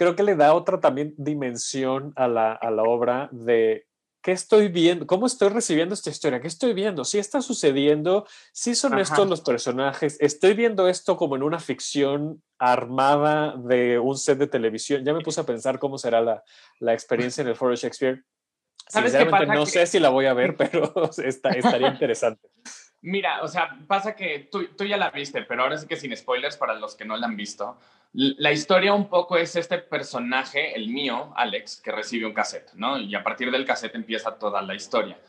creo 0.01 0.15
que 0.15 0.23
le 0.23 0.35
da 0.35 0.55
otra 0.55 0.79
también 0.79 1.13
dimensión 1.15 2.11
a 2.15 2.27
la, 2.27 2.53
a 2.53 2.71
la 2.71 2.81
obra 2.81 3.29
de 3.31 3.85
qué 4.23 4.31
estoy 4.31 4.67
viendo, 4.67 5.05
cómo 5.05 5.27
estoy 5.27 5.49
recibiendo 5.49 5.93
esta 5.93 6.09
historia, 6.09 6.41
qué 6.41 6.47
estoy 6.47 6.73
viendo, 6.73 7.05
si 7.05 7.19
está 7.19 7.39
sucediendo, 7.39 8.25
si 8.51 8.73
son 8.73 8.97
estos 8.97 9.29
los 9.29 9.41
personajes, 9.41 10.17
estoy 10.19 10.55
viendo 10.55 10.87
esto 10.87 11.17
como 11.17 11.35
en 11.35 11.43
una 11.43 11.59
ficción 11.59 12.41
armada 12.57 13.55
de 13.57 13.99
un 13.99 14.17
set 14.17 14.39
de 14.39 14.47
televisión. 14.47 15.05
Ya 15.05 15.13
me 15.13 15.21
puse 15.21 15.39
a 15.39 15.45
pensar 15.45 15.77
cómo 15.77 15.99
será 15.99 16.19
la, 16.19 16.43
la 16.79 16.93
experiencia 16.93 17.43
en 17.43 17.49
el 17.49 17.55
Foro 17.55 17.75
Shakespeare. 17.75 18.23
Sinceramente, 18.87 19.53
no 19.53 19.67
sé 19.67 19.85
si 19.85 19.99
la 19.99 20.09
voy 20.09 20.25
a 20.25 20.33
ver, 20.33 20.55
pero 20.57 21.11
está, 21.23 21.51
estaría 21.51 21.89
interesante. 21.89 22.49
Mira, 23.03 23.41
o 23.41 23.47
sea, 23.47 23.79
pasa 23.87 24.15
que 24.15 24.47
tú, 24.51 24.67
tú, 24.77 24.85
ya 24.85 24.95
la 24.95 25.09
viste, 25.09 25.41
pero 25.43 25.63
ahora 25.63 25.77
sí 25.77 25.87
que 25.87 25.95
sin 25.95 26.15
spoilers 26.15 26.55
para 26.55 26.75
los 26.75 26.95
que 26.95 27.05
no 27.05 27.17
la 27.17 27.25
han 27.25 27.35
visto. 27.35 27.79
La 28.13 28.51
historia 28.51 28.93
un 28.93 29.09
poco 29.09 29.37
es 29.37 29.55
este 29.55 29.79
personaje, 29.79 30.75
el 30.75 30.89
mío, 30.89 31.33
Alex, 31.35 31.81
que 31.81 31.91
recibe 31.91 32.27
un 32.27 32.33
cassette, 32.33 32.73
¿no? 32.73 32.99
Y 32.99 33.15
a 33.15 33.23
partir 33.23 33.49
del 33.49 33.65
cassette 33.65 33.95
empieza 33.95 34.37
toda 34.37 34.61
la 34.61 34.75
historia. 34.75 35.19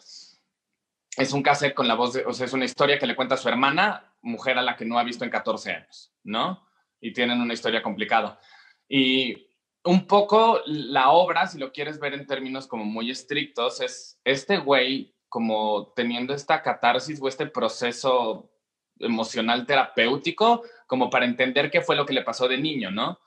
Es 1.16 1.32
un 1.32 1.42
cassette 1.42 1.74
con 1.74 1.88
la 1.88 1.94
voz 1.94 2.12
de, 2.12 2.26
o 2.26 2.32
sea, 2.32 2.44
es 2.44 2.52
una 2.52 2.66
historia 2.66 2.98
que 2.98 3.06
le 3.06 3.16
cuenta 3.16 3.36
a 3.36 3.38
su 3.38 3.48
hermana, 3.48 4.12
mujer 4.20 4.58
a 4.58 4.62
la 4.62 4.76
que 4.76 4.84
no 4.84 4.98
ha 4.98 5.04
visto 5.04 5.24
en 5.24 5.30
14 5.30 5.72
años, 5.72 6.12
¿no? 6.24 6.66
Y 7.00 7.12
tienen 7.12 7.40
una 7.40 7.54
historia 7.54 7.82
complicada. 7.82 8.38
Y 8.86 9.48
un 9.84 10.06
poco 10.06 10.60
la 10.66 11.10
obra, 11.10 11.46
si 11.46 11.58
lo 11.58 11.72
quieres 11.72 11.98
ver 11.98 12.12
en 12.12 12.26
términos 12.26 12.66
como 12.66 12.84
muy 12.84 13.10
estrictos, 13.10 13.80
es 13.80 14.20
este 14.24 14.58
güey 14.58 15.14
como 15.32 15.94
teniendo 15.96 16.34
esta 16.34 16.60
catarsis 16.60 17.18
o 17.22 17.26
este 17.26 17.46
proceso 17.46 18.50
emocional 18.98 19.64
terapéutico 19.64 20.62
como 20.86 21.08
para 21.08 21.24
entender 21.24 21.70
qué 21.70 21.80
fue 21.80 21.96
lo 21.96 22.04
que 22.04 22.12
le 22.12 22.20
pasó 22.20 22.48
de 22.48 22.58
niño, 22.58 22.90
¿no? 22.90 23.18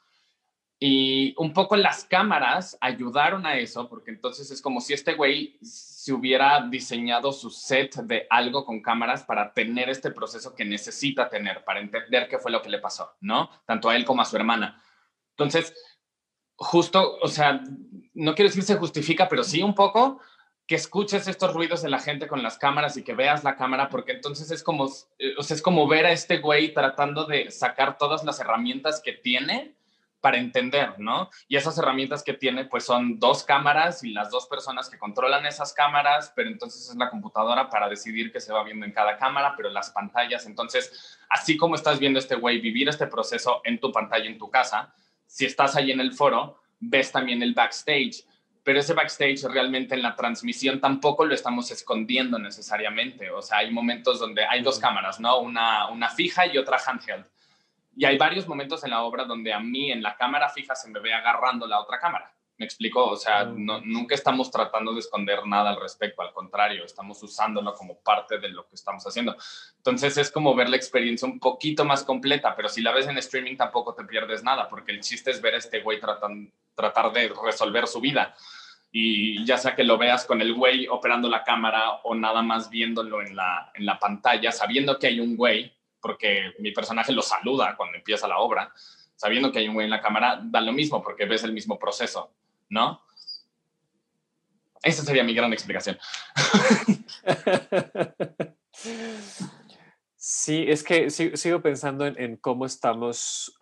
Y 0.79 1.33
un 1.39 1.51
poco 1.51 1.75
las 1.75 2.03
cámaras 2.03 2.77
ayudaron 2.79 3.47
a 3.47 3.57
eso, 3.57 3.89
porque 3.89 4.11
entonces 4.11 4.51
es 4.51 4.61
como 4.61 4.81
si 4.81 4.93
este 4.93 5.15
güey 5.15 5.57
se 5.63 6.13
hubiera 6.13 6.61
diseñado 6.69 7.31
su 7.31 7.49
set 7.49 7.95
de 8.03 8.27
algo 8.29 8.65
con 8.65 8.83
cámaras 8.83 9.23
para 9.23 9.51
tener 9.51 9.89
este 9.89 10.11
proceso 10.11 10.53
que 10.53 10.63
necesita 10.63 11.27
tener, 11.27 11.63
para 11.63 11.79
entender 11.79 12.27
qué 12.27 12.37
fue 12.37 12.51
lo 12.51 12.61
que 12.61 12.69
le 12.69 12.77
pasó, 12.77 13.15
¿no? 13.19 13.49
Tanto 13.65 13.89
a 13.89 13.95
él 13.95 14.05
como 14.05 14.21
a 14.21 14.25
su 14.25 14.35
hermana. 14.35 14.79
Entonces, 15.31 15.73
justo, 16.55 17.17
o 17.19 17.27
sea, 17.29 17.63
no 18.13 18.35
quiero 18.35 18.49
decir 18.49 18.61
se 18.61 18.75
justifica, 18.75 19.27
pero 19.27 19.43
sí 19.43 19.63
un 19.63 19.73
poco, 19.73 20.21
que 20.67 20.75
escuches 20.75 21.28
estos 21.28 21.54
ruidos 21.54 21.84
de 21.84 21.89
la 21.89 21.99
gente 21.99 22.28
con 22.28 22.41
las 22.41 22.58
cámaras 22.58 22.97
y 22.97 23.04
que 23.04 23.13
veas 23.13 23.43
la 23.43 23.56
cámara, 23.56 23.89
porque 23.89 24.13
entonces 24.13 24.49
es 24.49 24.63
como, 24.63 24.88
eh, 25.19 25.36
o 25.38 25.43
sea, 25.43 25.56
es 25.56 25.62
como 25.62 25.88
ver 25.88 26.06
a 26.06 26.12
este 26.12 26.39
güey 26.39 26.73
tratando 26.73 27.25
de 27.25 27.51
sacar 27.51 27.97
todas 27.97 28.23
las 28.23 28.39
herramientas 28.39 29.01
que 29.04 29.13
tiene 29.13 29.75
para 30.21 30.39
entender, 30.39 30.97
¿no? 30.97 31.30
Y 31.47 31.56
esas 31.56 31.78
herramientas 31.78 32.23
que 32.23 32.34
tiene, 32.34 32.65
pues 32.65 32.84
son 32.84 33.19
dos 33.19 33.43
cámaras 33.43 34.04
y 34.04 34.10
las 34.10 34.32
dos 34.32 34.47
personas 34.47 34.89
que 34.89 34.97
controlan 34.97 35.45
esas 35.45 35.71
cámaras, 35.71 36.34
pero 36.36 36.49
entonces 36.49 36.89
es 36.89 36.95
la 36.95 37.12
computadora 37.12 37.69
para 37.69 37.88
decidir 37.88 38.32
qué 38.32 38.39
se 38.39 38.51
va 38.51 38.63
viendo 38.63 38.88
en 38.88 38.91
cada 38.91 39.17
cámara, 39.17 39.54
pero 39.56 39.69
las 39.69 39.91
pantallas, 39.91 40.47
entonces, 40.47 41.19
así 41.30 41.58
como 41.58 41.75
estás 41.75 41.99
viendo 41.99 42.17
este 42.17 42.34
güey 42.34 42.60
vivir 42.60 42.89
este 42.89 43.06
proceso 43.06 43.62
en 43.65 43.80
tu 43.80 43.91
pantalla, 43.91 44.25
en 44.25 44.39
tu 44.39 44.49
casa, 44.49 44.95
si 45.28 45.45
estás 45.45 45.75
ahí 45.75 45.91
en 45.91 45.99
el 45.99 46.12
foro, 46.12 46.60
ves 46.80 47.12
también 47.12 47.43
el 47.43 47.54
backstage 47.54 48.25
pero 48.65 48.80
ese 48.80 48.95
backstage 48.95 49.43
realmente 49.43 49.93
en 49.93 50.01
la 50.01 50.15
transmisión 50.15 50.82
tampoco 50.82 51.23
lo 51.23 51.36
estamos 51.36 51.69
escondiendo 51.69 52.39
necesariamente. 52.39 53.30
O 53.30 53.39
sea, 53.39 53.60
hay 53.60 53.69
momentos 53.69 54.19
donde 54.19 54.43
hay 54.43 54.63
dos 54.63 54.80
cámaras, 54.80 55.19
¿no? 55.19 55.39
Una, 55.39 55.88
una 55.89 56.10
fija 56.10 56.47
y 56.47 56.58
otra 56.58 56.80
handheld. 56.84 57.28
Y 57.95 58.06
hay 58.06 58.17
varios 58.17 58.47
momentos 58.47 58.84
en 58.84 58.89
la 58.89 59.04
obra 59.04 59.23
donde 59.25 59.54
a 59.54 59.60
mí 59.60 59.91
en 59.91 60.01
la 60.01 60.17
cámara 60.17 60.49
fija 60.49 60.73
se 60.73 60.89
me 60.89 60.99
ve 60.99 61.13
agarrando 61.13 61.67
la 61.67 61.80
otra 61.80 61.99
cámara. 61.99 62.34
¿Me 62.58 62.65
explico? 62.65 63.06
O 63.06 63.15
sea, 63.15 63.43
nunca 63.43 64.15
estamos 64.15 64.49
tratando 64.49 64.93
de 64.93 65.01
esconder 65.01 65.45
nada 65.45 65.69
al 65.69 65.80
respecto, 65.80 66.23
al 66.23 66.34
contrario, 66.34 66.86
estamos 66.86 67.21
usándolo 67.21 67.71
como 67.75 67.99
parte 67.99 68.39
de 68.39 68.49
lo 68.49 68.67
que 68.67 68.75
estamos 68.75 69.06
haciendo. 69.06 69.36
Entonces 69.78 70.17
es 70.17 70.32
como 70.32 70.56
ver 70.56 70.69
la 70.69 70.78
experiencia 70.78 71.28
un 71.28 71.39
poquito 71.39 71.86
más 71.86 72.04
completa, 72.04 72.56
pero 72.56 72.69
si 72.69 72.82
la 72.82 72.93
ves 72.93 73.08
en 73.08 73.17
streaming 73.19 73.58
tampoco 73.58 73.93
te 73.93 74.06
pierdes 74.06 74.41
nada, 74.41 74.67
porque 74.69 74.91
el 74.91 75.01
chiste 75.01 75.30
es 75.30 75.41
ver 75.41 75.54
a 75.54 75.58
este 75.58 75.82
güey 75.82 75.99
tratando 75.99 76.49
tratar 76.75 77.12
de 77.13 77.34
resolver 77.43 77.88
su 77.88 77.99
vida. 77.99 78.36
Y 78.97 79.43
ya 79.43 79.58
sea 79.58 79.75
que 79.75 79.84
lo 79.84 79.97
veas 79.97 80.23
con 80.23 80.39
el 80.39 80.53
güey 80.53 80.88
operando 80.88 81.27
la 81.27 81.43
cámara 81.43 81.95
o 82.03 82.15
nada 82.15 82.41
más 82.41 82.69
viéndolo 82.69 83.21
en 83.21 83.36
la, 83.36 83.69
en 83.73 83.86
la 83.86 83.99
pantalla, 83.99 84.53
sabiendo 84.53 84.97
que 84.97 85.08
hay 85.08 85.19
un 85.19 85.36
güey, 85.36 85.69
porque 85.99 86.53
mi 86.60 86.71
personaje 86.71 87.12
lo 87.12 87.21
saluda 87.21 87.75
cuando 87.75 87.97
empieza 87.97 88.25
la 88.25 88.38
obra, 88.38 88.71
sabiendo 89.17 89.51
que 89.51 89.60
hay 89.60 89.67
un 89.67 89.73
güey 89.73 89.84
en 89.84 89.91
la 89.91 89.99
cámara, 89.99 90.39
da 90.41 90.62
lo 90.62 90.71
mismo 90.71 91.03
porque 91.03 91.25
ves 91.25 91.43
el 91.43 91.51
mismo 91.51 91.77
proceso, 91.77 92.31
¿no? 92.69 93.01
Esa 94.81 95.03
sería 95.03 95.25
mi 95.25 95.34
gran 95.34 95.51
explicación. 95.51 95.99
Sí, 100.28 100.65
es 100.67 100.84
que 100.84 101.11
sigo 101.11 101.61
pensando 101.61 102.07
en, 102.07 102.38
cómo 102.38 102.65
estamos 102.65 103.55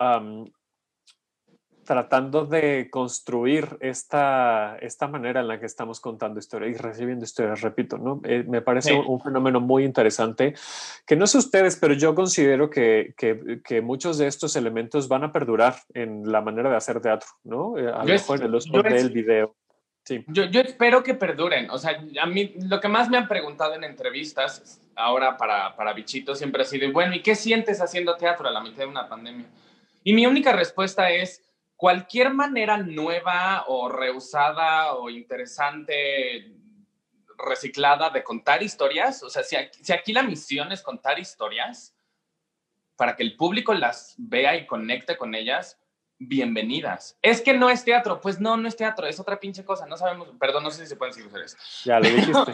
tratando 1.84 2.46
de 2.46 2.88
construir 2.90 3.76
esta, 3.80 4.76
esta 4.80 5.06
manera 5.08 5.40
en 5.40 5.48
la 5.48 5.60
que 5.60 5.66
estamos 5.66 6.00
contando 6.00 6.40
historias 6.40 6.74
y 6.74 6.78
recibiendo 6.78 7.24
historias, 7.24 7.60
repito, 7.60 7.98
¿no? 7.98 8.20
Eh, 8.24 8.44
me 8.46 8.62
parece 8.62 8.94
un, 8.94 9.20
fenómeno 9.20 9.60
muy 9.60 9.84
interesante, 9.84 10.54
que 11.06 11.16
no 11.16 11.26
sé 11.26 11.38
ustedes, 11.38 11.76
pero 11.76 11.94
yo 11.94 12.14
considero 12.14 12.70
que, 12.70 13.14
que, 13.16 13.60
que, 13.64 13.80
muchos 13.80 14.18
de 14.18 14.26
estos 14.26 14.56
elementos 14.56 15.08
van 15.08 15.24
a 15.24 15.32
perdurar 15.32 15.76
en 15.92 16.30
la 16.30 16.40
manera 16.40 16.70
de 16.70 16.76
hacer 16.76 17.00
teatro, 17.00 17.28
¿no? 17.44 17.78
Eh, 17.78 17.88
a 17.88 17.98
lo 17.98 18.04
mejor 18.04 18.40
en 18.40 18.46
el 18.46 18.54
uso 18.54 18.82
del 18.82 19.10
video. 19.10 19.54
Sí. 20.04 20.22
Yo, 20.28 20.44
yo, 20.44 20.60
espero 20.60 21.02
que 21.02 21.14
perduren. 21.14 21.70
O 21.70 21.78
sea, 21.78 21.98
a 22.20 22.26
mí 22.26 22.54
lo 22.68 22.78
que 22.78 22.88
más 22.88 23.08
me 23.08 23.16
han 23.16 23.26
preguntado 23.26 23.74
en 23.74 23.84
entrevistas 23.84 24.80
ahora 24.96 25.36
para, 25.38 25.74
para 25.76 25.94
Bichito 25.94 26.34
siempre 26.34 26.62
ha 26.62 26.66
sido, 26.66 26.90
bueno, 26.92 27.14
¿y 27.14 27.22
qué 27.22 27.34
sientes 27.34 27.80
haciendo 27.80 28.16
teatro 28.16 28.46
a 28.46 28.50
la 28.50 28.60
mitad 28.60 28.82
de 28.82 28.86
una 28.86 29.08
pandemia? 29.08 29.46
Y 30.02 30.12
mi 30.12 30.26
única 30.26 30.52
respuesta 30.52 31.10
es, 31.10 31.42
cualquier 31.76 32.32
manera 32.32 32.78
nueva 32.78 33.64
o 33.68 33.88
reusada 33.88 34.94
o 34.94 35.10
interesante, 35.10 36.52
reciclada 37.36 38.10
de 38.10 38.22
contar 38.22 38.62
historias, 38.62 39.22
o 39.22 39.30
sea, 39.30 39.42
si 39.42 39.56
aquí, 39.56 39.78
si 39.82 39.92
aquí 39.92 40.12
la 40.12 40.22
misión 40.22 40.72
es 40.72 40.82
contar 40.82 41.18
historias 41.18 41.94
para 42.96 43.16
que 43.16 43.22
el 43.22 43.36
público 43.36 43.74
las 43.74 44.14
vea 44.18 44.56
y 44.56 44.66
conecte 44.66 45.16
con 45.16 45.34
ellas, 45.34 45.80
bienvenidas. 46.18 47.18
Es 47.22 47.40
que 47.40 47.54
no 47.54 47.70
es 47.70 47.84
teatro, 47.84 48.20
pues 48.20 48.40
no, 48.40 48.56
no 48.56 48.68
es 48.68 48.76
teatro, 48.76 49.06
es 49.06 49.18
otra 49.18 49.40
pinche 49.40 49.64
cosa, 49.64 49.86
no 49.86 49.96
sabemos, 49.96 50.28
perdón, 50.38 50.62
no 50.62 50.70
sé 50.70 50.82
si 50.82 50.88
se 50.88 50.96
pueden 50.96 51.14
decir 51.14 51.40
eso. 51.40 51.56
Ya 51.84 51.98
lo 51.98 52.08
dijiste. 52.08 52.52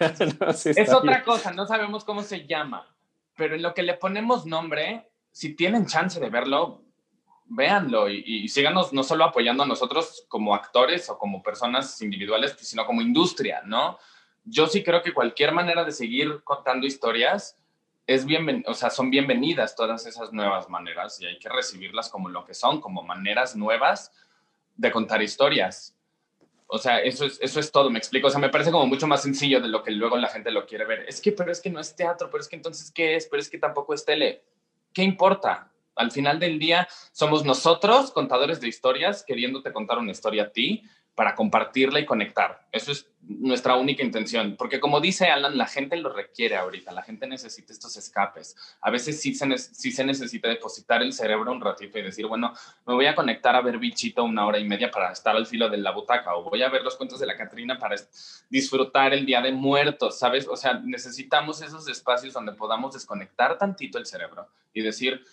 es 0.80 0.92
otra 0.92 1.22
cosa, 1.22 1.52
no 1.52 1.66
sabemos 1.66 2.04
cómo 2.04 2.22
se 2.22 2.46
llama, 2.46 2.94
pero 3.36 3.54
en 3.54 3.62
lo 3.62 3.74
que 3.74 3.82
le 3.82 3.94
ponemos 3.94 4.46
nombre, 4.46 5.10
si 5.30 5.54
tienen 5.54 5.86
chance 5.86 6.18
de 6.18 6.30
verlo, 6.30 6.85
véanlo 7.48 8.08
y, 8.08 8.22
y, 8.24 8.48
síganos 8.48 8.92
no 8.92 9.02
solo 9.02 9.24
apoyando 9.24 9.62
a 9.62 9.66
nosotros 9.66 10.24
como 10.28 10.54
actores 10.54 11.08
o 11.08 11.18
como 11.18 11.42
personas 11.42 12.00
individuales, 12.02 12.56
sino 12.58 12.84
como 12.84 13.02
industria, 13.02 13.62
¿no? 13.64 13.98
Yo 14.44 14.66
sí 14.66 14.82
creo 14.82 15.02
que 15.02 15.14
cualquier 15.14 15.52
manera 15.52 15.84
de 15.84 15.92
seguir 15.92 16.42
contando 16.44 16.86
historias 16.86 17.56
es 18.06 18.24
bien, 18.24 18.64
o 18.66 18.74
sea, 18.74 18.90
son 18.90 19.10
bienvenidas 19.10 19.74
todas 19.74 20.06
esas 20.06 20.32
nuevas 20.32 20.68
maneras 20.68 21.20
y 21.20 21.26
hay 21.26 21.38
que 21.38 21.48
recibirlas 21.48 22.08
como 22.08 22.28
lo 22.28 22.44
que 22.44 22.54
son, 22.54 22.80
como 22.80 23.02
maneras 23.02 23.56
nuevas 23.56 24.12
de 24.76 24.92
contar 24.92 25.22
historias. 25.22 25.96
O 26.68 26.78
sea, 26.78 27.00
eso 27.00 27.24
es, 27.24 27.38
eso 27.40 27.60
es 27.60 27.70
todo, 27.70 27.90
me 27.90 27.98
explico. 27.98 28.28
O 28.28 28.30
sea, 28.30 28.40
me 28.40 28.48
parece 28.48 28.70
como 28.70 28.86
mucho 28.86 29.06
más 29.06 29.22
sencillo 29.22 29.60
de 29.60 29.68
lo 29.68 29.82
que 29.82 29.90
luego 29.90 30.16
la 30.16 30.28
gente 30.28 30.50
lo 30.50 30.66
quiere 30.66 30.84
ver. 30.84 31.04
Es 31.08 31.20
que, 31.20 31.32
pero 31.32 31.50
es 31.50 31.60
que 31.60 31.70
no 31.70 31.80
es 31.80 31.94
teatro, 31.94 32.28
pero 32.30 32.40
es 32.40 32.48
que 32.48 32.56
entonces, 32.56 32.90
¿qué 32.90 33.16
es? 33.16 33.26
Pero 33.26 33.40
es 33.40 33.48
que 33.48 33.58
tampoco 33.58 33.94
es 33.94 34.04
tele. 34.04 34.44
¿Qué 34.92 35.02
importa? 35.02 35.70
Al 35.96 36.12
final 36.12 36.38
del 36.38 36.58
día, 36.58 36.86
somos 37.12 37.44
nosotros, 37.44 38.12
contadores 38.12 38.60
de 38.60 38.68
historias, 38.68 39.24
queriéndote 39.24 39.72
contar 39.72 39.98
una 39.98 40.12
historia 40.12 40.44
a 40.44 40.50
ti, 40.50 40.84
para 41.16 41.34
compartirla 41.34 41.98
y 41.98 42.04
conectar. 42.04 42.68
Eso 42.70 42.92
es 42.92 43.08
nuestra 43.22 43.74
única 43.74 44.04
intención, 44.04 44.54
porque 44.56 44.78
como 44.78 45.00
dice 45.00 45.28
Alan, 45.28 45.56
la 45.56 45.66
gente 45.66 45.96
lo 45.96 46.12
requiere 46.12 46.56
ahorita, 46.56 46.92
la 46.92 47.02
gente 47.02 47.26
necesita 47.26 47.72
estos 47.72 47.96
escapes. 47.96 48.54
A 48.82 48.90
veces 48.90 49.20
sí 49.20 49.34
se, 49.34 50.04
necesita 50.04 50.48
depositar 50.48 51.02
el 51.02 51.14
cerebro 51.14 51.50
un 51.50 51.62
ratito 51.62 51.98
y 51.98 52.02
decir, 52.02 52.26
bueno, 52.26 52.52
me 52.86 52.92
voy 52.92 53.06
a 53.06 53.14
conectar 53.14 53.56
a 53.56 53.62
ver 53.62 53.78
bichito 53.78 54.24
una 54.24 54.46
hora 54.46 54.58
y 54.58 54.64
media 54.68 54.90
para 54.90 55.10
estar 55.10 55.34
al 55.34 55.46
filo 55.46 55.70
de 55.70 55.78
la 55.78 55.90
butaca, 55.90 56.36
o 56.36 56.44
voy 56.44 56.62
a 56.62 56.68
ver 56.68 56.82
los 56.82 56.96
cuentos 56.96 57.18
de 57.18 57.26
la 57.26 57.36
Catrina 57.36 57.78
para 57.78 57.96
disfrutar 58.50 59.14
el 59.14 59.24
Día 59.24 59.40
de 59.40 59.52
Muertos, 59.52 60.18
¿sabes? 60.18 60.46
O 60.46 60.54
sea, 60.54 60.74
necesitamos 60.84 61.62
esos 61.62 61.88
espacios 61.88 62.34
donde 62.34 62.52
podamos 62.52 62.92
desconectar 62.92 63.56
tantito 63.56 63.96
el 63.96 64.04
cerebro 64.04 64.48
y 64.74 64.82
decir, 64.82 65.24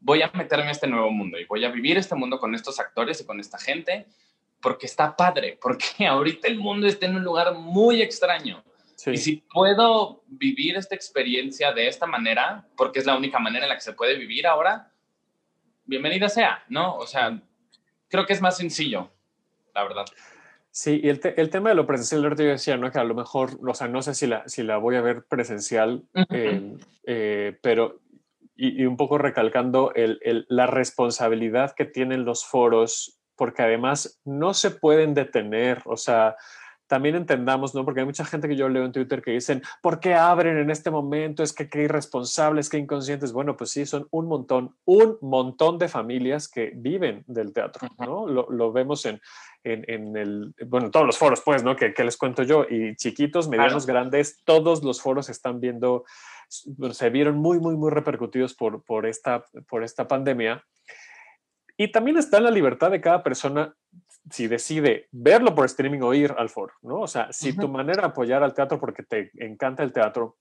voy 0.00 0.22
a 0.22 0.30
meterme 0.34 0.68
a 0.68 0.70
este 0.70 0.86
nuevo 0.86 1.10
mundo 1.10 1.38
y 1.38 1.44
voy 1.44 1.64
a 1.64 1.70
vivir 1.70 1.98
este 1.98 2.14
mundo 2.14 2.38
con 2.38 2.54
estos 2.54 2.80
actores 2.80 3.20
y 3.20 3.26
con 3.26 3.38
esta 3.38 3.58
gente 3.58 4.06
porque 4.60 4.86
está 4.86 5.16
padre, 5.16 5.58
porque 5.62 6.06
ahorita 6.06 6.48
el 6.48 6.58
mundo 6.58 6.86
está 6.86 7.06
en 7.06 7.16
un 7.16 7.24
lugar 7.24 7.54
muy 7.54 8.02
extraño. 8.02 8.64
Y 9.06 9.16
si 9.16 9.36
puedo 9.36 10.22
vivir 10.26 10.76
esta 10.76 10.94
experiencia 10.94 11.72
de 11.72 11.88
esta 11.88 12.04
manera, 12.04 12.68
porque 12.76 12.98
es 12.98 13.06
la 13.06 13.16
única 13.16 13.38
manera 13.38 13.64
en 13.64 13.70
la 13.70 13.74
que 13.74 13.80
se 13.80 13.94
puede 13.94 14.18
vivir 14.18 14.46
ahora, 14.46 14.92
bienvenida 15.86 16.28
sea, 16.28 16.62
¿no? 16.68 16.96
O 16.96 17.06
sea, 17.06 17.40
creo 18.08 18.26
que 18.26 18.34
es 18.34 18.42
más 18.42 18.58
sencillo, 18.58 19.10
la 19.74 19.84
verdad. 19.84 20.04
Sí, 20.70 21.00
y 21.02 21.08
el, 21.08 21.20
el 21.36 21.50
tema 21.50 21.70
de 21.70 21.74
lo 21.74 21.86
presencial, 21.86 22.22
yo 22.22 22.44
decía, 22.44 22.76
¿no? 22.76 22.92
Que 22.92 22.98
a 22.98 23.04
lo 23.04 23.14
mejor, 23.14 23.58
o 23.66 23.74
sea, 23.74 23.88
no 23.88 24.02
sé 24.02 24.14
si 24.14 24.26
la, 24.26 24.48
si 24.48 24.62
la 24.62 24.76
voy 24.76 24.96
a 24.96 25.00
ver 25.00 25.24
presencial, 25.24 26.04
eh, 26.30 26.76
eh, 27.04 27.58
pero, 27.62 28.00
y, 28.60 28.82
y, 28.82 28.86
un 28.86 28.96
poco 28.96 29.18
recalcando 29.18 29.92
el, 29.94 30.18
el, 30.22 30.46
la 30.48 30.66
responsabilidad 30.66 31.74
que 31.74 31.86
tienen 31.86 32.24
los 32.24 32.44
foros 32.44 33.20
porque 33.36 33.62
además 33.62 34.20
no 34.24 34.52
se 34.52 34.70
pueden 34.70 35.14
detener, 35.14 35.80
o 35.86 35.96
sea, 35.96 36.36
también 36.90 37.14
entendamos, 37.14 37.72
¿no? 37.72 37.84
Porque 37.84 38.00
hay 38.00 38.06
mucha 38.06 38.24
gente 38.24 38.48
que 38.48 38.56
yo 38.56 38.68
leo 38.68 38.84
en 38.84 38.90
Twitter 38.90 39.22
que 39.22 39.30
dicen, 39.30 39.62
¿por 39.80 40.00
qué 40.00 40.14
abren 40.14 40.58
en 40.58 40.70
este 40.70 40.90
momento? 40.90 41.44
Es 41.44 41.52
que 41.52 41.68
qué 41.68 41.82
irresponsables, 41.82 42.68
qué 42.68 42.78
inconscientes. 42.78 43.32
Bueno, 43.32 43.56
pues 43.56 43.70
sí, 43.70 43.86
son 43.86 44.08
un 44.10 44.26
montón, 44.26 44.74
un 44.84 45.16
montón 45.22 45.78
de 45.78 45.88
familias 45.88 46.48
que 46.48 46.72
viven 46.74 47.22
del 47.28 47.52
teatro, 47.52 47.88
¿no? 47.96 48.26
Lo, 48.26 48.50
lo 48.50 48.72
vemos 48.72 49.06
en, 49.06 49.20
en, 49.62 49.84
en, 49.86 50.16
el, 50.16 50.52
bueno, 50.66 50.90
todos 50.90 51.06
los 51.06 51.16
foros, 51.16 51.40
pues, 51.44 51.62
¿no? 51.62 51.76
Que, 51.76 51.94
que 51.94 52.02
les 52.02 52.16
cuento 52.16 52.42
yo, 52.42 52.66
y 52.68 52.96
chiquitos, 52.96 53.48
medianos, 53.48 53.86
claro. 53.86 54.00
grandes, 54.00 54.42
todos 54.44 54.82
los 54.82 55.00
foros 55.00 55.28
están 55.28 55.60
viendo, 55.60 56.04
se 56.50 57.10
vieron 57.10 57.38
muy, 57.38 57.58
muy, 57.60 57.76
muy 57.76 57.90
repercutidos 57.90 58.54
por, 58.54 58.82
por, 58.82 59.06
esta, 59.06 59.44
por 59.68 59.84
esta 59.84 60.08
pandemia. 60.08 60.64
Y 61.76 61.92
también 61.92 62.18
está 62.18 62.40
la 62.40 62.50
libertad 62.50 62.90
de 62.90 63.00
cada 63.00 63.22
persona 63.22 63.74
si 64.30 64.48
decide 64.48 65.08
verlo 65.12 65.54
por 65.54 65.64
streaming 65.64 66.00
o 66.00 66.12
ir 66.12 66.34
al 66.36 66.50
foro, 66.50 66.74
¿no? 66.82 67.00
O 67.00 67.06
sea, 67.06 67.32
si 67.32 67.56
tu 67.56 67.68
manera 67.68 68.02
de 68.02 68.08
apoyar 68.08 68.42
al 68.42 68.52
teatro 68.52 68.78
porque 68.78 69.02
te 69.02 69.30
encanta 69.36 69.82
el 69.82 69.92
teatro 69.92 70.36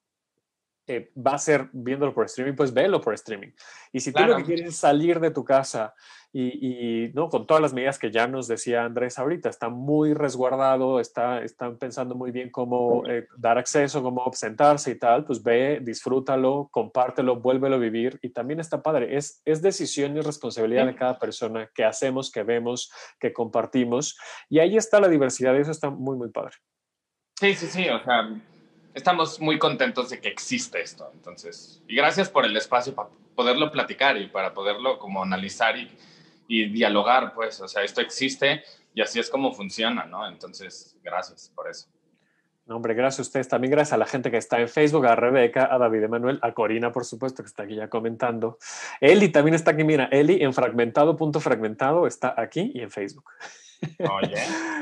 eh, 0.89 1.11
va 1.15 1.35
a 1.35 1.37
ser 1.37 1.69
viéndolo 1.71 2.13
por 2.13 2.25
streaming, 2.25 2.55
pues 2.55 2.73
velo 2.73 2.99
por 2.99 3.13
streaming. 3.13 3.49
Y 3.93 3.99
si 3.99 4.11
claro. 4.11 4.27
tú 4.27 4.31
lo 4.31 4.37
que 4.39 4.55
quieres 4.55 4.69
es 4.69 4.75
salir 4.75 5.19
de 5.19 5.29
tu 5.29 5.43
casa 5.43 5.93
y, 6.31 7.05
y, 7.05 7.13
no 7.13 7.29
con 7.29 7.47
todas 7.47 7.61
las 7.61 7.73
medidas 7.73 7.97
que 7.97 8.11
ya 8.11 8.27
nos 8.27 8.47
decía 8.47 8.85
Andrés 8.85 9.17
ahorita, 9.17 9.49
está 9.49 9.69
muy 9.69 10.13
resguardado, 10.13 10.99
está, 10.99 11.43
están 11.43 11.77
pensando 11.77 12.15
muy 12.15 12.31
bien 12.31 12.49
cómo 12.49 13.03
eh, 13.07 13.27
dar 13.37 13.57
acceso, 13.57 14.03
cómo 14.03 14.31
sentarse 14.33 14.91
y 14.91 14.95
tal, 14.95 15.25
pues 15.25 15.41
ve, 15.41 15.79
disfrútalo, 15.81 16.69
compártelo, 16.71 17.35
vuélvelo 17.35 17.75
a 17.75 17.79
vivir 17.79 18.19
y 18.21 18.29
también 18.29 18.59
está 18.59 18.81
padre. 18.81 19.15
Es, 19.15 19.41
es 19.45 19.61
decisión 19.61 20.17
y 20.17 20.21
responsabilidad 20.21 20.87
de 20.87 20.95
cada 20.95 21.17
persona 21.17 21.69
que 21.73 21.83
hacemos, 21.83 22.31
que 22.31 22.43
vemos, 22.43 22.91
que 23.19 23.31
compartimos 23.31 24.17
y 24.49 24.59
ahí 24.59 24.75
está 24.75 24.99
la 24.99 25.07
diversidad 25.07 25.53
y 25.55 25.61
eso 25.61 25.71
está 25.71 25.89
muy, 25.89 26.17
muy 26.17 26.29
padre. 26.29 26.55
Sí, 27.39 27.53
sí, 27.53 27.67
sí, 27.67 27.89
o 27.89 28.03
sea, 28.03 28.29
estamos 28.93 29.39
muy 29.39 29.59
contentos 29.59 30.09
de 30.09 30.19
que 30.19 30.29
existe 30.29 30.81
esto. 30.81 31.09
Entonces, 31.13 31.81
y 31.87 31.95
gracias 31.95 32.29
por 32.29 32.45
el 32.45 32.55
espacio 32.55 32.93
para 32.95 33.09
poderlo 33.35 33.71
platicar 33.71 34.17
y 34.17 34.27
para 34.27 34.53
poderlo 34.53 34.99
como 34.99 35.23
analizar 35.23 35.77
y, 35.77 35.91
y, 36.47 36.69
dialogar, 36.69 37.33
pues, 37.33 37.59
o 37.61 37.67
sea, 37.67 37.83
esto 37.83 38.01
existe 38.01 38.63
y 38.93 39.01
así 39.01 39.19
es 39.19 39.29
como 39.29 39.53
funciona, 39.53 40.05
¿no? 40.05 40.27
Entonces, 40.27 40.97
gracias 41.03 41.51
por 41.55 41.69
eso. 41.69 41.87
No, 42.69 42.79
gracias 42.81 43.17
a 43.17 43.21
ustedes. 43.23 43.47
También 43.47 43.71
gracias 43.71 43.93
a 43.93 43.97
la 43.97 44.05
gente 44.05 44.29
que 44.29 44.37
está 44.37 44.59
en 44.59 44.69
Facebook, 44.69 45.07
a 45.07 45.15
Rebeca, 45.15 45.73
a 45.73 45.79
David 45.79 46.03
Emanuel, 46.03 46.37
a 46.43 46.53
Corina, 46.53 46.91
por 46.91 47.03
supuesto, 47.03 47.41
que 47.41 47.47
está 47.47 47.63
aquí 47.63 47.73
ya 47.73 47.89
comentando. 47.89 48.59
Eli 49.01 49.29
también 49.29 49.55
está 49.55 49.71
aquí, 49.71 49.83
mira, 49.83 50.05
Eli 50.11 50.43
en 50.43 50.53
fragmentado.fragmentado 50.53 51.39
fragmentado, 51.41 52.05
está 52.05 52.35
aquí 52.37 52.71
y 52.75 52.81
en 52.81 52.91
Facebook. 52.91 53.25
Oye. 53.99 54.35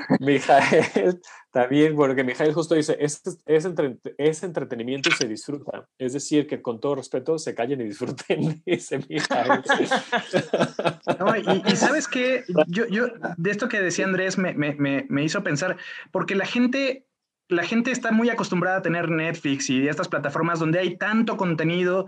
Mijael 0.19 1.19
también, 1.51 1.95
bueno, 1.95 2.15
que 2.15 2.23
Mijael 2.23 2.53
justo 2.53 2.75
dice, 2.75 2.97
es, 2.99 3.21
es, 3.45 3.65
entre, 3.65 3.97
es, 4.17 4.43
entretenimiento 4.43 5.09
y 5.09 5.13
se 5.13 5.27
disfruta. 5.27 5.87
Es 5.97 6.13
decir, 6.13 6.47
que 6.47 6.61
con 6.61 6.79
todo 6.79 6.95
respeto 6.95 7.37
se 7.37 7.55
callen 7.55 7.81
y 7.81 7.85
disfruten, 7.85 8.61
dice 8.65 8.99
Mijael. 9.09 9.63
No, 11.19 11.35
y, 11.35 11.63
y, 11.71 11.75
sabes 11.75 12.07
que 12.07 12.43
yo, 12.67 12.85
yo, 12.87 13.07
de 13.37 13.51
esto 13.51 13.67
que 13.67 13.81
decía 13.81 14.05
Andrés 14.05 14.37
me, 14.37 14.53
me, 14.53 14.75
me 15.09 15.23
hizo 15.23 15.43
pensar, 15.43 15.77
porque 16.11 16.35
la 16.35 16.45
gente 16.45 17.07
la 17.49 17.63
gente 17.63 17.91
está 17.91 18.11
muy 18.11 18.29
acostumbrada 18.29 18.77
a 18.77 18.81
tener 18.81 19.09
Netflix 19.09 19.69
y 19.69 19.87
estas 19.87 20.09
plataformas 20.09 20.59
donde 20.59 20.79
hay 20.79 20.97
tanto 20.97 21.37
contenido 21.37 22.07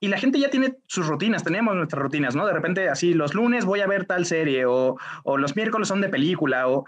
y 0.00 0.08
la 0.08 0.18
gente 0.18 0.40
ya 0.40 0.48
tiene 0.48 0.78
sus 0.86 1.06
rutinas, 1.06 1.44
tenemos 1.44 1.74
nuestras 1.74 2.02
rutinas, 2.02 2.34
¿no? 2.34 2.46
De 2.46 2.54
repente, 2.54 2.88
así, 2.88 3.12
los 3.12 3.34
lunes 3.34 3.66
voy 3.66 3.80
a 3.80 3.86
ver 3.86 4.06
tal 4.06 4.24
serie 4.24 4.64
o, 4.64 4.96
o 5.24 5.36
los 5.36 5.54
miércoles 5.56 5.88
son 5.88 6.00
de 6.00 6.08
película 6.08 6.68
o 6.68 6.86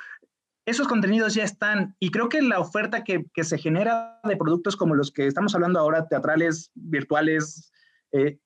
esos 0.66 0.88
contenidos 0.88 1.34
ya 1.34 1.44
están. 1.44 1.94
Y 1.98 2.10
creo 2.10 2.28
que 2.28 2.40
la 2.40 2.58
oferta 2.58 3.04
que, 3.04 3.24
que, 3.34 3.44
se 3.44 3.58
genera 3.58 4.20
de 4.24 4.36
productos 4.36 4.76
como 4.76 4.94
los 4.94 5.10
que 5.10 5.26
estamos 5.26 5.54
hablando 5.54 5.78
ahora, 5.78 6.08
teatrales, 6.08 6.70
virtuales, 6.74 7.72
eh, 8.12 8.38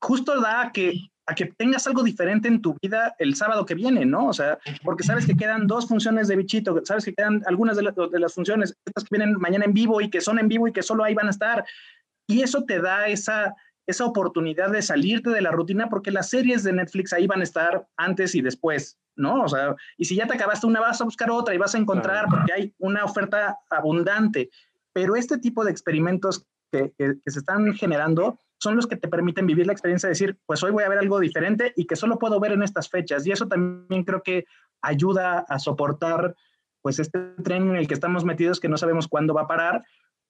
justo 0.00 0.40
da 0.40 0.62
a 0.62 0.72
que, 0.72 0.92
a 1.26 1.34
que 1.34 1.46
tengas 1.46 1.86
algo 1.86 2.02
diferente 2.02 2.48
en 2.48 2.60
tu 2.60 2.76
vida 2.82 3.14
el 3.18 3.34
sábado 3.34 3.64
que 3.64 3.74
viene, 3.74 4.04
¿no? 4.04 4.28
O 4.28 4.32
sea, 4.32 4.58
porque 4.82 5.04
sabes 5.04 5.26
que 5.26 5.36
quedan 5.36 5.66
dos 5.66 5.88
funciones 5.88 6.28
de 6.28 6.36
bichito, 6.36 6.80
sabes 6.84 7.04
que 7.04 7.14
quedan 7.14 7.42
algunas 7.46 7.76
de, 7.76 7.84
la, 7.84 7.92
de 7.92 8.20
las 8.20 8.34
funciones, 8.34 8.76
estas 8.84 9.04
que 9.04 9.16
vienen 9.16 9.38
mañana 9.38 9.64
en 9.64 9.72
vivo 9.72 10.00
y 10.00 10.10
que 10.10 10.20
son 10.20 10.38
en 10.38 10.48
vivo 10.48 10.68
y 10.68 10.72
que 10.72 10.82
solo 10.82 11.04
ahí 11.04 11.14
van 11.14 11.28
a 11.28 11.30
estar. 11.30 11.64
Y 12.26 12.42
eso 12.42 12.64
te 12.64 12.80
da 12.80 13.06
esa, 13.08 13.54
esa 13.86 14.04
oportunidad 14.04 14.70
de 14.70 14.82
salirte 14.82 15.30
de 15.30 15.42
la 15.42 15.50
rutina 15.50 15.88
porque 15.88 16.10
las 16.10 16.30
series 16.30 16.62
de 16.62 16.72
Netflix 16.72 17.12
ahí 17.12 17.26
van 17.26 17.40
a 17.40 17.44
estar 17.44 17.86
antes 17.96 18.34
y 18.34 18.40
después, 18.40 18.98
¿no? 19.16 19.42
O 19.42 19.48
sea, 19.48 19.74
y 19.96 20.04
si 20.04 20.16
ya 20.16 20.26
te 20.26 20.34
acabaste 20.34 20.66
una, 20.66 20.80
vas 20.80 21.00
a 21.00 21.04
buscar 21.04 21.30
otra 21.30 21.54
y 21.54 21.58
vas 21.58 21.74
a 21.74 21.78
encontrar 21.78 22.26
porque 22.28 22.52
hay 22.52 22.74
una 22.78 23.04
oferta 23.04 23.58
abundante. 23.70 24.50
Pero 24.92 25.16
este 25.16 25.38
tipo 25.38 25.64
de 25.64 25.70
experimentos 25.70 26.46
que, 26.70 26.92
que, 26.96 27.14
que 27.22 27.30
se 27.30 27.40
están 27.40 27.72
generando 27.74 28.38
son 28.58 28.76
los 28.76 28.86
que 28.86 28.96
te 28.96 29.08
permiten 29.08 29.46
vivir 29.46 29.66
la 29.66 29.72
experiencia 29.72 30.08
de 30.08 30.12
decir, 30.12 30.38
pues 30.46 30.62
hoy 30.62 30.70
voy 30.70 30.84
a 30.84 30.88
ver 30.88 30.98
algo 30.98 31.20
diferente 31.20 31.72
y 31.76 31.86
que 31.86 31.96
solo 31.96 32.18
puedo 32.18 32.40
ver 32.40 32.52
en 32.52 32.62
estas 32.62 32.88
fechas. 32.88 33.26
Y 33.26 33.32
eso 33.32 33.46
también 33.46 34.04
creo 34.04 34.22
que 34.22 34.46
ayuda 34.80 35.44
a 35.48 35.58
soportar 35.58 36.34
pues 36.84 36.98
este 36.98 37.18
tren 37.42 37.70
en 37.70 37.76
el 37.76 37.88
que 37.88 37.94
estamos 37.94 38.24
metidos 38.24 38.60
que 38.60 38.68
no 38.68 38.76
sabemos 38.76 39.08
cuándo 39.08 39.32
va 39.32 39.42
a 39.42 39.46
parar, 39.46 39.82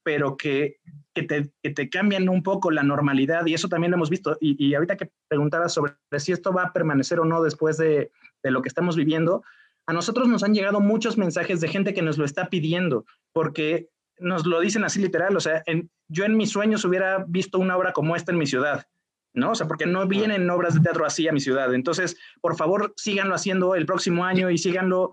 pero 0.05 0.37
que, 0.37 0.77
que, 1.15 1.25
te, 1.25 1.51
que, 1.63 1.71
te, 1.71 1.89
cambian 1.89 2.29
un 2.29 2.45
poco 2.45 2.71
la 2.71 2.85
normalidad 2.85 3.45
y 3.47 3.55
eso 3.55 3.69
también 3.69 3.91
lo 3.91 3.97
hemos 3.97 4.11
visto. 4.11 4.39
Y, 4.41 4.65
y, 4.65 4.75
ahorita 4.75 4.97
que 4.97 5.11
preguntabas 5.27 5.75
sobre 5.75 5.95
si 6.19 6.31
esto 6.31 6.53
va 6.53 6.65
a 6.65 6.73
permanecer 6.73 7.19
o 7.19 7.25
no 7.25 7.43
después 7.43 7.77
de, 7.77 8.13
de 8.43 8.51
lo 8.53 8.63
que 8.63 8.69
estamos 8.69 8.95
viviendo, 8.95 9.43
a 9.87 9.93
nosotros 9.93 10.29
nos 10.29 10.45
han 10.45 10.55
llegado 10.55 10.81
muchos 10.81 11.19
mensajes 11.19 11.61
de 11.61 11.69
gente 11.69 11.95
que 11.95 12.03
nos 12.03 12.19
lo 12.19 12.25
está 12.25 12.49
pidiendo, 12.49 13.05
porque 13.33 13.91
nos 14.19 14.47
lo 14.47 14.61
dicen 14.61 14.85
así 14.85 15.01
literal, 15.01 15.37
o 15.37 15.41
sea, 15.41 15.63
yo 16.09 16.25
en 16.25 16.37
mis 16.37 16.51
sueños 16.51 16.85
hubiera 16.85 17.25
visto 17.27 17.59
una 17.59 17.77
obra 17.77 17.93
como 17.93 18.17
esta 18.17 18.33
en 18.33 18.39
mi 18.39 18.47
ciudad, 18.47 18.87
¿no? 19.33 19.51
O 19.51 19.55
sea, 19.55 19.67
porque 19.67 19.87
no 19.87 20.07
vienen 20.07 20.49
obras 20.51 20.75
de 20.75 20.81
teatro 20.81 21.05
así 21.05 21.27
a 21.29 21.33
mi 21.33 21.41
ciudad. 21.41 21.75
Entonces, 21.75 22.17
por 22.41 22.57
favor, 22.57 22.95
síganlo 22.97 23.35
haciendo 23.35 23.75
el 23.75 23.87
próximo 23.87 24.25
año 24.25 24.51
y 24.51 24.59
síganlo. 24.59 25.13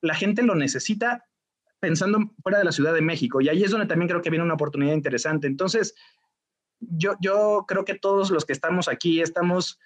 La 0.00 0.14
gente 0.14 0.42
lo 0.42 0.54
necesita 0.54 1.24
pensando 1.80 2.18
fuera 2.42 2.58
de 2.58 2.64
la 2.64 2.72
Ciudad 2.72 2.94
de 2.94 3.02
México 3.02 3.40
y 3.40 3.48
ahí 3.48 3.62
es 3.62 3.70
donde 3.70 3.86
también 3.86 4.08
creo 4.08 4.22
que 4.22 4.30
viene 4.30 4.44
una 4.44 4.54
oportunidad 4.54 4.94
interesante. 4.94 5.46
Entonces, 5.46 5.94
yo, 6.80 7.14
yo 7.20 7.64
creo 7.66 7.84
que 7.84 7.94
todos 7.94 8.30
los 8.30 8.44
que 8.44 8.52
estamos 8.52 8.88
aquí 8.88 9.20
estamos, 9.20 9.78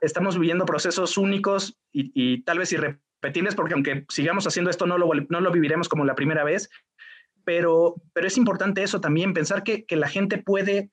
estamos 0.00 0.38
viviendo 0.38 0.66
procesos 0.66 1.16
únicos 1.16 1.78
y, 1.92 2.10
y 2.14 2.42
tal 2.42 2.58
vez 2.58 2.72
irrepetibles, 2.72 3.54
porque 3.54 3.74
aunque 3.74 4.04
sigamos 4.08 4.46
haciendo 4.46 4.70
esto, 4.70 4.86
no 4.86 4.98
lo, 4.98 5.10
no 5.28 5.40
lo 5.40 5.52
viviremos 5.52 5.88
como 5.88 6.04
la 6.04 6.14
primera 6.14 6.44
vez, 6.44 6.68
pero, 7.44 7.94
pero 8.12 8.26
es 8.26 8.36
importante 8.36 8.82
eso 8.82 9.00
también, 9.00 9.32
pensar 9.32 9.62
que, 9.62 9.84
que 9.84 9.96
la 9.96 10.08
gente 10.08 10.38
puede, 10.38 10.90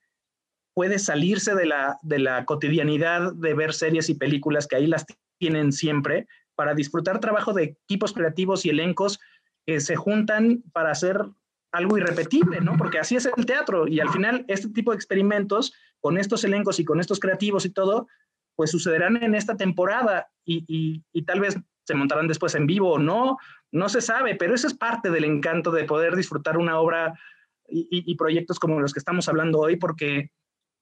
puede 0.74 1.00
salirse 1.00 1.56
de 1.56 1.66
la, 1.66 1.98
de 2.04 2.20
la 2.20 2.46
cotidianidad 2.46 3.34
de 3.34 3.54
ver 3.54 3.74
series 3.74 4.10
y 4.10 4.16
películas 4.16 4.68
que 4.68 4.76
ahí 4.76 4.88
las 4.88 5.06
tienen 5.40 5.72
siempre 5.72 6.28
para 6.56 6.76
disfrutar 6.76 7.20
trabajo 7.20 7.54
de 7.54 7.64
equipos 7.64 8.14
creativos 8.14 8.66
y 8.66 8.70
elencos 8.70 9.20
que 9.66 9.80
se 9.80 9.96
juntan 9.96 10.64
para 10.74 10.92
hacer 10.92 11.26
algo 11.72 11.98
irrepetible, 11.98 12.62
¿no? 12.62 12.78
Porque 12.78 13.00
así 13.00 13.16
es 13.16 13.28
el 13.36 13.46
teatro 13.46 13.88
y 13.88 14.00
al 14.00 14.10
final 14.10 14.46
este 14.48 14.70
tipo 14.70 14.92
de 14.92 14.96
experimentos 14.96 15.74
con 16.00 16.18
estos 16.18 16.44
elencos 16.44 16.80
y 16.80 16.86
con 16.86 17.00
estos 17.00 17.20
creativos 17.20 17.66
y 17.66 17.70
todo, 17.70 18.08
pues 18.56 18.72
sucederán 18.72 19.22
en 19.24 19.36
esta 19.36 19.58
temporada 19.58 20.30
y, 20.46 21.02
y, 21.12 21.22
tal 21.24 21.40
vez 21.40 21.58
se 21.86 21.96
montarán 21.96 22.28
después 22.28 22.54
en 22.56 22.68
vivo 22.68 22.94
o 22.94 23.00
no, 23.00 23.38
no 23.72 23.90
se 23.90 24.02
sabe, 24.02 24.36
pero 24.36 24.54
eso 24.54 24.68
es 24.68 24.74
parte 24.74 25.10
del 25.10 25.24
encanto 25.24 25.72
de 25.72 25.86
poder 25.86 26.16
disfrutar 26.16 26.58
una 26.58 26.80
obra 26.80 27.20
y, 27.68 27.88
y, 27.90 28.16
proyectos 28.16 28.60
como 28.60 28.80
los 28.80 28.94
que 28.94 29.00
estamos 29.00 29.28
hablando 29.28 29.60
hoy, 29.60 29.78
porque, 29.78 30.30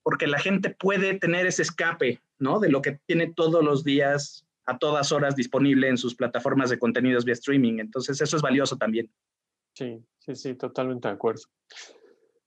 porque 0.04 0.28
la 0.28 0.40
gente 0.40 0.72
puede 0.72 1.14
tener 1.14 1.46
ese 1.46 1.62
escape, 1.62 2.22
¿no? 2.40 2.60
De 2.60 2.70
lo 2.70 2.82
que 2.82 3.00
tiene 3.06 3.32
todos 3.34 3.64
los 3.64 3.84
días, 3.84 4.46
a 4.72 4.78
todas 4.78 5.12
horas 5.12 5.36
disponible 5.36 5.88
en 5.88 5.98
sus 5.98 6.16
plataformas 6.16 6.70
de 6.70 6.80
contenidos 6.80 7.26
vía 7.26 7.34
streaming. 7.34 7.80
Entonces, 7.80 8.20
eso 8.22 8.36
es 8.36 8.42
valioso 8.42 8.78
también. 8.78 9.12
Sí, 9.74 10.04
sí, 10.20 10.36
sí, 10.36 10.56
totalmente 10.56 11.08
de 11.08 11.14
acuerdo. 11.14 11.44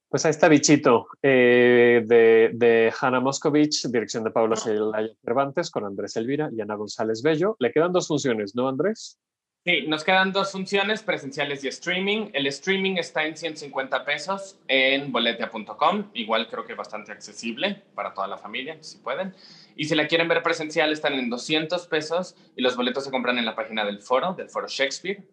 Pues 0.09 0.25
ahí 0.25 0.31
está 0.31 0.49
Bichito, 0.49 1.09
eh, 1.23 2.05
de, 2.07 2.51
de 2.55 2.93
Hanna 3.01 3.19
Moscovich, 3.19 3.89
dirección 3.89 4.23
de 4.23 4.31
Paula 4.31 4.55
Celaya 4.55 5.13
Cervantes, 5.25 5.71
con 5.71 5.85
Andrés 5.85 6.15
Elvira 6.17 6.51
y 6.53 6.61
Ana 6.61 6.77
González 6.77 7.21
Bello. 7.21 7.57
Le 7.59 7.73
quedan 7.73 7.93
dos 7.93 8.07
funciones, 8.07 8.55
¿no, 8.55 8.69
Andrés? 8.69 9.19
Sí, 9.67 9.87
nos 9.89 10.05
quedan 10.05 10.31
dos 10.31 10.53
funciones, 10.53 11.03
presenciales 11.03 11.65
y 11.65 11.69
streaming. 11.69 12.29
El 12.35 12.47
streaming 12.49 12.97
está 12.97 13.25
en 13.25 13.35
150 13.35 14.05
pesos 14.05 14.59
en 14.69 15.11
boletia.com, 15.11 16.11
igual 16.13 16.49
creo 16.51 16.67
que 16.67 16.75
bastante 16.75 17.13
accesible 17.13 17.83
para 17.95 18.13
toda 18.13 18.29
la 18.29 18.37
familia, 18.37 18.77
si 18.83 18.99
pueden. 18.99 19.35
Y 19.75 19.87
si 19.87 19.95
la 19.95 20.07
quieren 20.07 20.29
ver 20.29 20.43
presencial, 20.43 20.93
están 20.93 21.15
en 21.15 21.31
200 21.31 21.87
pesos 21.87 22.37
y 22.55 22.61
los 22.61 22.77
boletos 22.77 23.05
se 23.05 23.11
compran 23.11 23.39
en 23.39 23.47
la 23.47 23.57
página 23.57 23.87
del 23.87 24.03
foro, 24.03 24.35
del 24.35 24.51
foro 24.51 24.69
Shakespeare. 24.69 25.25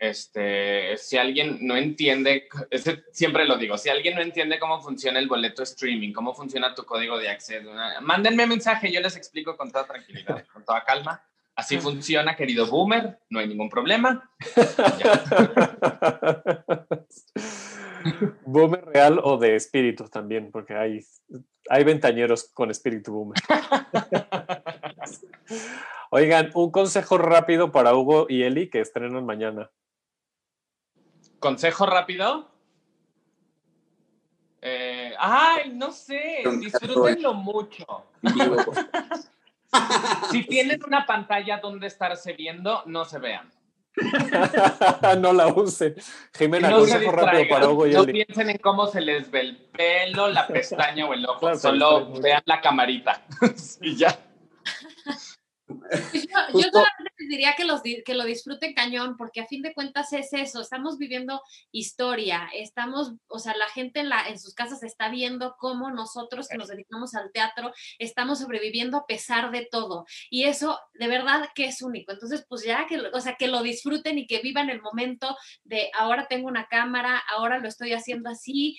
Este, 0.00 0.96
si 0.96 1.16
alguien 1.16 1.58
no 1.60 1.76
entiende, 1.76 2.48
siempre 3.12 3.44
lo 3.44 3.56
digo, 3.56 3.78
si 3.78 3.88
alguien 3.88 4.16
no 4.16 4.22
entiende 4.22 4.58
cómo 4.58 4.82
funciona 4.82 5.20
el 5.20 5.28
boleto 5.28 5.62
streaming, 5.62 6.12
cómo 6.12 6.34
funciona 6.34 6.74
tu 6.74 6.84
código 6.84 7.18
de 7.18 7.28
acceso, 7.28 7.70
mándenme 8.00 8.48
mensaje, 8.48 8.90
yo 8.90 9.00
les 9.00 9.16
explico 9.16 9.56
con 9.56 9.70
toda 9.70 9.86
tranquilidad, 9.86 10.44
con 10.52 10.64
toda 10.64 10.82
calma. 10.82 11.22
Así 11.56 11.78
funciona, 11.78 12.34
querido 12.34 12.66
boomer, 12.66 13.20
no 13.30 13.38
hay 13.38 13.46
ningún 13.46 13.68
problema. 13.68 14.28
boomer 18.44 18.84
real 18.86 19.20
o 19.22 19.38
de 19.38 19.54
espíritu 19.54 20.08
también, 20.08 20.50
porque 20.50 20.74
hay, 20.74 21.06
hay 21.70 21.84
ventañeros 21.84 22.50
con 22.52 22.72
espíritu 22.72 23.12
boomer. 23.12 23.40
Oigan, 26.10 26.50
un 26.54 26.72
consejo 26.72 27.18
rápido 27.18 27.70
para 27.70 27.94
Hugo 27.94 28.26
y 28.28 28.42
Eli 28.42 28.68
que 28.68 28.80
estrenan 28.80 29.24
mañana. 29.24 29.70
¿Consejo 31.38 31.86
rápido? 31.86 32.50
Eh, 34.60 35.14
ay, 35.18 35.70
no 35.74 35.92
sé, 35.92 36.42
disfrútenlo 36.58 37.34
mucho. 37.34 37.86
si 40.30 40.44
tienen 40.44 40.82
una 40.84 41.06
pantalla 41.06 41.58
donde 41.58 41.86
estarse 41.86 42.32
viendo, 42.32 42.82
no 42.86 43.04
se 43.04 43.18
vean. 43.18 43.50
no 45.18 45.32
la 45.32 45.48
usen. 45.48 45.94
Jimena, 46.36 46.70
no 46.70 46.78
consejo 46.78 47.12
rápido 47.12 47.44
para 47.48 47.68
Hugo 47.68 47.86
y 47.86 47.92
No 47.92 48.04
piensen 48.04 48.50
en 48.50 48.58
cómo 48.58 48.86
se 48.86 49.00
les 49.00 49.30
ve 49.30 49.40
el 49.40 49.56
pelo, 49.56 50.28
la 50.28 50.46
pestaña 50.48 51.06
o 51.06 51.14
el 51.14 51.24
ojo, 51.26 51.54
solo 51.56 52.12
vean 52.20 52.42
la 52.46 52.60
camarita 52.60 53.22
y 53.80 53.96
ya. 53.96 54.18
Pues 55.66 56.28
yo, 56.28 56.38
solamente 56.70 57.13
diría 57.28 57.54
que, 57.56 57.64
los, 57.64 57.82
que 57.82 58.14
lo 58.14 58.24
disfruten 58.24 58.74
cañón, 58.74 59.16
porque 59.16 59.40
a 59.40 59.46
fin 59.46 59.62
de 59.62 59.74
cuentas 59.74 60.12
es 60.12 60.32
eso, 60.32 60.60
estamos 60.60 60.98
viviendo 60.98 61.40
historia, 61.72 62.48
estamos, 62.54 63.12
o 63.28 63.38
sea, 63.38 63.56
la 63.56 63.68
gente 63.68 64.00
en, 64.00 64.08
la, 64.08 64.28
en 64.28 64.38
sus 64.38 64.54
casas 64.54 64.82
está 64.82 65.08
viendo 65.08 65.56
cómo 65.58 65.90
nosotros 65.90 66.48
que 66.48 66.58
nos 66.58 66.68
dedicamos 66.68 67.14
al 67.14 67.32
teatro 67.32 67.72
estamos 67.98 68.38
sobreviviendo 68.38 68.98
a 68.98 69.06
pesar 69.06 69.50
de 69.50 69.66
todo. 69.70 70.06
Y 70.30 70.44
eso 70.44 70.78
de 70.94 71.08
verdad 71.08 71.48
que 71.54 71.66
es 71.66 71.82
único. 71.82 72.12
Entonces, 72.12 72.44
pues 72.48 72.64
ya 72.64 72.86
que, 72.86 72.98
o 72.98 73.20
sea, 73.20 73.36
que 73.36 73.48
lo 73.48 73.62
disfruten 73.62 74.18
y 74.18 74.26
que 74.26 74.40
vivan 74.40 74.70
el 74.70 74.82
momento 74.82 75.36
de 75.64 75.90
ahora 75.98 76.26
tengo 76.28 76.48
una 76.48 76.66
cámara, 76.66 77.22
ahora 77.28 77.58
lo 77.58 77.68
estoy 77.68 77.92
haciendo 77.92 78.30
así 78.30 78.78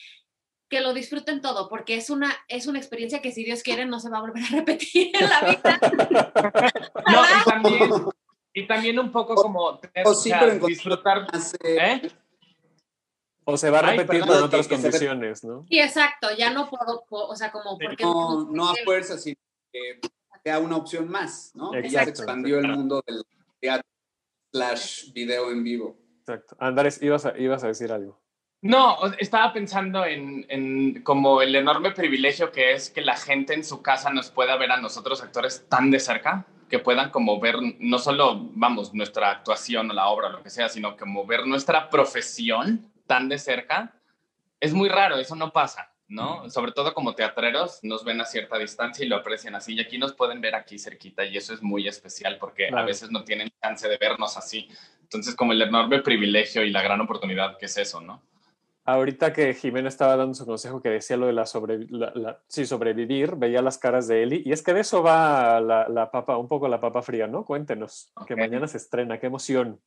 que 0.70 0.82
lo 0.82 0.93
disfruten 0.93 1.41
todo, 1.41 1.70
porque 1.70 1.96
es 1.96 2.10
una, 2.10 2.36
es 2.48 2.68
una 2.68 2.80
experiencia 2.80 3.22
que 3.22 3.32
si 3.32 3.43
Dios 3.43 3.62
quiere 3.62 3.86
no 3.86 4.00
se 4.00 4.10
va 4.10 4.18
a 4.18 4.22
volver 4.22 4.43
a 4.43 4.56
repetir 4.56 5.12
en 5.16 5.30
la 5.30 5.41
vida. 5.41 5.80
no, 7.12 7.24
y 7.24 7.50
también, 7.50 7.91
y 8.56 8.66
también 8.66 8.97
un 8.97 9.12
poco 9.12 9.36
como 9.36 9.80
disfrutar. 10.66 11.28
¿eh? 11.62 12.10
O 13.43 13.58
se 13.58 13.70
va 13.70 13.80
a 13.80 13.82
repetir 13.82 14.24
en 14.24 14.30
otras 14.30 14.68
condiciones, 14.68 15.43
¿no? 15.43 15.66
Sí, 15.70 15.80
exacto, 15.80 16.30
ya 16.36 16.51
no 16.51 16.68
puedo, 16.70 17.06
o 17.10 17.36
sea, 17.36 17.51
como 17.51 17.78
porque... 17.78 18.03
No, 18.03 18.45
no 18.49 18.70
a 18.70 18.76
fuerza, 18.84 19.18
sino 19.18 19.36
que 19.72 19.99
sea 20.43 20.60
una 20.60 20.78
opción 20.78 21.10
más, 21.10 21.51
¿no? 21.53 21.76
Exacto, 21.76 21.91
ya 21.91 22.03
se 22.06 22.10
expandió 22.10 22.60
el 22.60 22.68
mundo 22.70 23.03
del 23.06 23.24
teatro 23.60 23.88
slash 24.51 25.12
video 25.12 25.51
en 25.51 25.64
vivo. 25.64 25.97
Exacto. 26.22 26.56
Andrés, 26.58 27.01
ibas 27.03 27.26
a, 27.26 27.38
ibas 27.38 27.64
a 27.64 27.68
decir 27.68 27.91
algo. 27.91 28.20
No, 28.62 28.97
estaba 29.20 29.53
pensando 29.53 30.06
en, 30.06 31.03
como 31.03 31.41
el 31.41 31.56
enorme 31.56 31.91
privilegio 31.91 32.51
que 32.51 32.72
es 32.72 32.89
que 32.89 33.01
la 33.01 33.18
gente 33.18 33.53
en 33.53 33.64
su 33.64 33.84
casa 33.84 34.12
nos 34.12 34.32
pueda 34.32 34.56
ver 34.56 34.72
a 34.72 34.78
nosotros 34.78 35.22
actores 35.22 35.68
tan 35.70 35.91
de 35.91 35.99
cerca, 35.99 36.47
que 36.70 36.80
puedan 36.80 37.11
como 37.11 37.39
ver 37.39 37.55
no 37.80 37.99
solo, 37.99 38.49
vamos, 38.53 38.93
nuestra 38.93 39.32
actuación 39.32 39.91
o 39.91 39.93
la 39.93 40.07
obra 40.07 40.28
o 40.28 40.32
lo 40.32 40.43
que 40.43 40.49
sea, 40.49 40.70
sino 40.70 40.97
como 40.97 41.26
ver 41.26 41.45
nuestra 41.45 41.89
profesión 41.89 42.91
tan 43.07 43.30
de 43.30 43.38
cerca. 43.38 43.93
Es 44.59 44.74
muy 44.74 44.89
raro, 44.89 45.18
eso 45.18 45.36
no 45.36 45.51
pasa, 45.51 45.91
¿no? 46.07 46.49
Sobre 46.49 46.72
todo 46.72 46.93
como 46.93 47.13
teatreros 47.13 47.80
nos 47.84 48.03
ven 48.03 48.20
a 48.22 48.26
cierta 48.26 48.57
distancia 48.57 49.05
y 49.05 49.07
lo 49.07 49.18
aprecian 49.18 49.55
así. 49.55 49.76
Y 49.76 49.82
aquí 49.82 49.97
nos 49.97 50.13
pueden 50.13 50.41
ver 50.41 50.55
aquí 50.55 50.80
cerquita 50.80 51.24
y 51.24 51.38
eso 51.38 51.53
es 51.53 51.61
muy 51.61 51.88
especial 51.88 52.38
porque 52.39 52.70
a 52.70 52.82
veces 52.84 53.11
no 53.11 53.24
tienen 53.24 53.51
chance 53.61 53.88
de 53.88 53.97
vernos 53.97 54.38
así. 54.38 54.68
Entonces, 55.01 55.36
como 55.36 55.51
el 55.51 55.61
enorme 55.61 56.01
privilegio 56.01 56.63
y 56.63 56.72
la 56.72 56.82
gran 56.82 56.99
oportunidad 56.99 57.57
que 57.57 57.68
es 57.68 57.78
eso, 57.78 58.01
¿no? 58.01 58.24
Ahorita 58.88 59.33
que 59.33 59.55
Jimena 59.55 59.89
estaba 59.89 60.15
dando 60.15 60.36
su 60.36 60.45
consejo 60.45 60.79
que 60.79 60.89
decía 60.89 61.17
lo 61.17 61.25
de 61.25 61.33
la, 61.33 61.47
sobre, 61.47 61.88
sí, 62.47 62.67
sobrevivir, 62.67 63.36
veía 63.36 63.63
las 63.63 63.79
caras 63.79 64.07
de 64.07 64.21
Eli. 64.21 64.43
Y 64.45 64.51
es 64.51 64.61
que 64.61 64.75
de 64.75 64.81
eso 64.81 65.01
va 65.01 65.59
la, 65.59 65.89
la 65.89 66.11
papa, 66.11 66.38
un 66.38 66.47
poco 66.47 66.67
la 66.67 66.79
papa 66.79 67.01
fría, 67.01 67.25
¿no? 67.25 67.45
Cuéntenos, 67.45 68.13
que 68.27 68.36
mañana 68.36 68.67
se 68.67 68.77
estrena, 68.77 69.19
qué 69.19 69.25
emoción. 69.25 69.81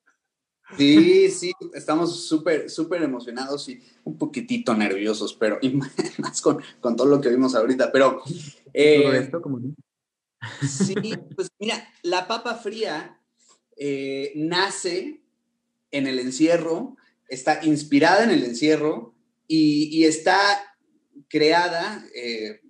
Sí, 0.77 1.31
sí, 1.31 1.53
estamos 1.75 2.27
súper, 2.27 2.69
súper 2.69 3.03
emocionados 3.03 3.69
y 3.69 3.81
un 4.05 4.19
poquitito 4.19 4.75
nerviosos, 4.75 5.33
pero 5.33 5.59
y 5.63 5.71
más 6.19 6.43
con, 6.43 6.61
con 6.81 6.95
todo 6.95 7.07
lo 7.07 7.21
que 7.21 7.31
vimos 7.31 7.55
ahorita. 7.55 7.91
Pero. 7.93 8.23
Eh, 8.75 9.17
esto 9.17 9.41
como... 9.41 9.61
Sí, 10.61 10.95
pues 11.35 11.49
mira, 11.59 11.89
la 12.03 12.29
papa 12.29 12.57
fría 12.57 13.21
eh, 13.77 14.33
nace 14.37 15.23
en 15.91 16.07
el 16.07 16.19
encierro 16.19 16.97
está 17.29 17.65
inspirada 17.65 18.25
en 18.25 18.31
el 18.31 18.45
encierro 18.45 19.15
y, 19.47 20.05
está 20.05 20.39
creada 21.29 22.07
eh, 22.15 22.61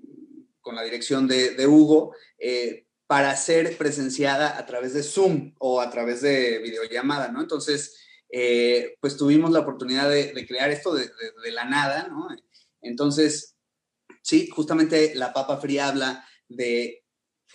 con 0.61 0.75
la 0.75 0.83
dirección 0.83 1.27
de, 1.27 1.67
Hugo 1.67 2.15
eh, 2.39 2.87
para 3.07 3.35
ser 3.37 3.77
presenciada 3.77 4.59
a 4.59 4.67
través 4.67 4.95
de 4.95 5.03
Zoom 5.03 5.55
o 5.59 5.81
a 5.81 5.91
través 5.91 6.21
de 6.21 6.59
videollamada, 6.59 7.29
¿no? 7.29 7.41
Entonces, 7.41 7.97
eh, 8.31 8.97
pues 9.01 9.17
tuvimos 9.17 9.51
la 9.51 9.61
oportunidad 9.61 10.11
de, 10.11 10.47
crear 10.47 10.71
esto 10.71 10.95
de, 10.95 11.11
la 11.53 11.65
nada, 11.65 12.09
¿no? 12.09 12.29
Entonces, 12.83 13.57
sí, 14.23 14.49
justamente 14.49 15.15
la 15.15 15.33
Papa 15.33 15.57
Fría 15.57 15.89
habla 15.89 16.29
de 16.49 17.05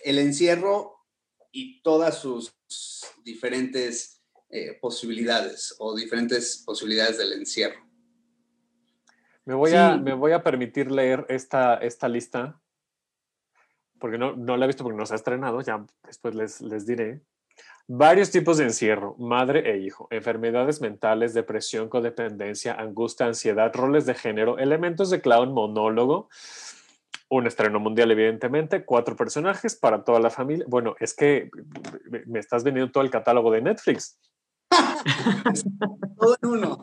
el 0.02 0.18
encierro 0.18 0.96
y 1.52 1.80
todas 1.82 2.18
sus 2.18 2.52
diferentes 3.22 4.13
eh, 4.56 4.78
posibilidades 4.80 5.74
o 5.80 5.96
diferentes 5.96 6.62
posibilidades 6.64 7.18
del 7.18 7.32
encierro. 7.32 7.84
Me 9.44 9.52
voy, 9.52 9.72
a, 9.72 9.96
me 9.96 10.14
voy 10.14 10.30
a 10.30 10.44
permitir 10.44 10.92
leer 10.92 11.26
esta, 11.28 11.74
esta 11.74 12.08
lista, 12.08 12.60
porque 13.98 14.16
no, 14.16 14.36
no 14.36 14.56
la 14.56 14.64
he 14.64 14.68
visto 14.68 14.84
porque 14.84 14.96
no 14.96 15.06
se 15.06 15.14
ha 15.14 15.16
estrenado, 15.16 15.60
ya 15.60 15.84
después 16.06 16.36
les, 16.36 16.60
les 16.60 16.86
diré. 16.86 17.20
Varios 17.88 18.30
tipos 18.30 18.58
de 18.58 18.64
encierro, 18.64 19.16
madre 19.18 19.68
e 19.72 19.78
hijo, 19.78 20.06
enfermedades 20.12 20.80
mentales, 20.80 21.34
depresión, 21.34 21.88
codependencia, 21.88 22.74
angustia, 22.74 23.26
ansiedad, 23.26 23.74
roles 23.74 24.06
de 24.06 24.14
género, 24.14 24.58
elementos 24.58 25.10
de 25.10 25.20
clown, 25.20 25.52
monólogo, 25.52 26.28
un 27.28 27.48
estreno 27.48 27.80
mundial, 27.80 28.12
evidentemente, 28.12 28.84
cuatro 28.84 29.16
personajes 29.16 29.74
para 29.74 30.04
toda 30.04 30.20
la 30.20 30.30
familia. 30.30 30.64
Bueno, 30.68 30.94
es 31.00 31.12
que 31.12 31.50
me 32.26 32.38
estás 32.38 32.62
vendiendo 32.62 32.92
todo 32.92 33.02
el 33.02 33.10
catálogo 33.10 33.50
de 33.50 33.62
Netflix. 33.62 34.16
todo 36.18 36.36
en 36.42 36.48
uno. 36.48 36.80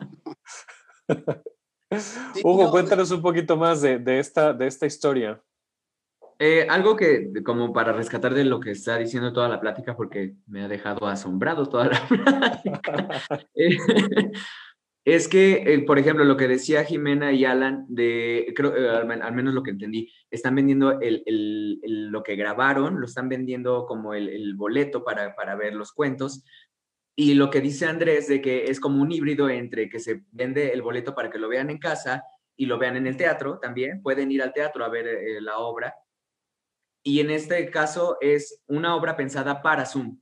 Hugo, 2.42 2.70
cuéntanos 2.70 3.10
un 3.10 3.22
poquito 3.22 3.56
más 3.56 3.82
de, 3.82 3.98
de, 3.98 4.18
esta, 4.18 4.52
de 4.52 4.66
esta 4.66 4.86
historia. 4.86 5.42
Eh, 6.38 6.66
algo 6.68 6.96
que, 6.96 7.30
como 7.44 7.72
para 7.72 7.92
rescatar 7.92 8.34
de 8.34 8.44
lo 8.44 8.58
que 8.58 8.72
está 8.72 8.98
diciendo 8.98 9.32
toda 9.32 9.48
la 9.48 9.60
plática, 9.60 9.96
porque 9.96 10.34
me 10.48 10.62
ha 10.62 10.68
dejado 10.68 11.06
asombrado 11.06 11.68
toda 11.68 11.86
la 11.86 12.08
plática, 12.08 13.08
eh, 13.54 13.78
es 15.04 15.28
que, 15.28 15.62
eh, 15.66 15.84
por 15.84 16.00
ejemplo, 16.00 16.24
lo 16.24 16.36
que 16.36 16.48
decía 16.48 16.84
Jimena 16.84 17.32
y 17.32 17.44
Alan, 17.44 17.86
de, 17.88 18.52
creo, 18.56 18.72
al, 18.72 19.34
menos 19.34 19.54
lo 19.54 19.62
que 19.62 19.70
entendí, 19.70 20.12
están 20.30 20.56
vendiendo 20.56 21.00
el, 21.00 21.22
el, 21.26 22.08
lo 22.08 22.22
que 22.22 22.34
grabaron, 22.34 23.00
lo 23.00 23.06
están 23.06 23.28
vendiendo 23.28 23.86
como 23.86 24.14
el, 24.14 24.54
boleto 24.56 25.04
para, 25.04 25.36
para 25.36 25.54
ver 25.54 25.74
los 25.74 25.92
cuentos, 25.92 26.44
y 27.14 27.34
lo 27.34 27.50
que 27.50 27.60
dice 27.60 27.86
Andrés 27.86 28.28
de 28.28 28.40
que 28.40 28.64
es 28.64 28.80
como 28.80 29.02
un 29.02 29.12
híbrido 29.12 29.48
entre 29.48 29.88
que 29.88 30.00
se 30.00 30.22
vende 30.30 30.72
el 30.72 30.82
boleto 30.82 31.14
para 31.14 31.30
que 31.30 31.38
lo 31.38 31.48
vean 31.48 31.70
en 31.70 31.78
casa 31.78 32.24
y 32.56 32.66
lo 32.66 32.78
vean 32.78 32.96
en 32.96 33.06
el 33.06 33.16
teatro 33.16 33.58
también, 33.58 34.02
pueden 34.02 34.30
ir 34.30 34.42
al 34.42 34.52
teatro 34.52 34.84
a 34.84 34.88
ver 34.88 35.06
la 35.42 35.58
obra 35.58 35.94
y 37.02 37.20
en 37.20 37.30
este 37.30 37.68
caso 37.70 38.16
es 38.20 38.62
una 38.66 38.94
obra 38.94 39.16
pensada 39.16 39.60
para 39.60 39.86
Zoom. 39.86 40.20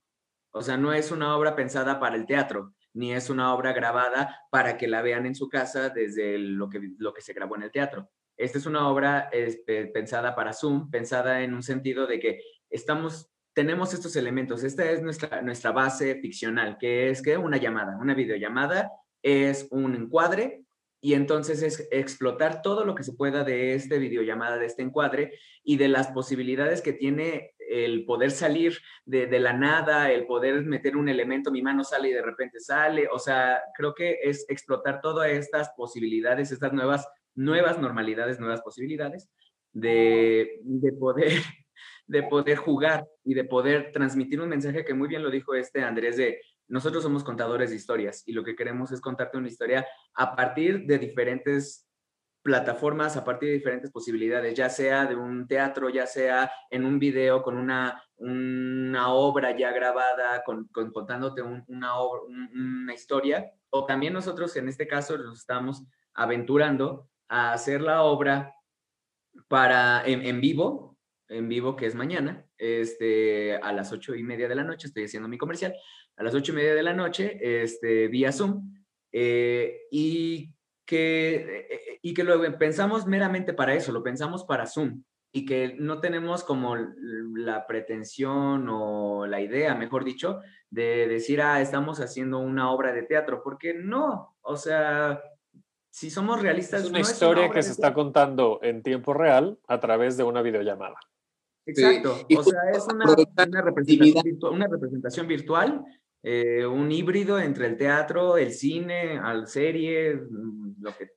O 0.53 0.63
sea, 0.63 0.77
no 0.77 0.93
es 0.93 1.11
una 1.11 1.37
obra 1.37 1.55
pensada 1.55 2.01
para 2.01 2.17
el 2.17 2.27
teatro, 2.27 2.75
ni 2.95 3.13
es 3.13 3.31
una 3.31 3.55
obra 3.55 3.73
grabada 3.73 4.41
para 4.51 4.77
que 4.77 4.89
la 4.89 5.03
vean 5.03 5.27
en 5.27 5.35
su 5.35 5.49
casa 5.49 5.91
desde 5.91 6.39
lo 6.39 6.69
que, 6.69 6.81
lo 6.99 7.13
que 7.13 7.21
se 7.21 7.35
grabó 7.35 7.57
en 7.57 7.63
el 7.63 7.71
teatro. 7.71 8.11
Esta 8.37 8.59
es 8.59 8.67
una 8.67 8.89
obra 8.89 9.29
este, 9.33 9.87
pensada 9.87 10.35
para 10.35 10.55
Zoom, 10.55 10.91
pensada 10.91 11.43
en 11.43 11.55
un 11.55 11.63
sentido 11.63 12.07
de 12.07 12.19
que 12.19 12.41
estamos, 12.71 13.31
tenemos 13.61 13.93
estos 13.93 14.17
elementos. 14.17 14.65
Esta 14.65 14.91
es 14.91 15.03
nuestra, 15.03 15.43
nuestra 15.43 15.71
base 15.71 16.15
ficcional, 16.15 16.79
que 16.79 17.11
es 17.11 17.21
que 17.21 17.37
una 17.37 17.59
llamada, 17.59 17.99
una 18.01 18.15
videollamada 18.15 18.91
es 19.23 19.69
un 19.71 19.95
encuadre 19.95 20.65
y 21.03 21.13
entonces 21.13 21.63
es 21.63 21.87
explotar 21.91 22.63
todo 22.63 22.87
lo 22.87 22.95
que 22.95 23.05
se 23.05 23.13
pueda 23.13 23.45
de 23.45 23.75
este 23.75 23.99
videollamada, 23.99 24.57
de 24.57 24.65
este 24.65 24.81
encuadre 24.81 25.35
y 25.63 25.77
de 25.77 25.89
las 25.89 26.07
posibilidades 26.09 26.81
que 26.81 26.95
tiene 26.95 27.53
el 27.59 28.07
poder 28.07 28.31
salir 28.31 28.79
de, 29.05 29.29
la 29.39 29.53
nada, 29.53 30.11
el 30.11 30.27
poder 30.27 30.65
meter 30.65 30.97
un 30.97 31.11
elemento, 31.11 31.51
mi 31.51 31.61
mano 31.61 31.85
sale 31.85 32.09
y 32.09 32.15
de 32.15 32.23
repente 32.23 32.61
sale, 32.61 33.09
o 33.13 33.19
sea, 33.19 33.61
creo 33.77 33.95
que 33.95 34.21
es 34.23 34.47
explotar 34.49 35.03
todas 35.03 35.29
estas 35.29 35.69
posibilidades, 35.77 36.51
estas 36.51 36.73
nuevas, 36.73 37.07
nuevas 37.35 37.79
normalidades, 37.79 38.41
nuevas 38.41 38.63
posibilidades 38.63 39.29
de, 39.75 40.61
de 40.63 40.93
poder 40.95 41.33
de 42.11 42.25
poder 42.25 42.57
jugar 42.57 43.07
y 43.23 43.35
de 43.35 43.45
poder 43.45 43.93
transmitir 43.93 44.41
un 44.41 44.49
mensaje 44.49 44.85
que 44.85 44.95
muy 44.95 45.07
bien 45.07 45.23
lo 45.23 45.31
dijo 45.31 45.55
este 45.55 45.83
Andrés 45.83 46.17
de 46.17 46.41
nosotros 46.67 47.05
somos 47.05 47.23
contadores 47.23 47.71
de 47.71 47.77
historias 47.77 48.25
y 48.27 48.33
lo 48.33 48.43
que 48.43 48.57
queremos 48.57 48.91
es 48.91 49.01
contarte 49.01 49.39
una 49.39 49.47
historia 49.47 49.87
a 50.15 50.35
partir 50.35 50.87
de 50.87 50.99
diferentes 50.99 51.89
plataformas, 52.43 53.17
a 53.17 53.23
partir 53.23 53.51
de 53.51 53.57
diferentes 53.57 53.93
posibilidades, 53.93 54.55
ya 54.55 54.69
sea 54.69 55.07
de 55.07 55.15
un 55.15 55.47
teatro, 55.47 55.89
ya 55.89 56.07
sea 56.07 56.51
en 56.71 56.85
un 56.85 56.99
video 56.99 57.43
con 57.43 57.57
una, 57.57 58.03
una 58.17 59.13
obra 59.13 59.57
ya 59.57 59.71
grabada, 59.73 60.43
con, 60.45 60.67
contándote 60.69 61.43
una, 61.43 61.93
una 62.03 62.95
historia, 62.95 63.53
o 63.69 63.87
también 63.87 64.15
nosotros 64.15 64.57
en 64.57 64.69
este 64.69 64.89
caso 64.89 65.17
nos 65.17 65.39
estamos 65.39 65.85
aventurando 66.15 67.09
a 67.29 67.53
hacer 67.53 67.83
la 67.83 68.03
obra 68.03 68.55
para 69.47 70.03
en 70.07 70.41
vivo, 70.41 70.90
en 71.31 71.49
vivo 71.49 71.77
que 71.77 71.87
es 71.87 71.95
mañana, 71.95 72.45
este, 72.59 73.57
a 73.57 73.73
las 73.73 73.93
ocho 73.93 74.15
y 74.15 74.23
media 74.23 74.49
de 74.49 74.55
la 74.57 74.65
noche, 74.65 74.89
estoy 74.89 75.05
haciendo 75.05 75.29
mi 75.29 75.39
comercial, 75.39 75.75
a 76.17 76.25
las 76.25 76.35
ocho 76.35 76.53
y 76.53 76.57
media 76.57 76.75
de 76.75 76.83
la 76.83 76.93
noche, 76.93 77.39
este, 77.41 78.09
vía 78.09 78.33
Zoom, 78.33 78.75
eh, 79.13 79.83
y, 79.91 80.53
que, 80.85 81.69
eh, 81.71 81.99
y 82.03 82.13
que 82.13 82.25
lo 82.25 82.59
pensamos 82.59 83.07
meramente 83.07 83.55
para 83.55 83.75
eso, 83.75 83.93
lo 83.93 84.03
pensamos 84.03 84.45
para 84.45 84.67
Zoom, 84.67 85.05
y 85.33 85.47
que 85.47 85.77
no 85.79 86.01
tenemos 86.01 86.43
como 86.43 86.77
la 86.77 87.67
pretensión 87.67 88.67
o 88.69 89.27
la 89.27 89.41
idea, 89.41 89.77
mejor 89.77 90.05
dicho, 90.05 90.41
de 90.69 91.07
decir, 91.07 91.41
ah, 91.41 91.61
estamos 91.61 92.01
haciendo 92.01 92.41
una 92.41 92.73
obra 92.73 92.93
de 92.93 93.05
teatro, 93.05 93.41
porque 93.45 93.73
no, 93.73 94.37
o 94.41 94.57
sea, 94.57 95.23
si 95.91 96.11
somos 96.11 96.43
realistas... 96.43 96.83
Es 96.83 96.91
una 96.91 97.01
historia 97.01 97.51
que 97.51 97.63
se 97.63 97.71
está 97.71 97.95
contando 97.95 98.59
en 98.63 98.83
tiempo 98.83 99.15
real 99.15 99.59
a 99.69 99.79
través 99.79 100.17
de 100.17 100.25
una 100.25 100.43
videollamada. 100.43 100.97
Exacto, 101.71 102.27
o 102.37 102.43
sea, 102.43 102.61
es 102.73 102.87
una, 102.93 103.07
una 104.51 104.67
representación 104.69 105.27
virtual 105.27 105.85
eh, 106.23 106.67
un 106.67 106.93
híbrido 106.93 107.41
entre 107.41 107.67
el 107.67 107.79
teatro, 107.79 108.37
el 108.37 108.53
cine, 108.53 109.19
al 109.19 109.49
serie, 109.49 110.15
mm, 110.15 110.83
lo 110.83 110.97
que... 110.97 111.09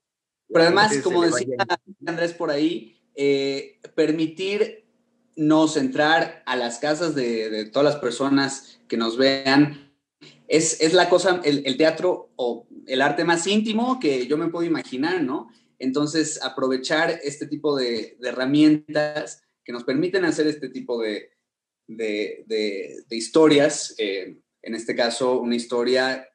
Pero 0.48 0.66
además, 0.66 0.98
como 1.00 1.24
decía 1.24 1.58
Andrés 2.06 2.34
por 2.34 2.52
ahí, 2.52 3.02
eh, 3.16 3.80
permitirnos 3.96 5.76
entrar 5.78 6.44
a 6.46 6.56
las 6.56 6.78
casas 6.78 7.16
de, 7.16 7.70
todas 7.74 7.94
las 7.94 8.02
personas 8.02 8.80
que 8.88 8.98
nos 8.98 9.18
vean 9.18 9.92
es, 10.48 10.80
es 10.80 10.94
la 10.94 11.10
cosa, 11.10 11.42
el, 11.44 11.64
el, 11.66 11.76
teatro 11.76 12.30
o 12.36 12.68
el 12.86 13.02
arte 13.02 13.24
más 13.24 13.48
íntimo 13.48 14.00
que 14.00 14.28
yo 14.28 14.38
me 14.38 14.50
puedo 14.50 14.66
imaginar, 14.66 15.24
¿no? 15.24 15.50
Entonces, 15.80 16.42
aprovechar 16.42 17.20
este 17.24 17.48
tipo 17.48 17.76
de, 17.76 18.16
de 18.20 18.30
herramientas 18.30 19.43
que 19.64 19.72
nos 19.72 19.84
permiten 19.84 20.26
hacer 20.26 20.48
este 20.48 20.70
tipo 20.70 21.02
de, 21.02 21.32
de, 21.88 22.44
de 23.08 23.16
historias, 23.16 23.96
eh, 23.98 24.40
en 24.62 24.76
este 24.76 24.96
caso 24.96 25.40
una 25.40 25.56
historia 25.56 26.28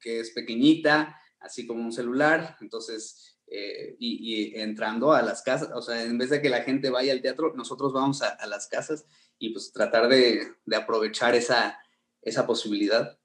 que 0.00 0.20
es 0.20 0.30
pequeñita, 0.30 1.16
así 1.40 1.66
como 1.66 1.82
un 1.82 1.92
celular, 1.92 2.56
entonces, 2.60 3.38
eh, 3.46 3.96
y, 3.98 4.58
entrando 4.58 5.12
a 5.12 5.22
las 5.22 5.42
casas, 5.42 5.70
o 5.74 5.82
sea, 5.82 6.02
en 6.02 6.18
vez 6.18 6.30
de 6.30 6.42
que 6.42 6.50
la 6.50 6.62
gente 6.62 6.90
vaya 6.90 7.12
al 7.12 7.22
teatro, 7.22 7.54
nosotros 7.54 7.92
vamos 7.92 8.22
a, 8.22 8.46
las 8.46 8.68
casas 8.68 9.06
y 9.38 9.50
pues 9.50 9.72
tratar 9.72 10.08
de, 10.08 10.54
aprovechar 10.76 11.34
esa, 11.34 11.78
esa 12.22 12.46
posibilidad. 12.46 13.18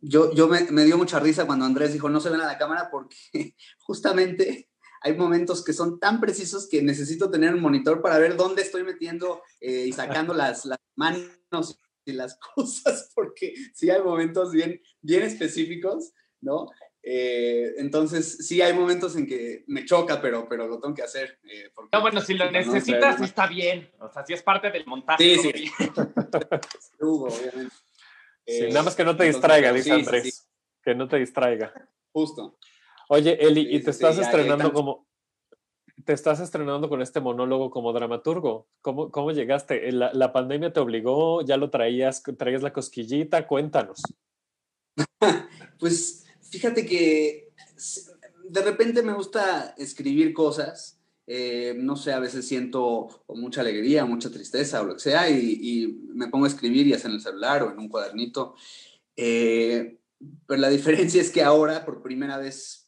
Yo, 0.00 0.32
yo 0.34 0.46
me, 0.46 0.62
me, 0.70 0.84
dio 0.84 0.96
mucha 0.96 1.18
risa 1.18 1.46
cuando 1.46 1.64
Andrés 1.64 1.92
dijo, 1.92 2.08
no 2.08 2.20
se 2.20 2.30
ven 2.30 2.40
a 2.40 2.46
la 2.46 2.58
cámara 2.58 2.90
porque 2.90 3.16
justamente 3.78 4.68
hay 5.06 5.16
momentos 5.16 5.62
que 5.64 5.72
son 5.72 6.00
tan 6.00 6.20
precisos 6.20 6.68
que 6.68 6.82
necesito 6.82 7.30
tener 7.30 7.54
un 7.54 7.60
monitor 7.60 8.02
para 8.02 8.18
ver 8.18 8.36
dónde 8.36 8.62
estoy 8.62 8.82
metiendo 8.82 9.40
eh, 9.60 9.84
y 9.86 9.92
sacando 9.92 10.34
las, 10.34 10.64
las 10.64 10.80
manos 10.96 11.78
y 12.04 12.12
las 12.12 12.36
cosas, 12.54 13.12
porque 13.14 13.54
sí 13.72 13.88
hay 13.88 14.02
momentos 14.02 14.50
bien, 14.50 14.82
bien 15.00 15.22
específicos, 15.22 16.12
¿no? 16.40 16.68
Eh, 17.04 17.74
entonces, 17.76 18.48
sí 18.48 18.60
hay 18.60 18.72
momentos 18.72 19.14
en 19.14 19.28
que 19.28 19.62
me 19.68 19.84
choca, 19.84 20.20
pero, 20.20 20.48
pero 20.48 20.66
lo 20.66 20.80
tengo 20.80 20.92
que 20.92 21.04
hacer. 21.04 21.38
Eh, 21.44 21.70
no, 21.92 22.00
bueno, 22.00 22.20
si 22.20 22.34
lo 22.34 22.50
necesitas, 22.50 23.20
está 23.20 23.46
bien. 23.46 23.88
O 24.00 24.10
sea, 24.10 24.26
si 24.26 24.32
es 24.32 24.42
parte 24.42 24.72
del 24.72 24.86
montaje. 24.86 25.22
Sí, 25.22 25.52
sí. 25.54 25.70
Hugo, 26.98 27.28
obviamente. 27.28 27.76
Sí, 28.44 28.66
nada 28.70 28.82
más 28.82 28.96
que 28.96 29.04
no 29.04 29.16
te 29.16 29.22
distraiga, 29.22 29.72
dice 29.72 29.92
Andrés. 29.92 30.48
Que 30.82 30.96
no 30.96 31.06
te 31.06 31.18
distraiga. 31.18 31.72
Justo. 32.10 32.58
Oye, 33.08 33.38
Eli, 33.40 33.74
y 33.76 33.82
te 33.82 33.90
estás 33.90 34.18
estrenando 34.18 34.72
como, 34.72 35.06
te 36.04 36.12
estás 36.12 36.40
estrenando 36.40 36.88
con 36.88 37.02
este 37.02 37.20
monólogo 37.20 37.70
como 37.70 37.92
dramaturgo. 37.92 38.68
¿Cómo, 38.80 39.10
cómo 39.10 39.32
llegaste? 39.32 39.90
¿La, 39.92 40.12
¿La, 40.12 40.32
pandemia 40.32 40.72
te 40.72 40.80
obligó? 40.80 41.42
¿Ya 41.42 41.56
lo 41.56 41.70
traías, 41.70 42.22
traías 42.38 42.62
la 42.62 42.72
cosquillita? 42.72 43.46
Cuéntanos. 43.46 44.00
pues 45.78 46.24
fíjate 46.50 46.86
que 46.86 47.48
de 48.48 48.62
repente 48.62 49.02
me 49.02 49.14
gusta 49.14 49.74
escribir 49.76 50.32
cosas. 50.32 51.00
Eh, 51.26 51.74
no 51.76 51.96
sé, 51.96 52.12
a 52.12 52.20
veces 52.20 52.46
siento 52.46 53.24
mucha 53.28 53.60
alegría, 53.60 54.04
mucha 54.04 54.30
tristeza 54.30 54.82
o 54.82 54.84
lo 54.84 54.94
que 54.94 55.00
sea, 55.00 55.28
y, 55.28 56.02
me 56.14 56.28
pongo 56.28 56.44
a 56.44 56.48
escribir, 56.48 56.86
ya 56.86 56.98
sea 56.98 57.10
en 57.10 57.16
el 57.16 57.20
celular 57.20 57.64
o 57.64 57.72
en 57.72 57.78
un 57.78 57.88
cuadernito. 57.88 58.54
Eh, 59.16 59.98
pero 60.46 60.60
la 60.60 60.68
diferencia 60.70 61.20
es 61.20 61.30
que 61.30 61.42
ahora, 61.42 61.84
por 61.84 62.02
primera 62.02 62.38
vez 62.38 62.85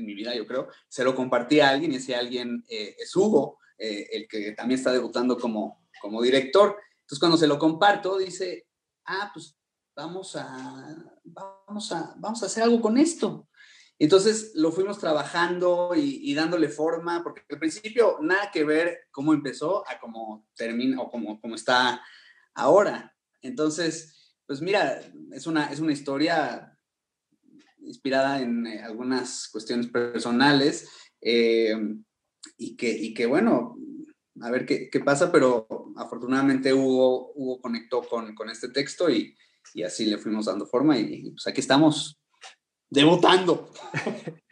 en 0.00 0.06
mi 0.06 0.14
vida, 0.14 0.34
yo 0.34 0.46
creo, 0.46 0.68
se 0.88 1.04
lo 1.04 1.14
compartí 1.14 1.60
a 1.60 1.70
alguien 1.70 1.92
y 1.92 1.96
ese 1.96 2.16
alguien 2.16 2.64
eh, 2.68 2.96
es 2.98 3.14
Hugo, 3.14 3.58
eh, 3.78 4.08
el 4.12 4.28
que 4.28 4.52
también 4.52 4.78
está 4.78 4.92
debutando 4.92 5.38
como, 5.38 5.86
como 6.00 6.20
director. 6.20 6.76
Entonces, 7.00 7.18
cuando 7.18 7.38
se 7.38 7.46
lo 7.46 7.58
comparto, 7.58 8.18
dice, 8.18 8.66
ah, 9.06 9.30
pues 9.32 9.56
vamos 9.94 10.36
a, 10.36 10.96
vamos 11.24 11.92
a, 11.92 12.14
vamos 12.18 12.42
a 12.42 12.46
hacer 12.46 12.62
algo 12.62 12.80
con 12.80 12.98
esto. 12.98 13.48
Entonces 13.98 14.52
lo 14.54 14.72
fuimos 14.72 14.98
trabajando 14.98 15.92
y, 15.94 16.32
dándole 16.34 16.70
forma, 16.70 17.22
porque 17.22 17.42
al 17.50 17.58
principio 17.58 18.16
nada 18.22 18.50
que 18.50 18.64
ver 18.64 19.00
cómo 19.10 19.34
empezó 19.34 19.86
a 19.86 20.00
cómo 20.00 20.48
termina 20.56 21.02
o 21.02 21.10
cómo, 21.10 21.38
cómo 21.38 21.54
está 21.54 22.02
ahora. 22.54 23.14
Entonces, 23.42 24.34
pues 24.46 24.62
mira, 24.62 25.02
es 25.32 25.46
una, 25.46 25.70
es 25.70 25.80
una 25.80 25.92
historia 25.92 26.69
inspirada 27.82 28.40
en 28.40 28.66
eh, 28.66 28.82
algunas 28.82 29.48
cuestiones 29.50 29.88
personales 29.88 30.88
eh, 31.20 31.74
y, 32.56 32.76
que, 32.76 32.90
y 32.90 33.14
que, 33.14 33.26
bueno, 33.26 33.76
a 34.40 34.50
ver 34.50 34.66
qué, 34.66 34.88
qué 34.90 35.00
pasa, 35.00 35.30
pero 35.30 35.66
afortunadamente 35.96 36.72
Hugo, 36.72 37.32
Hugo 37.34 37.60
conectó 37.60 38.02
con, 38.02 38.34
con 38.34 38.48
este 38.48 38.68
texto 38.68 39.10
y, 39.10 39.36
y, 39.74 39.82
así 39.82 40.06
le 40.06 40.18
fuimos 40.18 40.46
dando 40.46 40.66
forma 40.66 40.98
y, 40.98 41.30
pues 41.30 41.46
aquí 41.46 41.60
estamos 41.60 42.18
debutando. 42.88 43.70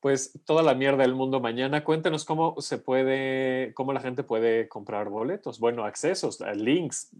pues 0.00 0.38
toda 0.44 0.62
la 0.62 0.74
mierda 0.74 1.02
del 1.02 1.14
mundo 1.14 1.40
mañana. 1.40 1.84
Cuéntenos 1.84 2.24
cómo 2.24 2.60
se 2.60 2.78
puede, 2.78 3.72
cómo 3.74 3.92
la 3.92 4.00
gente 4.00 4.22
puede 4.22 4.68
comprar 4.68 5.08
boletos, 5.08 5.58
bueno, 5.58 5.84
accesos, 5.84 6.40
links, 6.54 7.10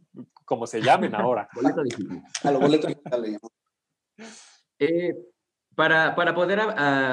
como 0.45 0.67
se 0.67 0.81
llamen 0.81 1.15
ahora. 1.15 1.49
Boleto 1.55 1.83
digital. 1.83 2.23
A 2.43 2.51
los 2.53 2.61
boletos 2.61 2.89
digitales. 2.89 3.39
Eh, 4.79 5.15
para, 5.79 6.17
para, 6.17 6.35
poder 6.35 6.59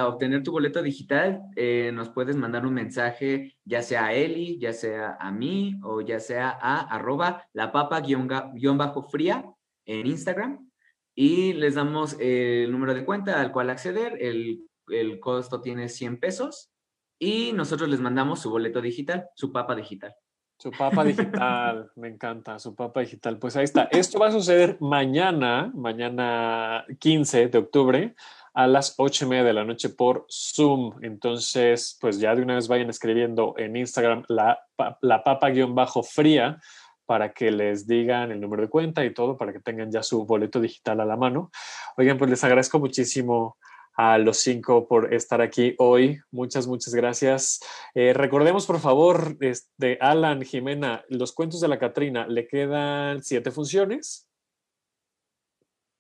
obtener 0.08 0.42
tu 0.42 0.52
boleto 0.52 0.82
digital, 0.82 1.40
eh, 1.56 1.92
nos 1.94 2.10
puedes 2.10 2.36
mandar 2.36 2.66
un 2.66 2.74
mensaje, 2.74 3.56
ya 3.64 3.84
sea 3.84 4.08
a 4.08 4.14
Eli, 4.14 4.58
ya 4.58 4.74
sea 4.74 5.18
a 5.20 5.32
mí, 5.32 5.80
o 5.84 6.02
ya 6.02 6.20
sea 6.20 6.50
a 6.60 6.80
arroba 6.80 7.48
la 7.54 7.72
papa-fría 7.72 9.46
en 9.86 10.08
Instagram. 10.08 10.68
Y 11.14 11.54
les 11.54 11.76
damos 11.76 12.18
el 12.20 12.72
número 12.72 12.96
de 12.96 13.06
cuenta 13.06 13.40
al 13.40 13.52
cual 13.52 13.70
acceder. 13.70 14.18
El, 14.20 14.68
el 14.88 15.20
costo 15.20 15.62
tiene 15.62 15.88
100 15.88 16.20
pesos. 16.20 16.72
Y 17.20 17.54
nosotros 17.54 17.88
les 17.88 18.02
mandamos 18.02 18.40
su 18.40 18.50
boleto 18.50 18.82
digital, 18.82 19.28
su 19.36 19.52
papa 19.52 19.76
digital. 19.76 20.16
Su 20.58 20.72
papa 20.72 21.04
digital, 21.04 21.92
me 21.98 22.08
encanta, 22.08 22.58
su 22.58 22.74
papa 22.74 23.02
digital. 23.02 23.38
Pues 23.38 23.56
ahí 23.58 23.66
está. 23.66 23.84
Esto 23.92 24.18
va 24.18 24.30
a 24.30 24.32
suceder 24.32 24.78
mañana, 24.80 25.72
mañana 25.76 26.84
15 26.98 27.50
de 27.50 27.58
octubre, 27.60 28.16
a 28.56 28.68
las 28.68 28.96
ocho 28.98 29.26
y 29.26 29.28
media 29.28 29.44
de 29.44 29.54
la 29.54 29.66
noche 29.66 29.90
por 29.90 30.26
Zoom. 30.32 31.04
Entonces, 31.04 31.98
pues 32.00 32.20
ya 32.20 32.34
de 32.34 32.42
una 32.42 32.56
vez 32.56 32.68
vayan 32.68 32.90
escribiendo 32.90 33.54
en 33.58 33.76
Instagram 33.76 34.24
la, 34.30 34.60
la 35.02 35.24
papa-fría 35.24 36.60
para 37.06 37.34
que 37.34 37.52
les 37.52 37.86
digan 37.86 38.32
el 38.32 38.40
número 38.40 38.64
de 38.64 38.70
cuenta 38.70 39.06
y 39.06 39.14
todo, 39.14 39.38
para 39.38 39.54
que 39.54 39.60
tengan 39.60 39.92
ya 39.92 40.02
su 40.02 40.26
boleto 40.26 40.60
digital 40.60 41.02
a 41.02 41.06
la 41.06 41.18
mano. 41.18 41.52
Oigan, 41.98 42.18
pues 42.18 42.32
les 42.32 42.44
agradezco 42.44 42.80
muchísimo 42.80 43.58
a 43.98 44.18
los 44.18 44.38
cinco 44.38 44.88
por 44.88 45.14
estar 45.14 45.42
aquí 45.42 45.76
hoy. 45.78 46.20
Muchas, 46.32 46.66
muchas 46.66 46.96
gracias. 46.96 47.60
Eh, 47.94 48.14
recordemos, 48.14 48.66
por 48.66 48.80
favor, 48.80 49.38
este, 49.42 49.98
Alan, 50.02 50.42
Jimena, 50.42 51.04
los 51.10 51.34
cuentos 51.34 51.62
de 51.62 51.68
la 51.68 51.78
Catrina, 51.78 52.26
¿le 52.26 52.48
quedan 52.48 53.22
siete 53.22 53.52
funciones? 53.52 54.28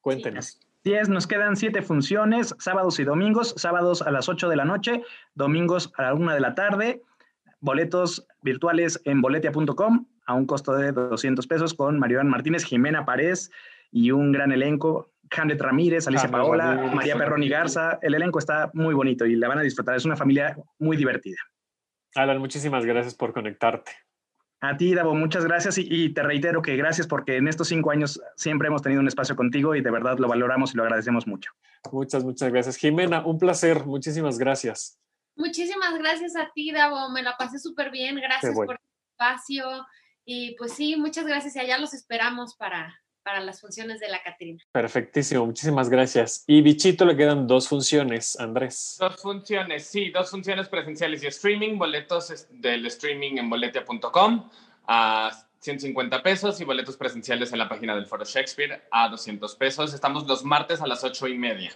Cuéntenos. 0.01 0.60
10, 0.86 1.10
nos 1.10 1.26
quedan 1.26 1.56
siete 1.56 1.82
funciones, 1.82 2.54
sábados 2.60 3.00
y 3.00 3.04
domingos, 3.04 3.56
sábados 3.58 4.04
a 4.04 4.12
las 4.12 4.30
8 4.30 4.50
de 4.50 4.56
la 4.56 4.66
noche, 4.66 5.02
domingos 5.34 5.92
a 5.98 6.04
la 6.04 6.14
1 6.14 6.32
de 6.36 6.40
la 6.40 6.54
tarde, 6.54 7.02
boletos 7.60 8.28
virtuales 8.44 9.02
en 9.04 9.20
boletia.com 9.20 10.06
a 10.28 10.34
un 10.36 10.46
costo 10.46 10.74
de 10.74 10.92
200 10.92 11.48
pesos 11.48 11.74
con 11.74 11.98
Mariano 11.98 12.30
Martínez, 12.30 12.64
Jimena 12.64 13.04
Párez 13.04 13.50
y 13.92 14.12
un 14.12 14.32
gran 14.32 14.52
elenco, 14.52 15.12
Janet 15.32 15.60
Ramírez, 15.60 16.08
Alicia 16.08 16.30
Paola, 16.30 16.92
María 16.94 17.18
Perroni 17.18 17.50
Garza, 17.50 17.98
el 18.04 18.14
elenco 18.14 18.38
está 18.38 18.70
muy 18.76 18.94
bonito 18.94 19.26
y 19.26 19.36
la 19.36 19.48
van 19.48 19.58
a 19.58 19.64
disfrutar, 19.64 19.96
es 19.96 20.06
una 20.06 20.16
familia 20.16 20.56
muy 20.78 20.98
divertida. 20.98 21.38
Alan, 22.14 22.38
muchísimas 22.38 22.86
gracias 22.86 23.16
por 23.16 23.34
conectarte. 23.34 23.92
A 24.70 24.78
ti, 24.78 24.95
Davo, 24.95 25.13
muchas 25.13 25.45
gracias 25.45 25.78
y, 25.78 26.09
te 26.09 26.24
reitero 26.24 26.61
que 26.63 26.76
gracias 26.76 27.05
porque 27.05 27.38
en 27.38 27.47
estos 27.47 27.68
cinco 27.68 27.91
años 27.91 28.20
siempre 28.36 28.68
hemos 28.68 28.82
tenido 28.82 28.99
un 28.99 29.07
espacio 29.07 29.36
contigo 29.36 29.76
y 29.76 29.82
de 29.82 29.91
verdad 29.91 30.18
lo 30.18 30.28
valoramos 30.28 30.74
y 30.74 30.78
lo 30.78 30.84
agradecemos 30.84 31.28
mucho. 31.28 31.51
Muchas, 31.91 32.24
muchas 32.24 32.51
gracias. 32.51 32.78
Jimena, 32.78 33.24
un 33.26 33.38
placer. 33.38 33.86
Muchísimas 33.86 34.39
gracias. 34.39 34.99
Muchísimas 35.36 35.95
gracias 35.99 36.36
a 36.36 36.49
ti, 36.53 36.72
Davo. 36.72 37.09
Me 37.09 37.22
la 37.22 37.38
pasé 37.38 37.59
súper 37.59 37.91
bien. 37.91 38.16
Gracias 38.16 38.55
por 38.55 38.72
el 38.72 38.80
espacio. 39.11 39.86
Y 40.26 40.55
pues 40.55 40.74
sí, 40.74 40.95
muchas 40.95 41.28
gracias 41.28 41.55
y 41.55 41.59
allá 41.59 41.78
los 41.78 41.93
esperamos 41.93 42.55
para, 42.55 42.99
para 43.26 43.41
las 43.41 43.59
funciones 43.59 43.99
de 43.99 44.07
la 44.07 44.21
Catrina. 44.21 44.63
Perfectísimo, 44.71 45.47
muchísimas 45.47 45.89
gracias. 45.89 46.43
Y 46.45 46.61
Bichito 46.61 47.05
le 47.05 47.17
quedan 47.17 47.47
dos 47.47 47.67
funciones, 47.67 48.39
Andrés. 48.39 48.97
Dos 48.99 49.19
funciones, 49.19 49.88
sí, 49.88 50.11
dos 50.11 50.30
funciones 50.30 50.69
presenciales 50.69 51.23
y 51.23 51.28
streaming, 51.28 51.80
boletos 51.80 52.47
del 52.51 52.86
streaming 52.86 53.38
en 53.38 53.49
boletia.com 53.49 54.47
a 54.88 55.32
150 55.59 56.21
pesos 56.21 56.61
y 56.61 56.65
boletos 56.65 56.97
presenciales 56.97 57.51
en 57.51 57.57
la 57.57 57.67
página 57.67 57.95
del 57.95 58.05
Foro 58.05 58.23
Shakespeare 58.23 58.88
a 58.91 59.09
200 59.09 59.55
pesos. 59.55 59.95
Estamos 59.95 60.28
los 60.28 60.45
martes 60.45 60.80
a 60.82 60.86
las 60.86 61.03
ocho 61.03 61.28
y 61.28 61.36
media. 61.36 61.71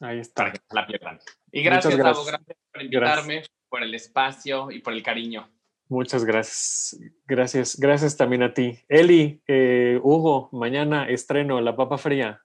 Ahí 0.00 0.18
está. 0.18 0.44
Para 0.44 0.52
que 0.54 0.60
la 0.70 0.86
pierdan. 0.86 1.20
Y 1.52 1.62
gracias, 1.62 1.94
gracias. 1.94 2.26
gracias 2.26 2.56
por 2.72 2.82
invitarme, 2.82 3.42
por 3.68 3.82
el 3.82 3.94
espacio 3.94 4.70
y 4.70 4.78
por 4.78 4.94
el 4.94 5.02
cariño. 5.02 5.46
Muchas 5.92 6.24
gracias. 6.24 6.98
Gracias. 7.26 7.78
Gracias 7.78 8.16
también 8.16 8.42
a 8.42 8.54
ti. 8.54 8.78
Eli, 8.88 9.42
eh, 9.46 10.00
Hugo, 10.02 10.48
mañana 10.50 11.06
estreno 11.06 11.60
La 11.60 11.76
Papa 11.76 11.98
Fría. 11.98 12.42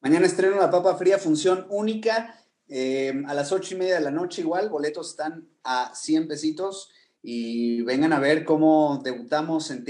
Mañana 0.00 0.26
estreno 0.26 0.56
La 0.56 0.70
Papa 0.70 0.96
Fría, 0.96 1.16
función 1.18 1.66
única. 1.70 2.38
Eh, 2.68 3.22
a 3.26 3.32
las 3.32 3.52
ocho 3.52 3.74
y 3.74 3.78
media 3.78 3.94
de 3.94 4.02
la 4.02 4.10
noche 4.10 4.42
igual, 4.42 4.68
boletos 4.68 5.12
están 5.12 5.48
a 5.62 5.94
100 5.94 6.28
pesitos 6.28 6.92
y 7.22 7.80
vengan 7.84 8.12
a 8.12 8.20
ver 8.20 8.44
cómo 8.44 9.00
debutamos 9.02 9.70
en, 9.70 9.82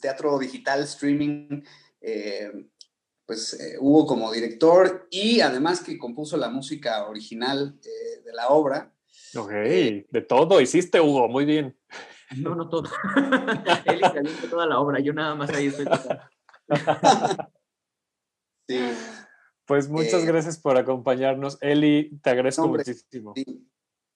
teatro 0.00 0.38
digital, 0.38 0.84
streaming. 0.84 1.62
Eh, 2.00 2.50
pues 3.26 3.54
Hugo 3.80 4.06
como 4.06 4.32
director 4.32 5.06
y 5.10 5.40
además 5.40 5.82
que 5.82 5.98
compuso 5.98 6.38
la 6.38 6.48
música 6.48 7.06
original 7.06 7.78
de 7.82 8.32
la 8.32 8.48
obra. 8.48 8.94
Ok, 9.36 9.50
de 9.50 10.24
todo 10.26 10.60
hiciste, 10.60 11.00
Hugo, 11.00 11.28
muy 11.28 11.44
bien. 11.44 11.76
No, 12.36 12.54
no 12.54 12.68
todo. 12.68 12.88
Él 13.86 14.00
hizo 14.24 14.48
toda 14.48 14.66
la 14.66 14.78
obra, 14.78 15.00
yo 15.00 15.12
nada 15.12 15.34
más 15.34 15.50
ahí 15.50 15.66
estoy. 15.66 15.86
sí. 18.68 18.80
Pues 19.66 19.88
muchas 19.88 20.22
eh, 20.22 20.26
gracias 20.26 20.58
por 20.58 20.76
acompañarnos. 20.76 21.58
Eli, 21.60 22.18
te 22.22 22.30
agradezco 22.30 22.68
muchísimo. 22.68 23.34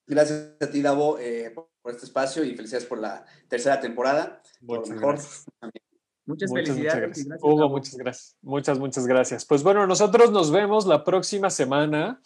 Gracias 0.05 0.55
a 0.59 0.69
ti, 0.69 0.81
Davo, 0.81 1.17
eh, 1.19 1.53
por 1.53 1.91
este 1.91 2.05
espacio 2.05 2.43
y 2.43 2.55
felicidades 2.55 2.87
por 2.87 2.99
la 2.99 3.25
tercera 3.47 3.79
temporada. 3.79 4.41
Muchas 4.61 4.89
mejor. 4.89 5.15
Gracias. 5.15 5.45
Muchas, 6.25 6.53
felicidades. 6.53 7.27
Hugo, 7.41 7.69
muchas 7.69 7.97
gracias. 7.97 8.37
Muchas, 8.41 8.79
muchas 8.79 9.05
gracias. 9.05 9.45
Pues 9.45 9.61
bueno, 9.61 9.85
nosotros 9.85 10.31
nos 10.31 10.51
vemos 10.51 10.85
la 10.85 11.03
próxima 11.03 11.49
semana. 11.49 12.21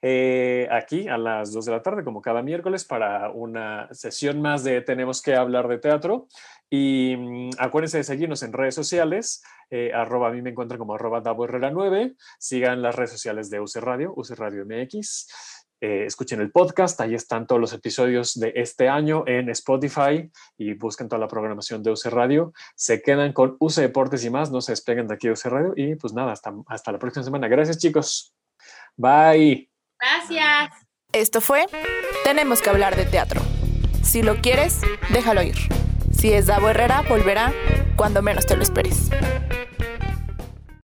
Eh, 0.00 0.68
aquí 0.70 1.08
a 1.08 1.18
las 1.18 1.52
2 1.52 1.64
de 1.64 1.72
la 1.72 1.82
tarde, 1.82 2.04
como 2.04 2.22
cada 2.22 2.42
miércoles, 2.42 2.84
para 2.84 3.30
una 3.30 3.88
sesión 3.92 4.40
más 4.40 4.64
de 4.64 4.80
Tenemos 4.80 5.22
que 5.22 5.34
hablar 5.34 5.68
de 5.68 5.78
teatro. 5.78 6.28
Y 6.70 7.16
mm, 7.16 7.50
acuérdense 7.58 7.98
de 7.98 8.04
seguirnos 8.04 8.42
en 8.42 8.52
redes 8.52 8.74
sociales. 8.74 9.42
Eh, 9.70 9.92
arroba, 9.92 10.28
a 10.28 10.32
mí 10.32 10.42
me 10.42 10.50
encuentran 10.50 10.78
como 10.78 10.94
arroba 10.94 11.20
Davo 11.20 11.44
Herrera 11.44 11.70
9. 11.70 12.14
Sigan 12.38 12.82
las 12.82 12.94
redes 12.94 13.10
sociales 13.10 13.50
de 13.50 13.60
UC 13.60 13.76
Radio, 13.76 14.12
UC 14.16 14.30
Radio 14.36 14.64
MX. 14.64 15.28
Eh, 15.80 16.04
escuchen 16.06 16.40
el 16.40 16.50
podcast, 16.50 17.00
ahí 17.00 17.14
están 17.14 17.46
todos 17.46 17.60
los 17.60 17.72
episodios 17.72 18.34
de 18.34 18.52
este 18.56 18.88
año 18.88 19.22
en 19.28 19.48
Spotify 19.50 20.28
y 20.56 20.74
busquen 20.74 21.08
toda 21.08 21.20
la 21.20 21.28
programación 21.28 21.84
de 21.84 21.92
UC 21.92 22.06
Radio. 22.06 22.52
Se 22.74 23.00
quedan 23.00 23.32
con 23.32 23.56
UC 23.60 23.74
Deportes 23.76 24.24
y 24.24 24.30
más, 24.30 24.50
no 24.50 24.60
se 24.60 24.72
despeguen 24.72 25.06
de 25.06 25.14
aquí 25.14 25.28
de 25.28 25.34
UC 25.34 25.44
Radio 25.44 25.72
y 25.76 25.94
pues 25.94 26.12
nada, 26.12 26.32
hasta, 26.32 26.52
hasta 26.66 26.92
la 26.92 26.98
próxima 26.98 27.24
semana. 27.24 27.46
Gracias 27.46 27.78
chicos. 27.78 28.34
Bye. 28.96 29.67
Gracias. 30.00 30.70
Esto 31.12 31.40
fue 31.40 31.66
Tenemos 32.24 32.60
que 32.60 32.70
hablar 32.70 32.96
de 32.96 33.04
teatro. 33.04 33.40
Si 34.02 34.22
lo 34.22 34.40
quieres, 34.40 34.80
déjalo 35.10 35.42
ir. 35.42 35.56
Si 36.12 36.32
es 36.32 36.46
Davo 36.46 36.68
Herrera, 36.68 37.02
volverá 37.08 37.52
cuando 37.96 38.22
menos 38.22 38.46
te 38.46 38.56
lo 38.56 38.62
esperes. 38.62 39.10